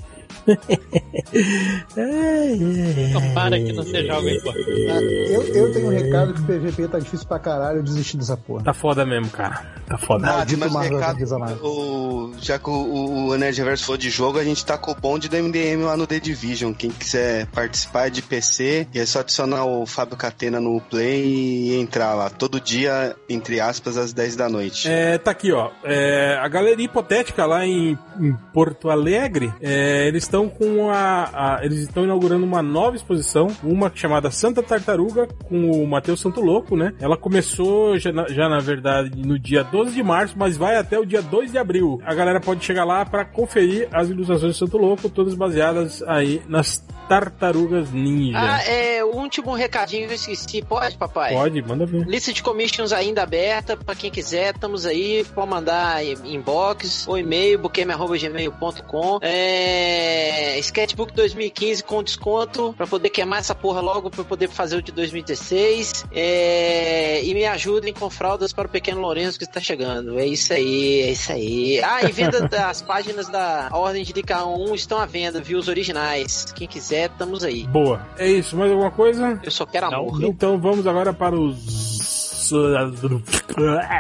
[3.12, 4.70] Não, para que não seja algo importante.
[4.70, 8.37] Eu, eu tenho um recado que o PVP tá difícil pra caralho, eu desisti dessa
[8.37, 8.65] porra.
[8.65, 9.66] Tá foda mesmo, cara.
[9.87, 10.27] Tá foda.
[10.29, 11.19] Ah, Maldito mas o recado,
[11.62, 14.95] o, já que o, o Nerd Reverso falou de jogo, a gente tá com o
[14.95, 16.73] bonde do MDM lá no The Division.
[16.73, 21.25] Quem quiser participar é de PC, e é só adicionar o Fábio Catena no Play
[21.25, 22.31] e entrar lá.
[22.31, 24.89] Todo dia, entre aspas, às 10 da noite.
[24.89, 25.70] É, tá aqui, ó.
[25.85, 31.65] É, a Galeria Hipotética lá em, em Porto Alegre, é, eles estão com a, a-
[31.65, 36.77] Eles estão inaugurando uma nova exposição, uma chamada Santa Tartaruga, com o Matheus Santo Louco,
[36.77, 36.93] né?
[37.01, 40.98] Ela começou já, na- já, na verdade, no dia 12 de março, mas vai até
[40.98, 41.98] o dia 2 de abril.
[42.05, 46.43] A galera pode chegar lá pra conferir as ilustrações de Santo Louco, todas baseadas aí
[46.47, 48.39] nas tartarugas ninja.
[48.39, 50.62] Ah, é, o último recadinho eu esqueci.
[50.62, 51.32] Pode, papai?
[51.32, 52.06] Pode, manda ver.
[52.06, 57.59] Lista de commissions ainda aberta, pra quem quiser, estamos aí, pode mandar inbox ou e-mail,
[57.59, 64.76] buqueme.gmail.com é, Sketchbook 2015 com desconto, pra poder queimar essa porra logo, pra poder fazer
[64.76, 69.60] o de 2016 é, e me ajudem com fraldas para o pequeno Lourenço que está
[69.60, 74.12] chegando, é isso aí, é isso aí ah, e venda das páginas da Ordem de
[74.12, 77.66] Lica 1 estão à venda, viu, os originais quem quiser quiser, estamos aí.
[77.69, 78.01] Boa.
[78.19, 79.39] É isso, mais alguma coisa?
[79.43, 80.23] Eu só quero amor.
[80.25, 82.51] Então vamos agora para os.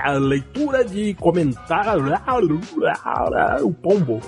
[0.04, 2.04] A leitura de comentários.
[3.62, 4.20] O pombo.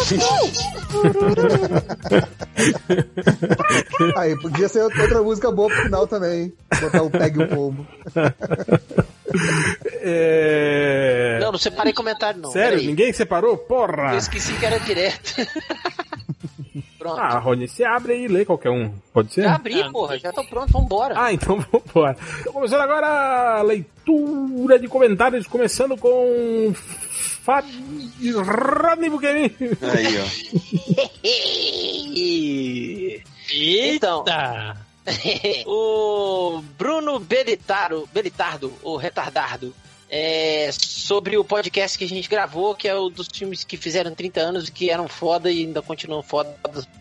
[4.16, 6.52] Aí, podia ser outra música boa pro final também, hein?
[6.80, 7.86] Botar o Pegue o Pombo.
[10.02, 11.38] É...
[11.40, 12.50] Não, não separei comentário, não.
[12.50, 12.78] Sério?
[12.78, 12.86] Peraí.
[12.86, 13.56] Ninguém separou?
[13.56, 14.12] Porra!
[14.12, 15.34] Eu esqueci que era direto.
[16.98, 17.18] Pronto.
[17.18, 18.92] Ah, Rony, você abre aí e lê qualquer um.
[19.12, 19.42] Pode ser?
[19.42, 21.14] Já abri, porra, já tô pronto, vambora.
[21.16, 22.16] Ah, então vambora.
[22.40, 26.74] Então, começando agora a leitura de comentários, começando com.
[27.50, 29.50] Fábio Rodney Buchanan.
[29.82, 30.16] Aí,
[33.92, 34.24] Então,
[35.66, 39.74] o Bruno Belitaro, Belitardo, o retardardo,
[40.08, 44.14] é, sobre o podcast que a gente gravou, que é o dos filmes que fizeram
[44.14, 46.56] 30 anos e que eram foda e ainda continuam foda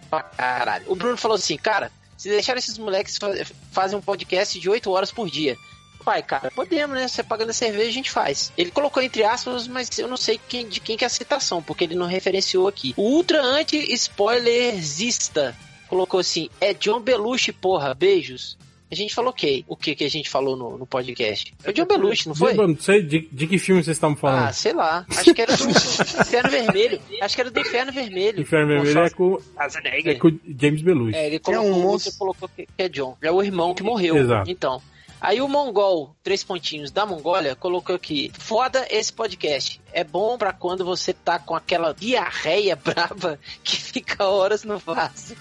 [0.09, 0.85] pra caralho.
[0.87, 3.29] O Bruno falou assim, cara, se deixar esses moleques fa
[3.71, 5.55] fazem um podcast de 8 horas por dia.
[6.03, 7.07] Pai, cara, podemos, né?
[7.07, 8.51] Você pagando a cerveja, a gente faz.
[8.57, 11.61] Ele colocou entre aspas, mas eu não sei quem, de quem que é a citação,
[11.61, 12.93] porque ele não referenciou aqui.
[12.97, 15.55] O Ultra Anti-Spoilersista
[15.87, 18.57] colocou assim: é John Belushi, porra, beijos.
[18.91, 19.63] A gente falou ok.
[19.67, 21.53] O que que a gente falou no, no podcast?
[21.59, 22.57] Foi John Belushi, não foi?
[22.57, 24.47] Eu não sei de, de que filme vocês estavam falando.
[24.47, 25.05] Ah, sei lá.
[25.15, 26.99] Acho que era do Inferno Vermelho.
[27.21, 28.41] Acho que era do Inferno Vermelho.
[28.41, 31.15] Inferno Vermelho é com, é com o James Belushi.
[31.15, 33.15] É, ele colocou, você colocou que que é John.
[33.21, 34.17] É o irmão que morreu.
[34.17, 34.49] Exato.
[34.49, 34.81] Então.
[35.21, 39.81] Aí o Mongol, três pontinhos da Mongólia, colocou aqui: foda esse podcast.
[39.91, 45.35] É bom pra quando você tá com aquela diarreia brava que fica horas no vaso.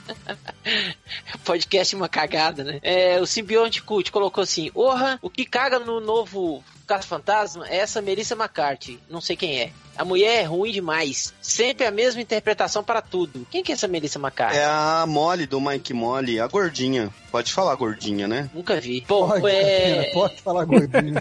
[1.45, 2.81] podcast é uma cagada, né?
[2.83, 7.77] É, o Simbionte Cult colocou assim: Orra, o que caga no novo Caça Fantasma é
[7.77, 8.99] essa Melissa McCarthy.
[9.11, 9.71] Não sei quem é.
[9.95, 11.35] A mulher é ruim demais.
[11.43, 13.47] Sempre a mesma interpretação para tudo.
[13.51, 14.57] Quem que é essa Melissa McCarthy?
[14.57, 17.11] é a Molly do Mike Molly, a gordinha.
[17.31, 18.49] Pode falar gordinha, né?
[18.55, 19.05] Nunca vi.
[19.07, 20.11] Bom, Pode, é...
[20.15, 21.15] Pode falar gordinho.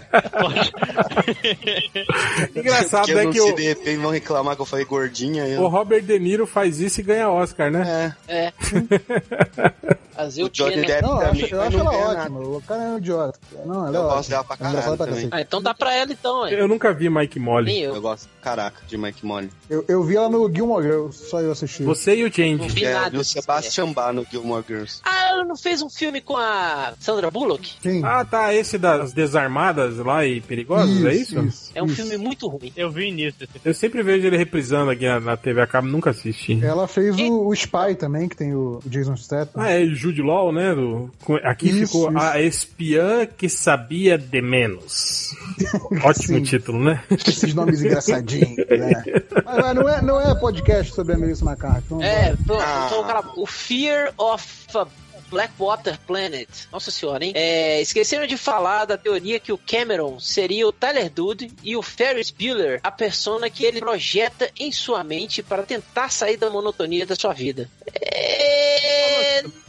[2.56, 5.46] Engraçado Porque eu é que o, de repente vão reclamar que eu falei gordinha.
[5.46, 5.62] Eu...
[5.62, 8.16] o Robert De Niro faz isso e ganha Oscar, né?
[8.26, 8.52] É.
[10.18, 10.84] Fazer o, O Johnny?
[10.84, 12.40] Depp Não, eu também, acho, eu acho não ela ótima.
[12.40, 13.38] O cara é um idiota.
[13.64, 14.14] Não, ela é Eu ótima.
[14.16, 15.06] gosto dela pra É caralho pra.
[15.30, 16.60] Ah, então dá pra ela então, é.
[16.60, 17.66] Eu nunca vi Mike Molly.
[17.66, 17.94] Nem eu.
[17.94, 19.50] Eu gosto, caraca, de Mike Molly.
[19.68, 21.82] Eu, eu vi ela no Gilmore Girls, só eu assisti.
[21.82, 22.56] Você e o Change.
[22.56, 23.10] Não vi É, nada.
[23.10, 25.00] viu o Sebastian Bach no Gilmore Girls.
[25.04, 27.74] Ah, ela não fez um filme com a Sandra Bullock?
[27.82, 28.02] Sim.
[28.04, 28.54] Ah, tá.
[28.54, 31.70] Esse das desarmadas lá e perigosas, é isso?
[31.74, 32.72] É um filme muito ruim.
[32.76, 33.36] Eu vi nisso.
[33.64, 36.58] Eu sempre vejo ele reprisando aqui na, na TV a cabo, nunca assisti.
[36.64, 39.62] Ela fez o, o Spy também, que tem o Jason Statham.
[39.62, 40.74] Ah, é Jude Law, né?
[40.74, 41.10] do-
[41.44, 42.18] aqui Isso, ficou isso.
[42.18, 45.34] A Espiã que Sabia de Menos.
[46.04, 46.42] Ótimo Sim.
[46.42, 47.02] título, né?
[47.10, 49.02] Esses nomes engraçadinhos, né?
[49.44, 52.02] Mas, mas não, é, não é podcast sobre a Melissa McCarthy.
[52.02, 52.62] É, pronto.
[52.62, 52.86] Ah.
[52.86, 54.86] Então, cara, o Fear of a
[55.30, 56.48] Blackwater Planet.
[56.72, 57.32] Nossa senhora, hein?
[57.34, 61.82] É, esqueceram de falar da teoria que o Cameron seria o Tyler Dude e o
[61.82, 67.06] Ferris Bueller a persona que ele projeta em sua mente para tentar sair da monotonia
[67.06, 67.68] da sua vida.
[67.94, 69.17] É...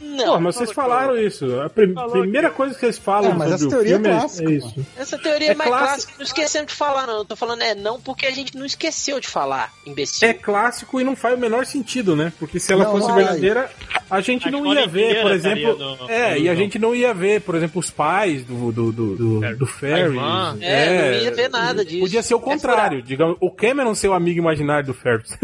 [0.00, 0.34] Não.
[0.34, 1.60] Pô, mas vocês falaram isso.
[1.60, 4.08] A prim- primeira coisa que vocês falam É, mas sobre essa o teoria é filme
[4.08, 4.86] é, clássica, é isso.
[4.96, 5.88] Essa teoria é, É mais clássico.
[5.90, 6.12] clássica.
[6.18, 7.18] Não esquecendo de falar, não.
[7.18, 10.28] Eu tô falando é não porque a gente não esqueceu de falar, imbecil.
[10.28, 12.32] É clássico e não faz o menor sentido, né?
[12.38, 13.70] Porque se ela Não, fosse verdadeira,
[14.10, 15.76] a gente A não ia ver, por exemplo.
[15.78, 18.92] no- é, no e a gente não ia ver, por exemplo, os pais do, do,
[18.92, 20.06] do, do, do Ferris.
[20.06, 20.56] irmã.
[20.60, 22.00] É, não ia ver nada disso.
[22.00, 25.36] Podia ser o contrário, digamos, o Cameron ser o amigo imaginário do Ferris.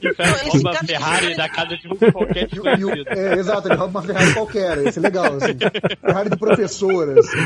[0.00, 3.04] Que o Ferris Esse rouba a Ferrari da casa de qualquer desconhecido.
[3.16, 5.56] É, exato, ele rouba uma Ferrari qualquer, esse é legal, assim.
[6.00, 7.36] Ferrari do professor, assim.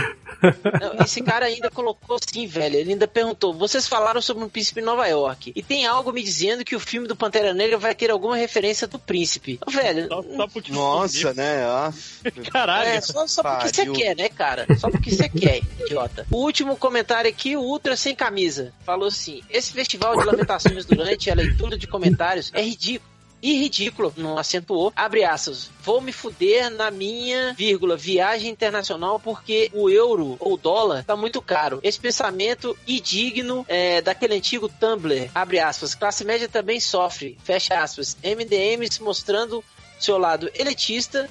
[0.81, 2.77] Não, esse cara ainda colocou assim, velho.
[2.77, 5.53] Ele ainda perguntou: vocês falaram sobre um príncipe em Nova York.
[5.55, 8.87] E tem algo me dizendo que o filme do Pantera Negra vai ter alguma referência
[8.87, 9.59] do príncipe.
[9.67, 10.09] Ô, Velho.
[10.09, 11.65] Só, só por te Nossa, né?
[11.65, 11.93] Ah,
[12.53, 12.89] Caralho.
[12.89, 14.67] É, só, só porque você quer, né, cara?
[14.79, 16.27] Só porque você quer, idiota.
[16.31, 18.73] O último comentário aqui, o Ultra Sem Camisa.
[18.85, 23.18] Falou assim: esse festival de lamentações durante a leitura de comentários é ridículo.
[23.41, 29.71] E ridículo, não acentuou, abre aspas, vou me fuder na minha, vírgula, viagem internacional porque
[29.73, 31.79] o euro ou dólar tá muito caro.
[31.83, 38.17] Esse pensamento indigno é, daquele antigo Tumblr, abre aspas, classe média também sofre, fecha aspas,
[38.23, 39.63] MDMs mostrando
[40.01, 41.29] seu lado elitista,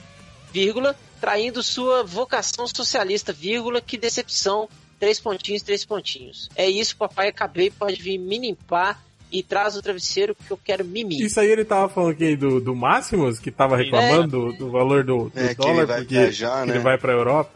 [0.52, 4.70] vírgula, traindo sua vocação socialista, vírgula, que decepção,
[5.00, 6.50] três pontinhos, três pontinhos.
[6.56, 10.86] É isso, papai, acabei, pode vir me limpar e traz o travesseiro que eu quero
[10.86, 11.20] mimir.
[11.26, 15.04] Isso aí ele tava falando aqui do, do Máximos, que tava reclamando do, do valor
[15.04, 16.80] do, do É, que dólar, ele vai porque viajar, ele né?
[16.80, 17.52] vai pra Europa.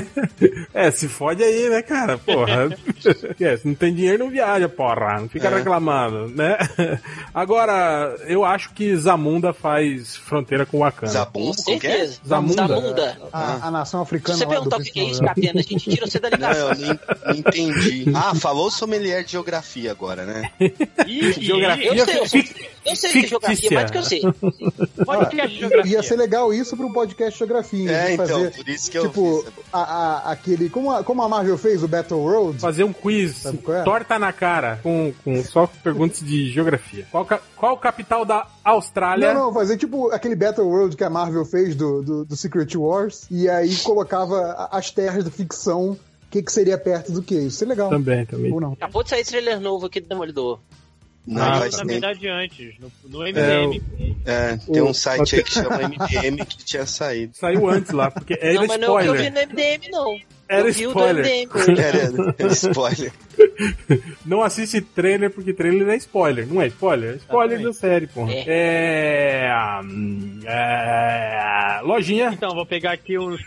[0.74, 2.18] é, se fode aí, né, cara?
[2.18, 2.68] Porra.
[3.40, 5.20] é, se não tem dinheiro, não viaja, porra.
[5.20, 5.56] Não fica É.
[5.56, 6.56] reclamando, né?
[7.34, 11.12] Agora, eu acho que Zamunda faz fronteira com Wakanda.
[11.12, 11.46] Zabumba?
[11.56, 12.20] Com certeza.
[12.26, 12.66] Zamunda.
[12.66, 13.18] Zamunda.
[13.32, 15.22] A, a nação Se africana você lá do perguntar o que é isso.
[15.22, 16.68] Catena, a gente tira você da Não, ligação.
[16.70, 18.04] eu nem, não entendi.
[18.14, 20.50] Ah, falou sommelier de geografia agora, né?
[21.06, 24.20] Geografia Eu sei, eu eu sei que é geografia, mais do que eu sei.
[25.04, 26.02] Podcast de Ia geografia.
[26.02, 27.90] ser legal isso pro podcast de geografia.
[27.90, 29.52] É, de então, fazer, por isso que eu tipo, fiz.
[29.72, 30.68] a, a- aquele.
[30.70, 32.60] Como a, como a Marvel fez o Battle World.
[32.60, 33.82] fazer um quiz é?
[33.82, 37.06] torta na cara com, com só perguntas de geografia.
[37.10, 37.26] Qual,
[37.56, 39.32] qual capital da Austrália?
[39.34, 42.74] Não, não, fazer tipo aquele Battle World que a Marvel fez do, do, do Secret
[42.76, 43.26] Wars.
[43.30, 45.90] E aí colocava as terras da ficção.
[46.26, 47.34] O que, que seria perto do que?
[47.36, 47.88] Isso é legal.
[47.88, 48.52] Também, também.
[48.52, 48.72] Ou não?
[48.72, 50.58] Acabou de sair trailer novo aqui do Demolidor.
[51.26, 51.86] Não, Ah, Na tempo.
[51.86, 53.82] verdade, antes, no, no É, MDM.
[54.24, 57.36] É, tem um O- site aí que chama MDM que tinha saído.
[57.36, 59.32] Saiu antes lá, porque era não, mas não é o que eu vi spoiler.
[59.48, 60.20] no MDM, não.
[60.48, 61.24] Era eu spoiler.
[61.24, 61.50] MDM.
[61.82, 63.12] Era, era spoiler.
[64.24, 66.46] Não assiste trailer porque trailer é spoiler.
[66.46, 67.14] Não é spoiler?
[67.14, 68.32] É spoiler da série, porra.
[68.32, 69.50] É.
[69.84, 72.30] hum, é, Lojinha.
[72.32, 73.40] Então, vou pegar aqui os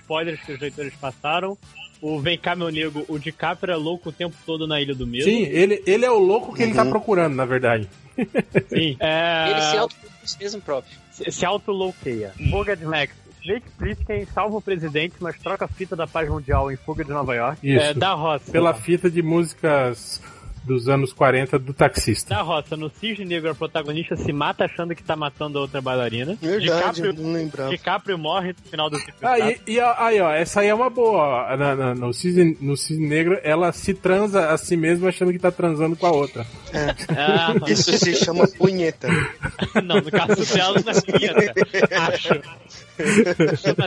[0.00, 1.56] spoilers que os leitores passaram.
[2.02, 5.06] O Vem cá, meu nego, o DiCaprio é louco o tempo todo na Ilha do
[5.06, 5.24] Medo.
[5.24, 6.90] Sim, ele, ele é o louco que ele tá Uhum.
[6.90, 7.88] procurando, na verdade.
[8.68, 8.96] Sim.
[8.98, 9.50] É...
[9.50, 9.96] Ele se auto
[10.40, 10.92] mesmo próprio.
[11.10, 12.32] se, se auto-louqueia.
[12.50, 13.12] Fuga de Max.
[13.42, 17.10] Jake Plissken salva o presidente, mas troca a fita da paz mundial em Fuga de
[17.10, 17.58] Nova York.
[17.66, 17.82] Isso.
[17.82, 18.52] É, da roça.
[18.52, 20.20] Pela fita de músicas
[20.64, 22.34] dos anos 40 do taxista.
[22.34, 25.80] Da roça, no Cisne Negro, a protagonista se mata achando que tá matando a outra
[25.80, 26.36] bailarina.
[26.40, 27.70] Verdade, DiCaprio, não lembrava.
[27.70, 29.14] DiCaprio morre no final do filme.
[29.22, 31.18] Aí, e, a- aí, ó, essa aí é uma boa.
[31.52, 31.56] ó.
[31.56, 35.38] Na- na- no, cisne, no Cisne Negro, ela se transa a si mesma achando que
[35.38, 36.46] tá transando com a outra.
[37.08, 39.08] Ah, Isso se chama punheta.
[39.84, 41.54] não, no caso dela não é punheta.
[42.08, 42.34] Acho.
[43.56, 43.86] Chama.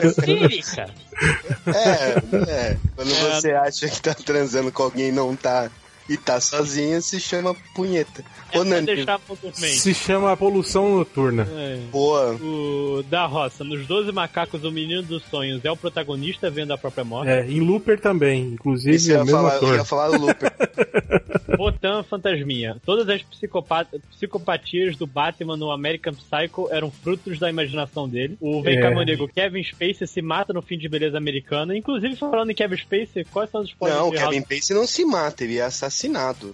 [1.68, 2.78] É, é.
[2.96, 3.14] Quando É.
[3.14, 5.70] você acha que tá transando com alguém e não tá
[6.10, 8.24] e tá sozinho, se chama punheta.
[8.52, 9.68] É.
[9.70, 11.48] Se chama poluição noturna.
[11.52, 11.78] É.
[11.92, 12.34] Boa.
[12.36, 16.78] O da roça, nos 12 macacos, o menino dos sonhos é o protagonista vendo a
[16.78, 17.30] própria morte.
[17.32, 19.76] É, em Looper também, inclusive Isso eu o ia mesmo falar, eu ator.
[19.76, 20.52] ia falar do Looper.
[21.58, 22.78] Botan Fantasminha.
[22.86, 28.38] Todas as psicopa- psicopatias do Batman no American Psycho eram frutos da imaginação dele.
[28.42, 28.94] O Vem cá, É.
[28.96, 31.76] meu nego, Kevin Spacey se mata no fim de Beleza Americana.
[31.78, 35.06] Inclusive, falando em Kevin Spacey, quais são os spoilers Não, Kevin House- Pacey não se
[35.06, 35.93] mata, ele é assassinado.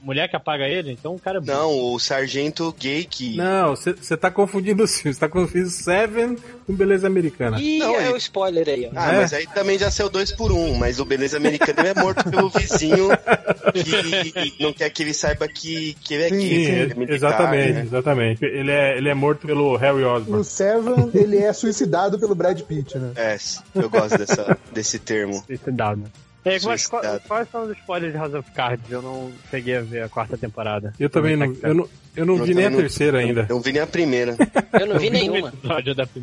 [0.01, 0.91] Mulher que apaga ele?
[0.91, 1.47] Então o cara é bom.
[1.51, 3.35] Não, o sargento gay que.
[3.37, 5.17] Não, você tá confundindo os filmes.
[5.17, 6.37] Você tá confundindo Seven
[6.67, 7.59] com Beleza Americana.
[7.59, 8.91] Ih, Não, é ele- o spoiler aí, ó.
[8.95, 9.17] Ah, É.
[9.21, 12.49] mas aí também já saiu dois por um, mas o Beleza Americana é morto pelo
[12.49, 13.09] vizinho
[13.73, 16.49] que não quer que ele saiba que, que ele é Sim, gay.
[16.49, 17.81] Sim, que ele é é- militar, exatamente, né?
[17.83, 18.45] exatamente.
[18.45, 20.31] Ele é, ele é morto pelo Harry Osborn.
[20.37, 23.11] No Seven, ele é suicidado pelo Brad Pitt, né?
[23.15, 23.37] É,
[23.75, 25.43] eu gosto dessa, desse termo.
[25.45, 26.03] Suicidado.
[26.45, 27.21] É, Suicidado.
[27.27, 28.89] quais são os spoilers de House of Cards?
[28.89, 30.93] Eu não cheguei a ver a quarta temporada.
[30.99, 33.45] Eu também não, eu não, eu não Eu vi nem a também não- terceira ainda.
[33.49, 34.35] Eu vi nem a primeira.
[34.79, 35.53] Eu não vi Um nenhuma.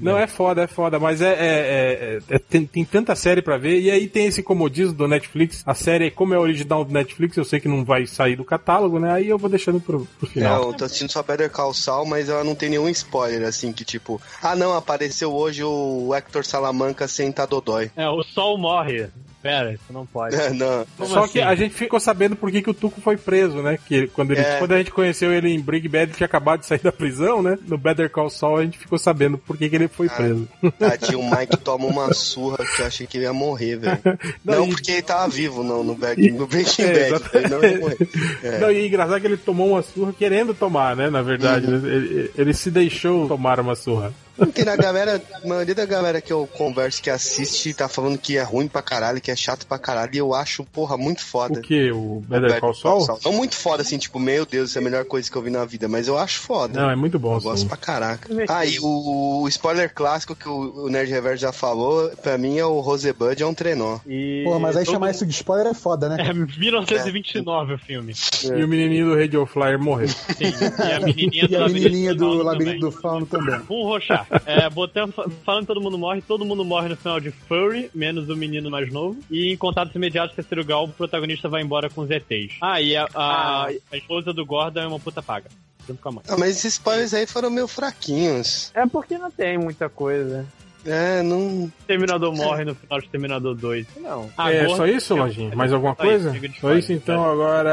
[0.01, 3.59] Não, é foda, é foda, mas é, é- é- é- tem, tem tanta série pra
[3.59, 5.63] ver, e aí tem esse comodismo do Netflix.
[5.67, 8.99] A série, como é original do Netflix, eu sei que não vai sair do catálogo,
[8.99, 9.13] né?
[9.13, 10.61] Aí eu vou deixando pro, pro final.
[10.63, 13.71] Não, eu tô assistindo só Better Call Saul, mas ela não tem nenhum spoiler, assim,
[13.73, 14.21] que tipo...
[14.43, 17.91] Ah, não, apareceu hoje o Hector Salamanca sem Tadodói.
[17.97, 19.09] É, o Sol morre.
[19.47, 20.35] Pera, isso não pode.
[20.37, 20.87] É, não.
[21.07, 21.33] Só assim?
[21.35, 23.79] que a gente ficou sabendo por que, que o Tuco foi preso, né?
[23.87, 24.59] Que quando, ele, É.
[24.59, 27.43] quando a gente conheceu ele em Breaking Bad, ele tinha acabado de sair da prisão,
[27.43, 27.57] né?
[27.67, 30.49] No Better Call Saul, a gente ficou sabendo por que, que ele foi preso.
[30.79, 33.99] Tadinho, o Mike toma uma surra que eu achei que ele ia morrer, velho.
[34.45, 37.25] Não, Não, e- porque ele tava vivo no, no, Breaking- no Breaking É, Bad.
[37.35, 38.09] Ele não ia morrer.
[38.43, 38.59] É.
[38.59, 41.09] Não, e é engraçado que ele tomou uma surra querendo tomar, né?
[41.09, 41.87] Na verdade, Uhum.
[41.87, 44.13] ele, ele se deixou tomar uma surra.
[44.37, 48.37] Porque na galera, a maioria da galera que eu converso que assiste tá falando que
[48.37, 51.59] é ruim pra caralho, que é chato pra caralho, e eu acho, porra, muito foda.
[51.59, 51.91] O que?
[51.91, 53.19] O Better Call Saul?
[53.25, 55.51] Não muito foda, assim, tipo, meu Deus, isso é a melhor coisa que eu vi
[55.51, 56.81] na vida, mas eu acho foda.
[56.81, 57.35] Não, é muito bom.
[57.35, 57.69] Eu gosto sim.
[57.69, 58.29] pra caraca.
[58.49, 62.59] Ah, e o, o spoiler clássico que o, o Nerd Reverso já falou, pra mim
[62.59, 63.99] é o Rosebud é um trenó.
[64.07, 66.17] E Pô, mas aí todo chamar isso de spoiler é foda, né?
[66.19, 68.13] É 1929 o filme.
[68.45, 70.09] E o menininho do Radio Flyer morreu.
[70.09, 70.53] Sim,
[70.89, 72.81] e a menininha E a menininha do Fauno Labirinto também.
[72.81, 73.61] do Fauno também.
[73.71, 74.26] Um roxar.
[74.45, 75.13] É, botando,
[75.45, 78.71] falando que todo mundo morre, todo mundo morre no final de Furry, menos o menino
[78.71, 79.19] mais novo.
[79.31, 82.57] E em contatos imediatos, terceiro grau, o protagonista vai embora com os ETs.
[82.61, 85.49] Ah, e a, a, a esposa do Gordon é uma puta paga.
[85.87, 86.25] Junto com a mãe.
[86.29, 88.73] Ah, mas esses spoilers aí foram meio fraquinhos.
[88.75, 90.45] É porque não tem muita coisa.
[90.87, 91.71] É, não.
[91.87, 93.87] Terminador morre no final de Terminador 2.
[94.01, 94.31] Não.
[94.39, 95.55] é Agora- só isso, Lojinha?
[95.57, 96.31] Mais alguma Só isso, coisa?
[96.31, 97.73] de Só isso, spoiler, então agora.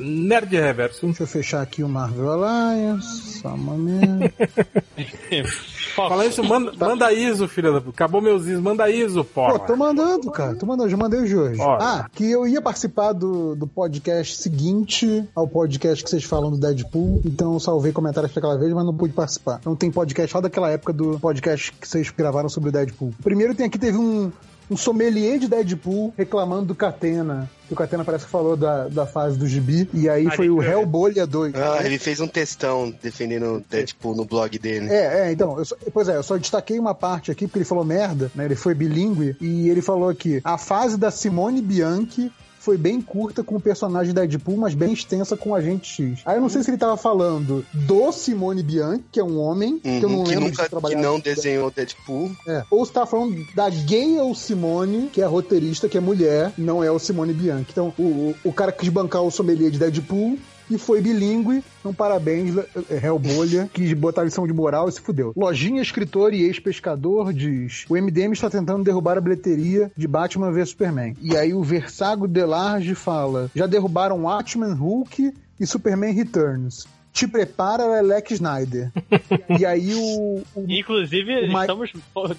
[0.00, 1.06] Nerd Reverso.
[1.06, 3.40] Deixa eu fechar aqui o Marvel Alliance.
[3.40, 4.20] Só um
[5.96, 6.10] momento.
[6.10, 7.78] Fala isso, manda, manda ISO, filha da.
[7.78, 9.58] Acabou meus ISO, manda ISO, Pô, porra.
[9.60, 10.54] tô mandando, cara.
[10.54, 11.60] Tô mandando, já mandei de hoje.
[11.60, 11.78] Ó.
[11.80, 16.58] Ah, que eu ia participar do, do podcast seguinte ao podcast que vocês falam do
[16.58, 17.20] Deadpool.
[17.24, 19.58] Então eu salvei comentários daquela vez, mas não pude participar.
[19.60, 23.14] Então tem podcast só daquela época do podcast que vocês gravaram sobre o Deadpool.
[23.22, 24.30] Primeiro tem aqui, teve um.
[24.70, 27.48] Um sommelier de Deadpool reclamando do Catena.
[27.68, 29.88] Que o Catena parece que falou da, da fase do gibi.
[29.92, 31.54] E aí foi o Hellbolha 2.
[31.54, 34.88] Ah, ele fez um textão defendendo o Deadpool no blog dele.
[34.88, 37.64] É, é, então, eu só- pois é, eu só destaquei uma parte aqui porque ele
[37.64, 38.44] falou merda, né?
[38.44, 42.30] Ele foi bilíngue e ele falou aqui: a fase da Simone Bianchi
[42.66, 46.20] foi bem curta com o personagem da Deadpool, mas bem extensa com o Agente X.
[46.26, 49.78] Aí eu não sei se ele tava falando do Simone Bianchi, que é um homem,
[49.78, 52.32] que eu não Uhum, que lembro nunca de que não desenhou Deadpool.
[52.44, 52.64] É.
[52.68, 56.90] Ou você tá falando da Gayle Simone, que é roteirista, que é mulher, não é
[56.90, 57.68] o Simone Bianchi.
[57.70, 60.36] Então, o, o, o cara quis bancar o sommelier de Deadpool
[60.70, 61.62] e foi bilíngue.
[61.80, 62.54] Então, parabéns,
[62.90, 65.32] Hellbolha, quis botar lição de moral e se fudeu.
[65.36, 70.70] Lojinha, escritor e ex-pescador diz: O MDM está tentando derrubar a bilheteria de Batman vs
[70.70, 71.16] Superman.
[71.20, 76.86] E aí o Versago Delarge fala: Já derrubaram Watchmen, Hulk e Superman Returns.
[77.16, 78.90] Te prepara, Lex Snyder.
[79.58, 81.90] e aí o, o Inclusive, o Ma- estamos.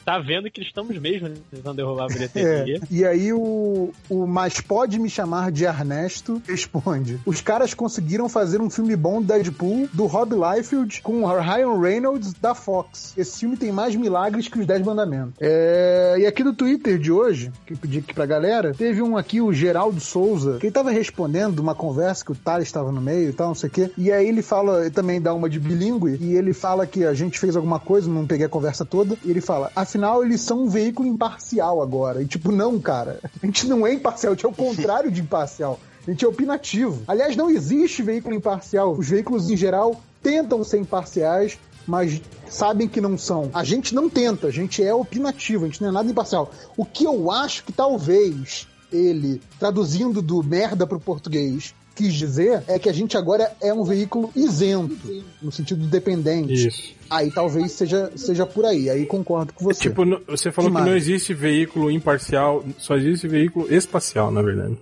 [0.06, 2.82] Tá vendo que estamos mesmo tentando derrubar a É, bilheteria.
[2.92, 8.62] e aí o, o Mas Pode Me Chamar de Ernesto responde: Os caras conseguiram fazer
[8.62, 13.16] um filme bom do Deadpool do Rob Liefeld com o Ryan Reynolds da Fox.
[13.18, 15.34] Esse filme tem mais milagres que os Dez Mandamentos.
[15.42, 19.18] É, e aqui do Twitter de hoje, que eu pedi aqui pra galera, teve um
[19.18, 23.02] aqui, o Geraldo Souza, que ele tava respondendo uma conversa que o Thales estava no
[23.02, 23.92] meio e tal, não sei o quê.
[23.98, 27.14] E aí ele fala, ele também dá uma de bilíngue, e ele fala que a
[27.14, 30.64] gente fez alguma coisa, não peguei a conversa toda, e ele fala, afinal eles são
[30.64, 32.22] um veículo imparcial agora.
[32.22, 35.22] E tipo, não, cara, a gente não é imparcial, a gente é o contrário de
[35.22, 35.80] imparcial.
[36.08, 37.04] A gente é opinativo.
[37.06, 38.94] Aliás, não existe veículo imparcial.
[38.94, 43.50] Os veículos, em geral, tentam ser imparciais, mas sabem que não são.
[43.54, 46.50] A gente não tenta, a gente é opinativo, a gente não é nada imparcial.
[46.78, 52.78] O que eu acho que talvez ele, traduzindo do merda pro português, quis dizer é
[52.78, 54.96] que a gente agora é um veículo isento,
[55.42, 56.54] no sentido dependente.
[56.68, 56.96] Isso.
[57.10, 59.82] Aí talvez seja, seja por aí, aí concordo com você.
[59.90, 60.86] Tipo, no- você falou que Demais.
[60.92, 64.78] não existe veículo imparcial, só existe veículo espacial, na verdade.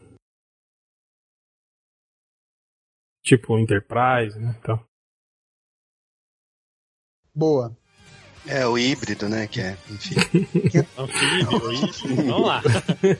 [3.24, 4.56] Tipo, Enterprise, né?
[4.60, 4.80] Então.
[7.34, 7.76] Boa.
[8.48, 9.48] É, o híbrido, né?
[9.48, 10.16] Que é, enfim.
[10.98, 12.08] Anfíbio, isso.
[12.16, 12.62] Vamos lá.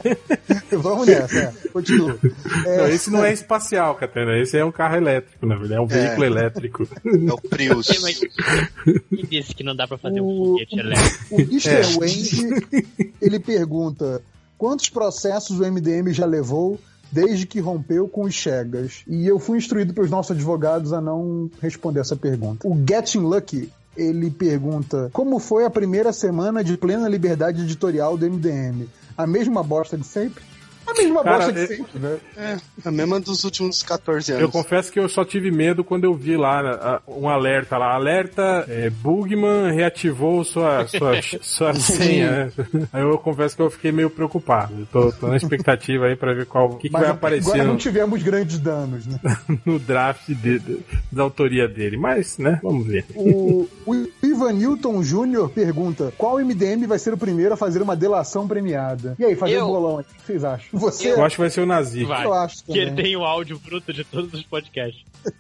[0.72, 1.54] Vamos nessa, é.
[1.74, 2.18] continua.
[2.66, 4.38] É, Não, esse não é espacial, Catena.
[4.38, 5.80] Esse é um carro elétrico, na verdade.
[5.80, 6.28] É um veículo É.
[6.28, 6.88] elétrico.
[7.06, 7.88] É o Prius.
[8.02, 11.36] Mas Quem disse que não dá pra fazer um foguete elétrico?
[11.36, 11.70] O Mr.
[11.70, 12.00] É.
[12.00, 12.88] Wendy,
[13.22, 14.22] ele pergunta
[14.58, 16.80] quantos processos o MDM já levou
[17.12, 19.04] desde que rompeu com os Chegas?
[19.08, 22.68] E eu fui instruído pelos nossos advogados a não responder essa pergunta.
[22.68, 28.30] O Getting Lucky, ele pergunta como foi a primeira semana de plena liberdade editorial do
[28.30, 28.88] MDM?
[29.18, 30.44] A mesma bosta de sempre?
[30.88, 32.18] A mesma Cara, bosta de é- sempre, né?
[32.38, 34.42] É, a mesma dos últimos 14 anos.
[34.44, 37.94] Eu confesso que eu só tive medo quando eu vi lá a- um alerta lá.
[37.96, 42.52] Alerta, é, Bugman reativou sua, sua, sua senha.
[42.74, 42.88] né?
[42.94, 44.88] Aí eu confesso que eu fiquei meio preocupado.
[44.92, 47.64] Tô, tô na expectativa aí pra ver qual o que, que Mas vai agora aparecer
[47.64, 49.20] não no, tivemos grandes danos, né?
[49.66, 50.80] no draft de- de-
[51.12, 51.98] da autoria dele.
[51.98, 53.06] Mas, né, vamos ver.
[53.16, 55.50] O, o Ivan Newton Jr.
[55.50, 59.16] pergunta: qual MDM vai ser o primeiro a fazer uma delação premiada?
[59.18, 59.66] E aí, fazer Eu.
[59.66, 60.75] um bolão aí, o que vocês acham?
[60.80, 62.04] Você, Eu acho que vai ser o Nazi.
[62.04, 62.26] Vai.
[62.26, 65.04] Eu acho que ele tem o áudio bruto de todos os podcasts.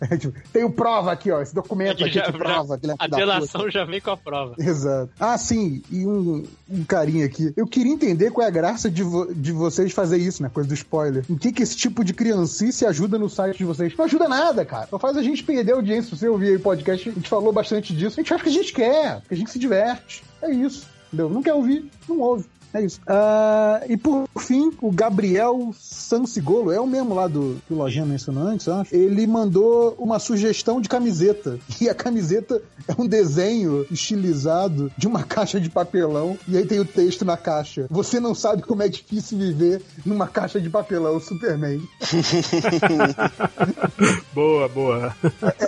[0.00, 1.40] É, tipo, tenho prova aqui, ó.
[1.42, 2.76] Esse documento aqui Já- que prova.
[2.76, 3.70] Guilherme a delação puta.
[3.72, 4.54] já vem com a prova.
[4.58, 5.10] Exato.
[5.20, 7.52] Ah, sim, e um, um carinha aqui.
[7.56, 10.50] Eu queria entender qual é a graça de, vo- de vocês fazer isso, né?
[10.52, 11.24] Coisa do spoiler.
[11.28, 13.94] Em que, que esse tipo de criancice ajuda no site de vocês?
[13.96, 14.86] Não ajuda nada, cara.
[14.88, 16.10] Só faz a gente perder a audiência.
[16.10, 18.18] Se você ouvir aí o podcast, a gente falou bastante disso.
[18.18, 20.22] A gente faz o que a gente quer, porque a gente se diverte.
[20.40, 20.86] É isso.
[21.08, 21.28] Entendeu?
[21.30, 22.44] Não quer ouvir, não ouve.
[22.76, 23.00] É isso.
[23.06, 28.04] Ah, e por fim, o Gabriel Sansigolo, é o mesmo lá do que o Lojinha
[28.04, 28.94] mencionou antes, acho.
[28.94, 31.58] Ele mandou uma sugestão de camiseta.
[31.78, 36.38] E a camiseta é um desenho estilizado de uma caixa de papelão.
[36.48, 37.86] E aí tem o texto na caixa.
[37.90, 41.80] Você não sabe como é difícil viver numa caixa de papelão, Superman.
[44.32, 45.14] Boa, boa.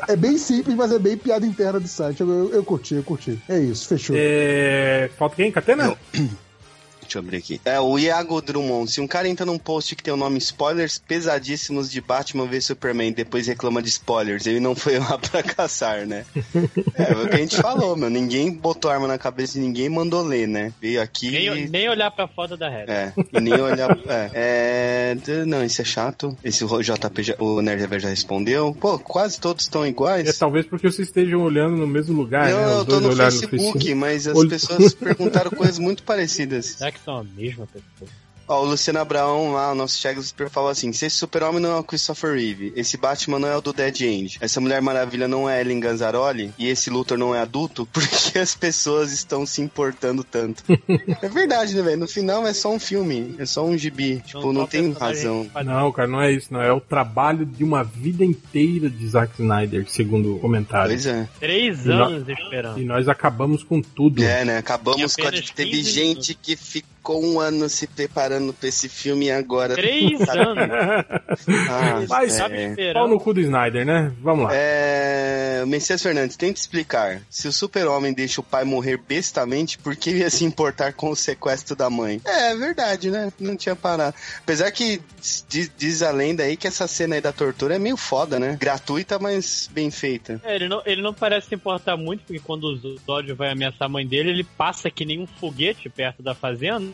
[0.09, 2.21] É, é bem simples, mas é bem piada interna do site.
[2.21, 3.39] Eu, eu, eu curti, eu curti.
[3.49, 4.17] É isso, fechou.
[4.19, 5.53] É, Falta quem?
[5.53, 5.97] Catena?
[7.09, 7.59] Deixa eu abrir aqui.
[7.65, 8.91] É o Iago Drummond.
[8.91, 12.61] Se um cara entra num post que tem o nome spoilers pesadíssimos de Batman v
[12.61, 16.27] Superman, depois reclama de spoilers, ele não foi lá pra caçar, né?
[16.95, 18.11] É, o que a gente falou, meu.
[18.11, 20.71] Ninguém botou arma na cabeça de ninguém e mandou ler, né?
[20.83, 21.31] Veio aqui.
[21.31, 22.93] Nem, nem olhar pra foto da reta.
[22.93, 23.89] É, e nem olhar.
[24.09, 26.37] É, é, não, isso é chato.
[26.45, 28.77] Esse o JP, já, o Nerd já respondeu.
[28.79, 30.29] Pô, quase todos estão iguais.
[30.29, 32.81] É talvez porque vocês estejam olhando no mesmo lugar, Não, né?
[32.81, 36.67] Eu tô no olharam Facebook, mas as Olho- pessoas perguntaram coisas muito parecidas.
[36.79, 38.11] Será que são a mesma pessoa?
[38.49, 41.77] Ó, o Luciano Abraão lá, o nosso Thiago Super falou assim: se esse super-homem não
[41.77, 45.29] é o Christopher Reeve, esse Batman não é o do Dead End, essa Mulher Maravilha
[45.29, 49.45] não é Ellen Ganzaroli e esse Luthor não é adulto, por que as pessoas estão
[49.45, 50.63] se importando tanto?
[51.23, 51.99] é verdade, né, velho?
[51.99, 54.23] No final é só um filme, é só um gibi.
[54.25, 55.47] Tipo, não tem razão.
[55.65, 56.63] Não, cara, não é isso, não.
[56.63, 60.91] É o trabalho de uma vida inteira de Zack Snyder, segundo o comentário.
[60.91, 61.29] Pois é.
[61.39, 62.81] Três E anos esperando.
[62.81, 64.23] E nós acabamos com tudo.
[64.23, 64.59] É, né?
[64.59, 65.31] Acabamos com a.
[65.31, 69.75] Teve 15 gente que ficou um ano se preparando pra esse filme e agora.
[69.75, 70.41] Três Sabe?
[70.41, 70.69] anos.
[71.69, 72.93] Ah, Mas, é.
[72.93, 74.13] pau no cu do Snyder, né?
[74.21, 74.51] Vamos lá.
[74.53, 77.23] É, Messias Fernandes, tenta explicar.
[77.31, 81.17] Se o super-homem deixa o pai morrer bestamente, por que ia se importar com o
[81.17, 82.21] sequestro da mãe?
[82.25, 83.33] É, é verdade, né?
[83.39, 84.15] Não tinha parado.
[84.41, 85.01] Apesar que
[85.49, 88.57] diz, diz a lenda aí que essa cena aí da tortura é meio foda, né?
[88.61, 90.41] Gratuita, mas bem feita.
[90.45, 93.87] É, ele não, ele não parece se importar muito, porque quando o Zod vai ameaçar
[93.87, 96.93] a mãe dele, ele passa que nem um foguete perto da fazenda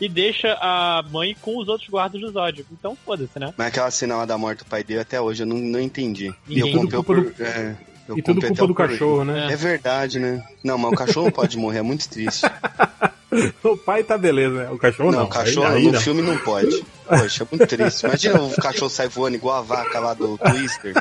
[0.00, 2.64] e deixa a mãe com os outros guardas do Zod.
[2.72, 3.52] Então foda-se, né?
[3.56, 6.32] Mas aquela cena lá da morte do pai dele, até hoje eu não, não entendi.
[6.48, 6.72] E Ninguém.
[6.74, 7.34] eu comprei por...
[7.42, 7.74] é,
[8.08, 9.52] eu E tudo comprei culpa até do cachorro, né?
[9.52, 10.44] É verdade, né?
[10.62, 12.42] Não, mas o cachorro não pode morrer, é muito triste.
[13.62, 14.70] O pai tá beleza, né?
[14.70, 15.18] O cachorro não.
[15.18, 16.00] Não, o cachorro Aí- aí no não.
[16.00, 16.82] filme não pode.
[17.08, 18.06] Poxa, é muito triste.
[18.06, 20.94] Imagina o cachorro sair voando igual a vaca lá do Twister.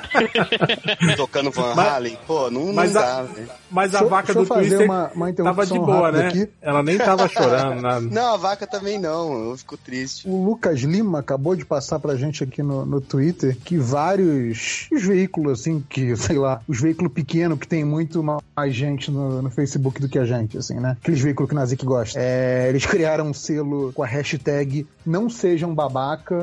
[1.16, 2.18] tocando Van Halen.
[2.26, 3.50] Pô, não, não mas a- dá, velho.
[3.70, 6.28] Mas a Deixa vaca deixa eu do fazer Twister uma- uma tava de boa, né?
[6.28, 6.50] aqui.
[6.62, 8.02] Ela nem tava chorando, nada.
[8.10, 9.50] Não, a vaca também não.
[9.50, 10.28] Eu fico triste.
[10.28, 15.04] O Lucas Lima acabou de passar pra gente aqui no, no Twitter que vários os
[15.04, 19.50] veículos, assim, que, sei lá, os veículos pequenos que tem muito mais gente no, no
[19.52, 20.96] Facebook do que a gente, assim, né?
[21.02, 22.18] Aqueles veículos que o Nazik gosta.
[22.20, 25.97] É, eles criaram um selo com a hashtag não sejam babaca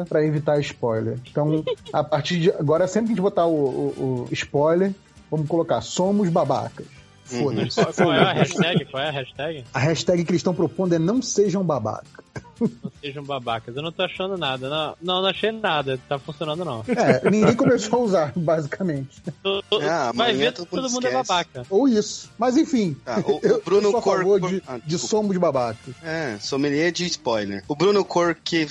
[0.08, 1.18] pra evitar spoiler.
[1.30, 4.92] Então, a partir de agora, sempre que a gente botar o, o- o spoiler,
[5.30, 6.86] vamos colocar somos babacas.
[7.24, 7.74] Foda-se.
[7.82, 8.84] Qual, qual é a hashtag?
[8.84, 9.64] Qual é a hashtag?
[9.72, 12.22] A hashtag que eles estão propondo é não sejam babaca.
[12.60, 12.70] Não
[13.00, 13.74] sejam babacas.
[13.74, 14.68] Eu não tô achando nada.
[14.68, 15.98] Não, não, não achei nada.
[16.06, 16.84] Tá funcionando não.
[16.86, 19.22] É, ninguém começou a usar, basicamente.
[19.42, 21.64] Tô- tô- Ah, vai ver, todo todo, mundo é babaca.
[21.70, 22.30] Ou isso.
[22.38, 24.98] Mas enfim, Tá, o- o Bruno eu sou a Cor- favor Cor- de, ah, de
[24.98, 25.94] somos babacas.
[26.04, 27.64] É, sommelier de spoiler.
[27.66, 28.68] O Bruno Korke...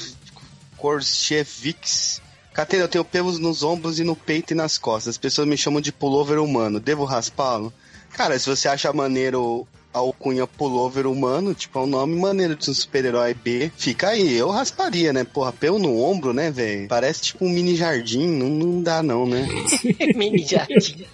[0.84, 2.22] Korchevix...
[2.53, 5.11] Catena, eu tenho pelos nos ombros e no peito e nas costas.
[5.11, 6.77] As pessoas me chamam de pullover humano.
[6.77, 7.73] Devo raspá-lo?
[8.11, 12.69] Cara, se você acha maneiro a alcunha pullover humano, tipo, é um nome maneiro de
[12.69, 14.34] um super-herói B, fica aí.
[14.34, 15.23] Eu rasparia, né?
[15.23, 16.88] Porra, pelo no ombro, né, velho?
[16.89, 18.27] Parece tipo um mini jardim.
[18.27, 19.47] Não, não dá, não, né?
[20.14, 21.07] Mini jardim.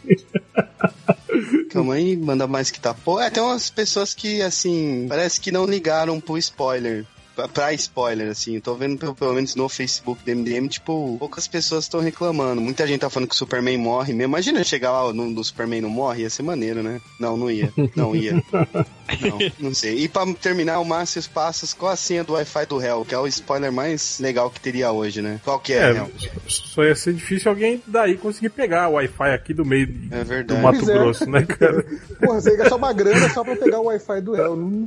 [1.70, 2.94] Calma aí, manda mais que tá.
[2.94, 7.06] Pô, é, tem umas pessoas que, assim, parece que não ligaram pro spoiler.
[7.48, 11.48] Pra- spoiler, assim, eu tô vendo pelo, pelo menos no Facebook do MDM, tipo, poucas
[11.48, 12.60] pessoas estão reclamando.
[12.62, 14.32] Muita gente tá falando que o Superman morre mesmo.
[14.34, 17.00] Imagina chegar lá no, no Superman não morre, ia ser maneiro, né?
[17.20, 17.72] Não, não ia.
[17.96, 18.34] Não ia.
[19.22, 20.00] Não, não sei.
[20.04, 23.06] E pra terminar, o Márcio Passos, qual a senha do Wi-Fi do Hell?
[23.06, 25.40] Que é o spoiler mais legal que teria hoje, né?
[25.44, 26.12] Qual que é, É, Hell?
[26.48, 30.58] só ia ser difícil alguém daí conseguir pegar o Wi-Fi aqui do meio É do.
[30.58, 30.94] Mato Pois é.
[30.94, 31.86] Grosso, né, cara?
[32.20, 34.36] Porra, você gastar uma grana só pra pegar o Wi-Fi do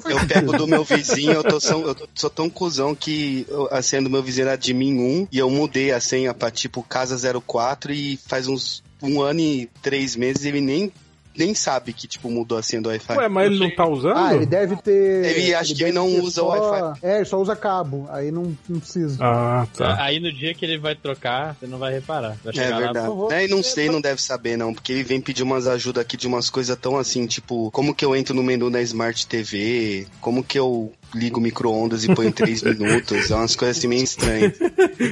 [0.00, 2.08] faz Eu pego do meu vizinho, eu, tô, são, eu tô-
[2.42, 5.92] tão cuzão que a senha do meu vizinho era de mim 1 e eu mudei
[5.92, 10.60] a senha pra tipo Casa 04 e faz uns um ano e três meses ele
[10.60, 10.92] nem,
[11.36, 13.16] nem sabe que tipo mudou a senha do Wi-Fi.
[13.16, 14.16] Ué, mas ele não tá usando?
[14.18, 15.24] Ah, ele deve ter.
[15.24, 16.98] Ele acha que ele não usa o só- Wi-Fi.
[17.06, 18.06] É, ele só usa cabo.
[18.10, 19.16] Aí não, não precisa.
[19.20, 20.02] Ah, tá.
[20.02, 22.36] Aí no dia que ele vai trocar, você não vai reparar.
[22.44, 23.06] Vai É chegar lá, verdade.
[23.06, 23.32] favor.
[23.32, 26.16] É, e não sei, não deve saber, não, porque ele vem pedir umas ajudas aqui
[26.16, 30.06] de umas coisas tão assim, tipo, como que eu entro no menu da Smart TV,
[30.20, 33.86] como que eu ligo o micro-ondas e ponho em 3 minutos, é umas coisas assim
[33.86, 34.52] meio estranhas.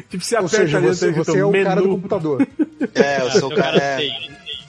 [0.09, 1.95] Tipo, você Ou aperta seja, você, escrito você é o cara do menu.
[1.97, 2.47] computador.
[2.95, 4.09] É, eu sou o cara, é.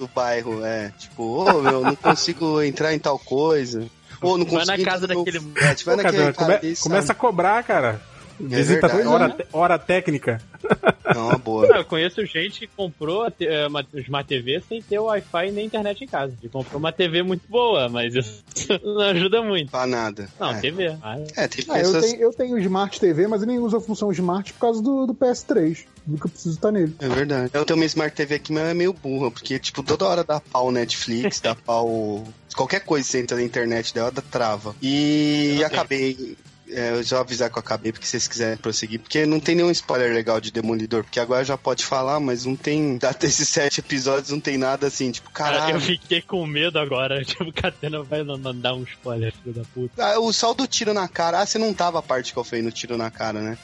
[0.01, 0.91] Do bairro, é.
[0.97, 3.85] Tipo, ô meu, não consigo entrar em tal coisa.
[4.21, 6.33] Ou não Vai consigo na casa entrar no- daquele- É, tipo, vai Pô, naquele cara,
[6.33, 8.01] come- cara começa a cobrar, cara.
[8.47, 9.07] Visita verdade.
[9.07, 10.41] hora, hora técnica.
[11.13, 11.67] Não, uma boa.
[11.73, 15.51] Ah, Eu conheço gente que comprou a te- eh, uma Smart TV sem ter Wi-Fi
[15.51, 16.33] nem internet em casa.
[16.41, 18.41] E comprou uma TV muito boa, mas isso
[18.83, 19.69] não ajuda muito.
[19.71, 20.29] Pra nada.
[20.39, 20.59] Não, é.
[20.61, 20.95] TV.
[21.01, 22.05] Ah, É, tem Ah, eu, pessoas...
[22.05, 25.05] tenho, eu tenho Smart TV, mas eu nem uso a função Smart por causa do,
[25.05, 25.85] do PS3.
[26.05, 26.95] Do que eu preciso estar nele.
[26.99, 27.51] É verdade.
[27.53, 30.39] Eu tenho uma Smart TV aqui, mas é meio burra, porque, tipo, toda hora dá
[30.39, 32.23] pau Netflix, dá pau.
[32.55, 34.75] Qualquer coisa que você entra na internet dela, dá trava.
[34.81, 36.37] E Eu não acabei.
[36.71, 39.39] É, eu já vou avisar que eu acabei, porque se vocês quiserem prosseguir, porque não
[39.39, 42.97] tem nenhum spoiler legal de Demolidor, porque agora já pode falar, mas não tem.
[43.03, 45.75] Até esses sete episódios não tem nada assim, tipo, Cara, caralho.
[45.77, 47.21] eu fiquei com medo agora.
[47.31, 50.03] Tipo, o Catena vai mandar um spoiler, filho da puta.
[50.03, 52.43] Ah, o só do tiro na cara, ah, você não tava a parte que eu
[52.43, 53.57] falei no tiro na cara, né?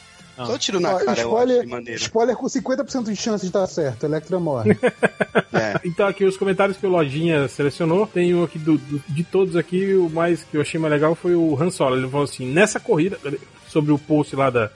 [0.46, 2.00] Só o tiro na Ó, cara, eu spoiler, acho maneiro.
[2.02, 4.06] spoiler com 50% de chance de estar certo.
[4.06, 4.78] Electra morre.
[5.84, 9.56] Então aqui os comentários que o Lojinha selecionou, tem um aqui do, do- de todos
[9.56, 11.96] aqui, o mais que eu achei mais legal foi o Han Solo.
[11.96, 13.18] Ele falou assim, nessa corrida,
[13.68, 14.70] sobre o post lá da,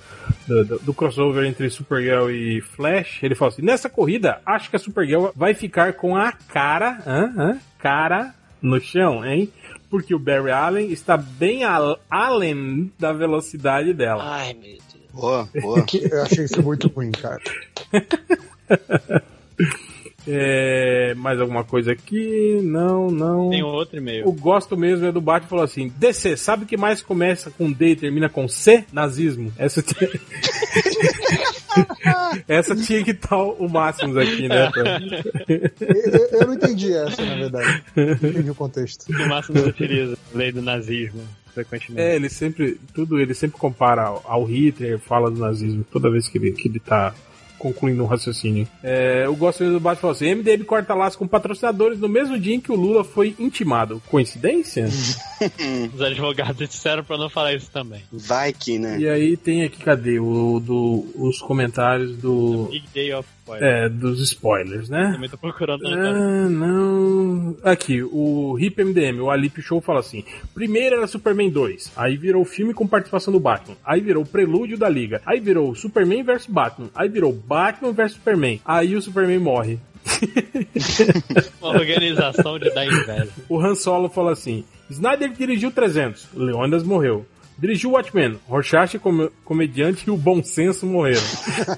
[0.47, 4.75] do, do- do crossover entre Supergirl e Flash, ele falou assim, nessa corrida, acho que
[4.75, 9.51] a Supergirl vai ficar com a cara, hã, hã, cara no chão, hein?
[9.89, 14.23] Porque o Barry Allen está bem al- além da velocidade dela.
[14.25, 14.90] Ai, meu Deus.
[15.13, 15.85] Boa, boa.
[16.11, 17.41] Eu achei isso muito ruim, cara.
[20.27, 22.59] É, mais alguma coisa aqui?
[22.63, 23.49] Não, não.
[23.49, 24.27] Tem outro e-mail.
[24.27, 27.71] O gosto mesmo é do Batman falou assim: DC, sabe o que mais começa com
[27.71, 28.85] D e termina com C?
[28.93, 29.51] Nazismo.
[29.57, 30.09] Essa tinha,
[32.47, 34.69] essa tinha que estar o máximo aqui, né?
[34.69, 35.01] pra-
[35.79, 37.83] Eu, eu não entendi essa, na verdade.
[37.95, 39.05] Não entendi o contexto.
[39.11, 40.15] O máximo utiliza.
[40.35, 41.21] Lei do nazismo,
[41.53, 42.01] frequentemente.
[42.01, 42.79] É, ele sempre.
[42.93, 46.79] Tudo ele sempre compara ao, Hitler, fala do nazismo, toda vez que ele, que ele
[46.79, 47.13] tá
[47.61, 48.67] concluindo um raciocínio.
[48.81, 52.39] É, o gosto mesmo do Batman falou assim: MDM corta laço com patrocinadores no mesmo
[52.39, 54.01] dia em que o Lula foi intimado.
[54.09, 54.89] Coincidência?
[55.93, 58.01] Os advogados disseram pra não falar isso também.
[58.11, 58.97] Vai que, né?
[58.99, 60.19] E aí tem aqui, cadê?
[60.19, 62.67] O, do, os comentários do.
[62.71, 63.27] Big Day of.
[63.59, 65.11] É, dos spoilers, né?
[65.13, 65.81] Também tô procurando.
[65.83, 67.57] né, Ah, não.
[67.63, 70.23] Aqui, o Hip MDM, o Alip Show fala assim:
[70.53, 74.77] primeiro era Superman 2, aí virou filme com participação do Batman, aí virou o prelúdio
[74.77, 79.39] da Liga, aí virou Superman vs Batman, aí virou Batman vs Superman, aí o Superman
[79.39, 79.79] morre.
[81.61, 83.29] Uma organização de dar inveja.
[83.49, 87.25] O Han Solo fala assim: Snyder dirigiu 300, Leônidas morreu.
[87.57, 91.21] Dirigiu Watchmen, Rorschach, com- comediante e o bom senso morreram.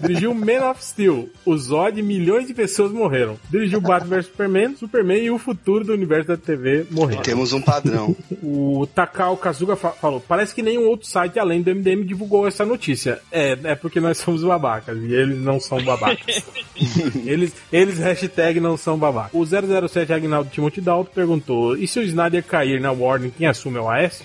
[0.02, 3.38] Dirigiu Man of Steel, o Zod e milhões de pessoas morreram.
[3.50, 7.22] Dirigiu Batman vs Superman, Superman e o futuro do universo da TV morreram.
[7.24, 8.16] Temos um padrão.
[8.46, 12.66] O Takao Kazuga fa- falou: parece que nenhum outro site além do MDM divulgou essa
[12.66, 13.20] notícia.
[13.32, 16.44] É, é porque nós somos babacas e eles não são babacas.
[17.26, 19.32] eles, eles hashtag não são babacas.
[19.34, 19.46] O
[19.88, 23.82] 007 Agnaldo Timothy Dalton perguntou: e se o Snyder cair na Warning, quem assume é
[23.82, 24.22] o AS?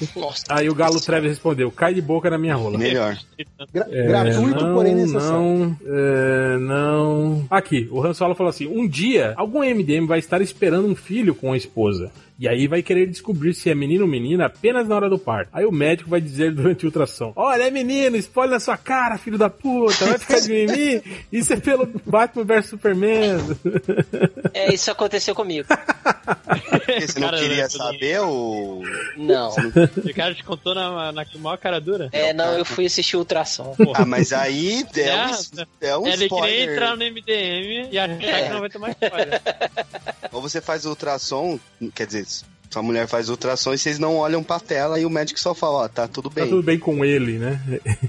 [0.48, 2.76] Aí o Galo Treves respondeu: cai de boca na minha rola.
[2.78, 3.16] Melhor.
[3.72, 5.38] Gra- É, gratuito, não, porém necessário.
[5.38, 7.44] Não, é, não.
[7.50, 11.34] Aqui, o Han Solo falou assim: um dia, algum MDM vai estar esperando um filho
[11.34, 12.10] com a esposa.
[12.38, 15.50] E aí vai querer descobrir se é menino ou menina apenas na hora do parto.
[15.52, 19.18] Aí o médico vai dizer durante o ultrassom: Olha, é menino, spoiler na sua cara,
[19.18, 21.02] filho da puta, vai ficar de mimimi?
[21.32, 23.38] Isso é pelo Batman vs Superman.
[24.54, 25.66] É, isso aconteceu comigo.
[27.00, 28.82] Você não Cara, queria né, tudo saber ou.
[29.16, 29.50] Não.
[29.50, 32.08] O cara te contou na, na maior cara dura?
[32.12, 33.74] É, não, eu fui assistir o ultrassom.
[33.94, 36.70] Ah, mas aí é um, é um Ele queria spoiler.
[36.70, 38.42] entrar no MDM e achar É.
[38.44, 39.42] que não vai ter mais spoiler.
[40.32, 41.58] Ou você faz ultrassom,
[41.94, 42.26] quer dizer,
[42.70, 45.84] sua mulher faz ultrassom e vocês não olham pra tela e o médico só fala,
[45.84, 46.50] ó, tá tudo Tá bem.
[46.50, 47.60] tudo bem com ele, né?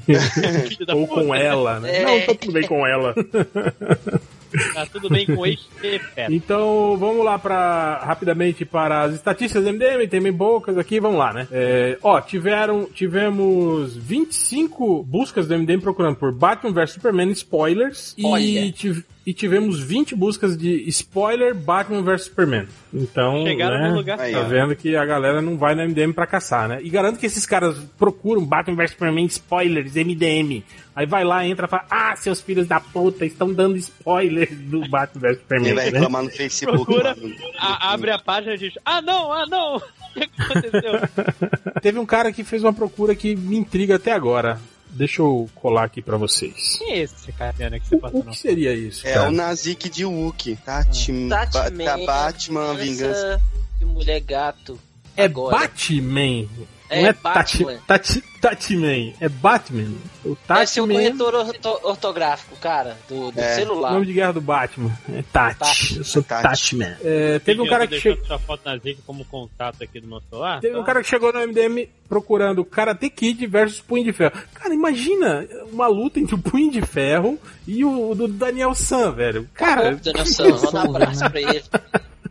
[0.94, 1.98] Ou com ela, né?
[1.98, 2.06] É.
[2.06, 3.16] Não, tá tudo bem com ela.
[4.74, 6.06] Tá tudo bem com feto.
[6.32, 11.18] Então, vamos lá para rapidamente para as estatísticas do MDM, tem bem poucas aqui, vamos
[11.20, 11.48] lá, né?
[11.52, 18.26] É, ó, tiveram, tivemos 25 buscas do MDM procurando por Batman vs Superman spoilers e,
[18.26, 18.72] Olha.
[18.72, 22.68] tiv- e tivemos 20 buscas de spoiler Batman vs Superman.
[22.94, 26.12] Então, Chegaram né, no lugar Aí, tá vendo que a galera não vai no MDM
[26.14, 26.80] pra caçar, né?
[26.82, 30.64] E garanto que esses caras procuram Batman vs Superman spoilers MDM.
[31.00, 34.86] Aí vai lá, entra e fala: Ah, seus filhos da puta estão dando spoilers do
[34.90, 35.66] Batman vs Superman.
[35.68, 35.92] Quem vai né?
[35.92, 36.84] reclamar no Facebook?
[36.86, 37.16] Procura,
[37.58, 39.78] a- abre a página e diz: Ah, não, ah, não!
[40.10, 40.92] O que aconteceu?
[41.82, 44.60] Teve um cara que fez uma procura que me intriga até agora.
[44.90, 46.76] Deixa eu colar aqui pra vocês.
[46.80, 49.08] Quem é esse cara que você passou O que seria isso?
[49.08, 49.30] É cara?
[49.30, 50.58] o Nazik de Wookie.
[50.66, 53.42] Batman, Ba- tá Batman, vingança.
[53.78, 54.78] de mulher gato.
[55.16, 55.58] É agora.
[55.60, 56.46] Batman.
[56.90, 57.78] É Não é Batman.
[57.86, 59.14] Tati, Tati, Tatiman.
[59.22, 59.94] É Batman.
[60.26, 63.54] O Deve ser o corretor orto- ortográfico, cara, do, do É.
[63.56, 63.94] celular.
[63.94, 64.92] Nome de guerra do Batman.
[65.14, 65.60] É Tati.
[65.60, 65.98] Tati.
[65.98, 66.42] Eu sou Tati.
[66.44, 66.98] Tatiman.
[67.04, 68.26] É, teve um cara que chegou.
[68.26, 70.60] sua foto na como contato aqui do meu celular?
[70.62, 74.34] Teve um cara que chegou no MDM procurando Karate Kid versus Punho de Ferro.
[74.56, 77.38] Cara, imagina uma luta entre o Punho de Ferro
[77.68, 79.48] e o do Daniel San, velho.
[79.54, 81.64] Cara, Daniel San, manda um abraço pra ele.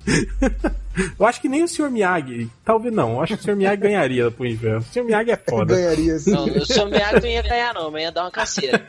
[1.19, 1.91] eu acho que nem o Sr.
[1.91, 2.51] Miyagi.
[2.65, 3.13] Talvez não.
[3.13, 3.57] Eu acho que o Sr.
[3.57, 4.79] Miyagi ganharia de Ferro.
[4.79, 5.05] O Sr.
[5.05, 5.75] Miyagi é foda.
[5.75, 6.31] Ganharia sim.
[6.33, 8.83] Não, o seu Miyagi não ia ganhar, não, mas ia dar uma canseira.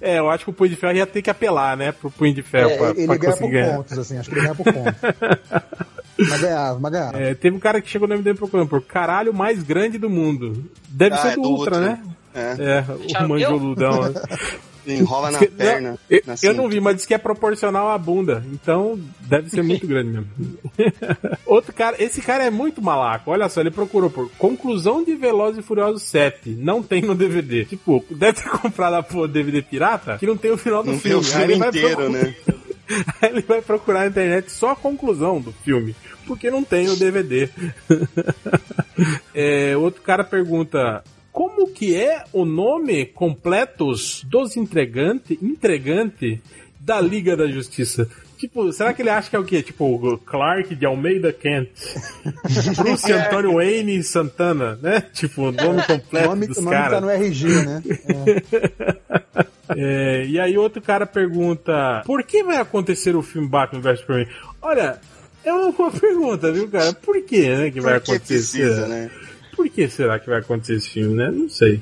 [0.00, 1.90] É, eu acho que o Punho de Ferro ia ter que apelar, né?
[1.90, 3.76] Pro Punho de Ferro É, pra, ele pra ganha por ganhar.
[3.76, 4.16] pontos, assim.
[4.18, 4.94] Acho que ele ganha por pontos.
[6.16, 7.18] Mas ganhava, mas ganhava.
[7.20, 10.64] É, teve um cara que chegou no MDM procurando por caralho mais grande do mundo.
[10.88, 11.80] Deve Ah, ser é do, do Ultra, Ultra.
[11.90, 12.02] né?
[12.34, 12.84] É.
[12.92, 14.02] o Já manjoludão.
[14.10, 14.20] né?
[14.86, 15.92] Enrola na perna.
[15.92, 18.44] não, eu, na eu não vi, mas diz que é proporcional à bunda.
[18.52, 20.28] Então deve ser muito grande mesmo.
[21.46, 23.30] Outro cara, esse cara é muito malaco.
[23.30, 26.50] Olha só, ele procurou por conclusão de Velozes e Furiosos 7.
[26.50, 27.64] Não tem no DVD.
[27.64, 30.98] Tipo, deve ter comprado a porra DVD pirata que não tem o final do Não
[30.98, 31.24] tem o filme.
[31.24, 32.34] filme Aí ele vai inteiro, procurar- né?
[33.22, 35.96] Aí ele vai procurar na internet só a conclusão do filme,
[36.26, 37.48] porque não tem no DVD.
[39.34, 41.02] É, outro cara pergunta:
[41.34, 46.40] como que é o nome completos dos entregante, entregante
[46.78, 48.08] da Liga da Justiça?
[48.38, 49.60] Tipo, será que ele acha que é o quê?
[49.60, 51.70] Tipo, Clark de Almeida Kent,
[52.76, 55.00] Bruce Antônio Wayne Santana, né?
[55.12, 57.02] Tipo, o nome completo O nome, dos o nome tá caras.
[57.02, 57.82] no RG, né?
[59.76, 64.28] É, e aí outro cara pergunta: Por que vai acontecer o filme Batman vs Superman?
[64.60, 65.00] Olha,
[65.42, 66.92] é uma boa pergunta, viu, cara?
[66.92, 68.58] Por que, né, que vai Por que acontecer?
[68.60, 69.10] precisa, né?
[69.54, 71.30] Por que será que vai acontecer esse filme, né?
[71.30, 71.80] Não sei.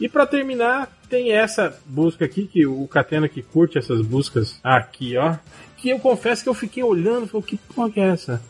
[0.00, 5.16] E pra terminar, tem essa busca aqui, que o Catena que curte essas buscas aqui,
[5.16, 5.36] ó.
[5.76, 8.42] Que eu confesso que eu fiquei olhando e falei, que porra que é essa?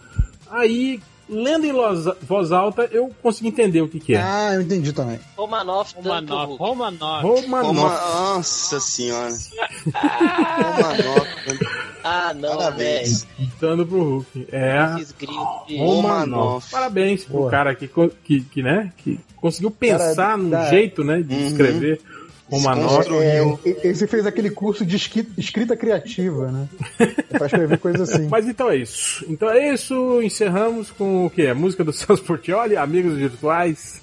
[0.50, 1.72] Aí, lendo em
[2.22, 4.22] voz alta, eu consegui entender o que que é.
[4.22, 5.18] Ah, eu entendi também.
[5.36, 7.26] Romanoff, Romanoff, Romanoff.
[7.26, 7.66] Romanoff.
[7.66, 7.90] Roma-
[8.34, 9.32] Nossa senhora.
[9.94, 11.93] Romanoff.
[12.04, 13.26] Ah, não, Parabéns.
[13.58, 14.46] Dando pro Hulk.
[14.52, 14.78] É.
[15.78, 16.70] Romanoff.
[16.70, 17.50] Parabéns pro Boa.
[17.50, 17.90] cara que,
[18.22, 21.46] que, que, né, que conseguiu pensar Cara, num dá- jeito, né, de Uhum.
[21.46, 22.00] escrever
[22.50, 23.08] Romanoff.
[23.14, 23.42] É,
[23.88, 24.96] esse fez aquele curso de
[25.38, 26.68] escrita criativa, né?
[27.00, 28.28] É pra escrever coisa assim.
[28.28, 29.24] Mas então é isso.
[29.26, 30.20] Então é isso.
[30.22, 31.46] Encerramos com o quê?
[31.46, 34.02] A música do Celso Portioli, Amigos Virtuais.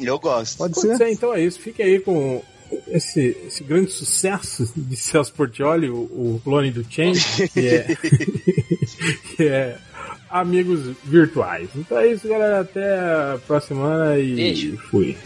[0.00, 0.58] Eu gosto.
[0.58, 0.96] Pode Pode ser?
[0.96, 1.60] ser, então é isso.
[1.60, 2.42] Fique aí com
[2.88, 7.96] esse, esse grande sucesso de Celso Portioli, o, o clone do Change, que é,
[9.36, 9.78] que é
[10.30, 11.68] Amigos Virtuais.
[11.76, 12.60] Então é isso, galera.
[12.60, 14.78] Até a próxima semana e Beijo.
[14.90, 15.16] fui.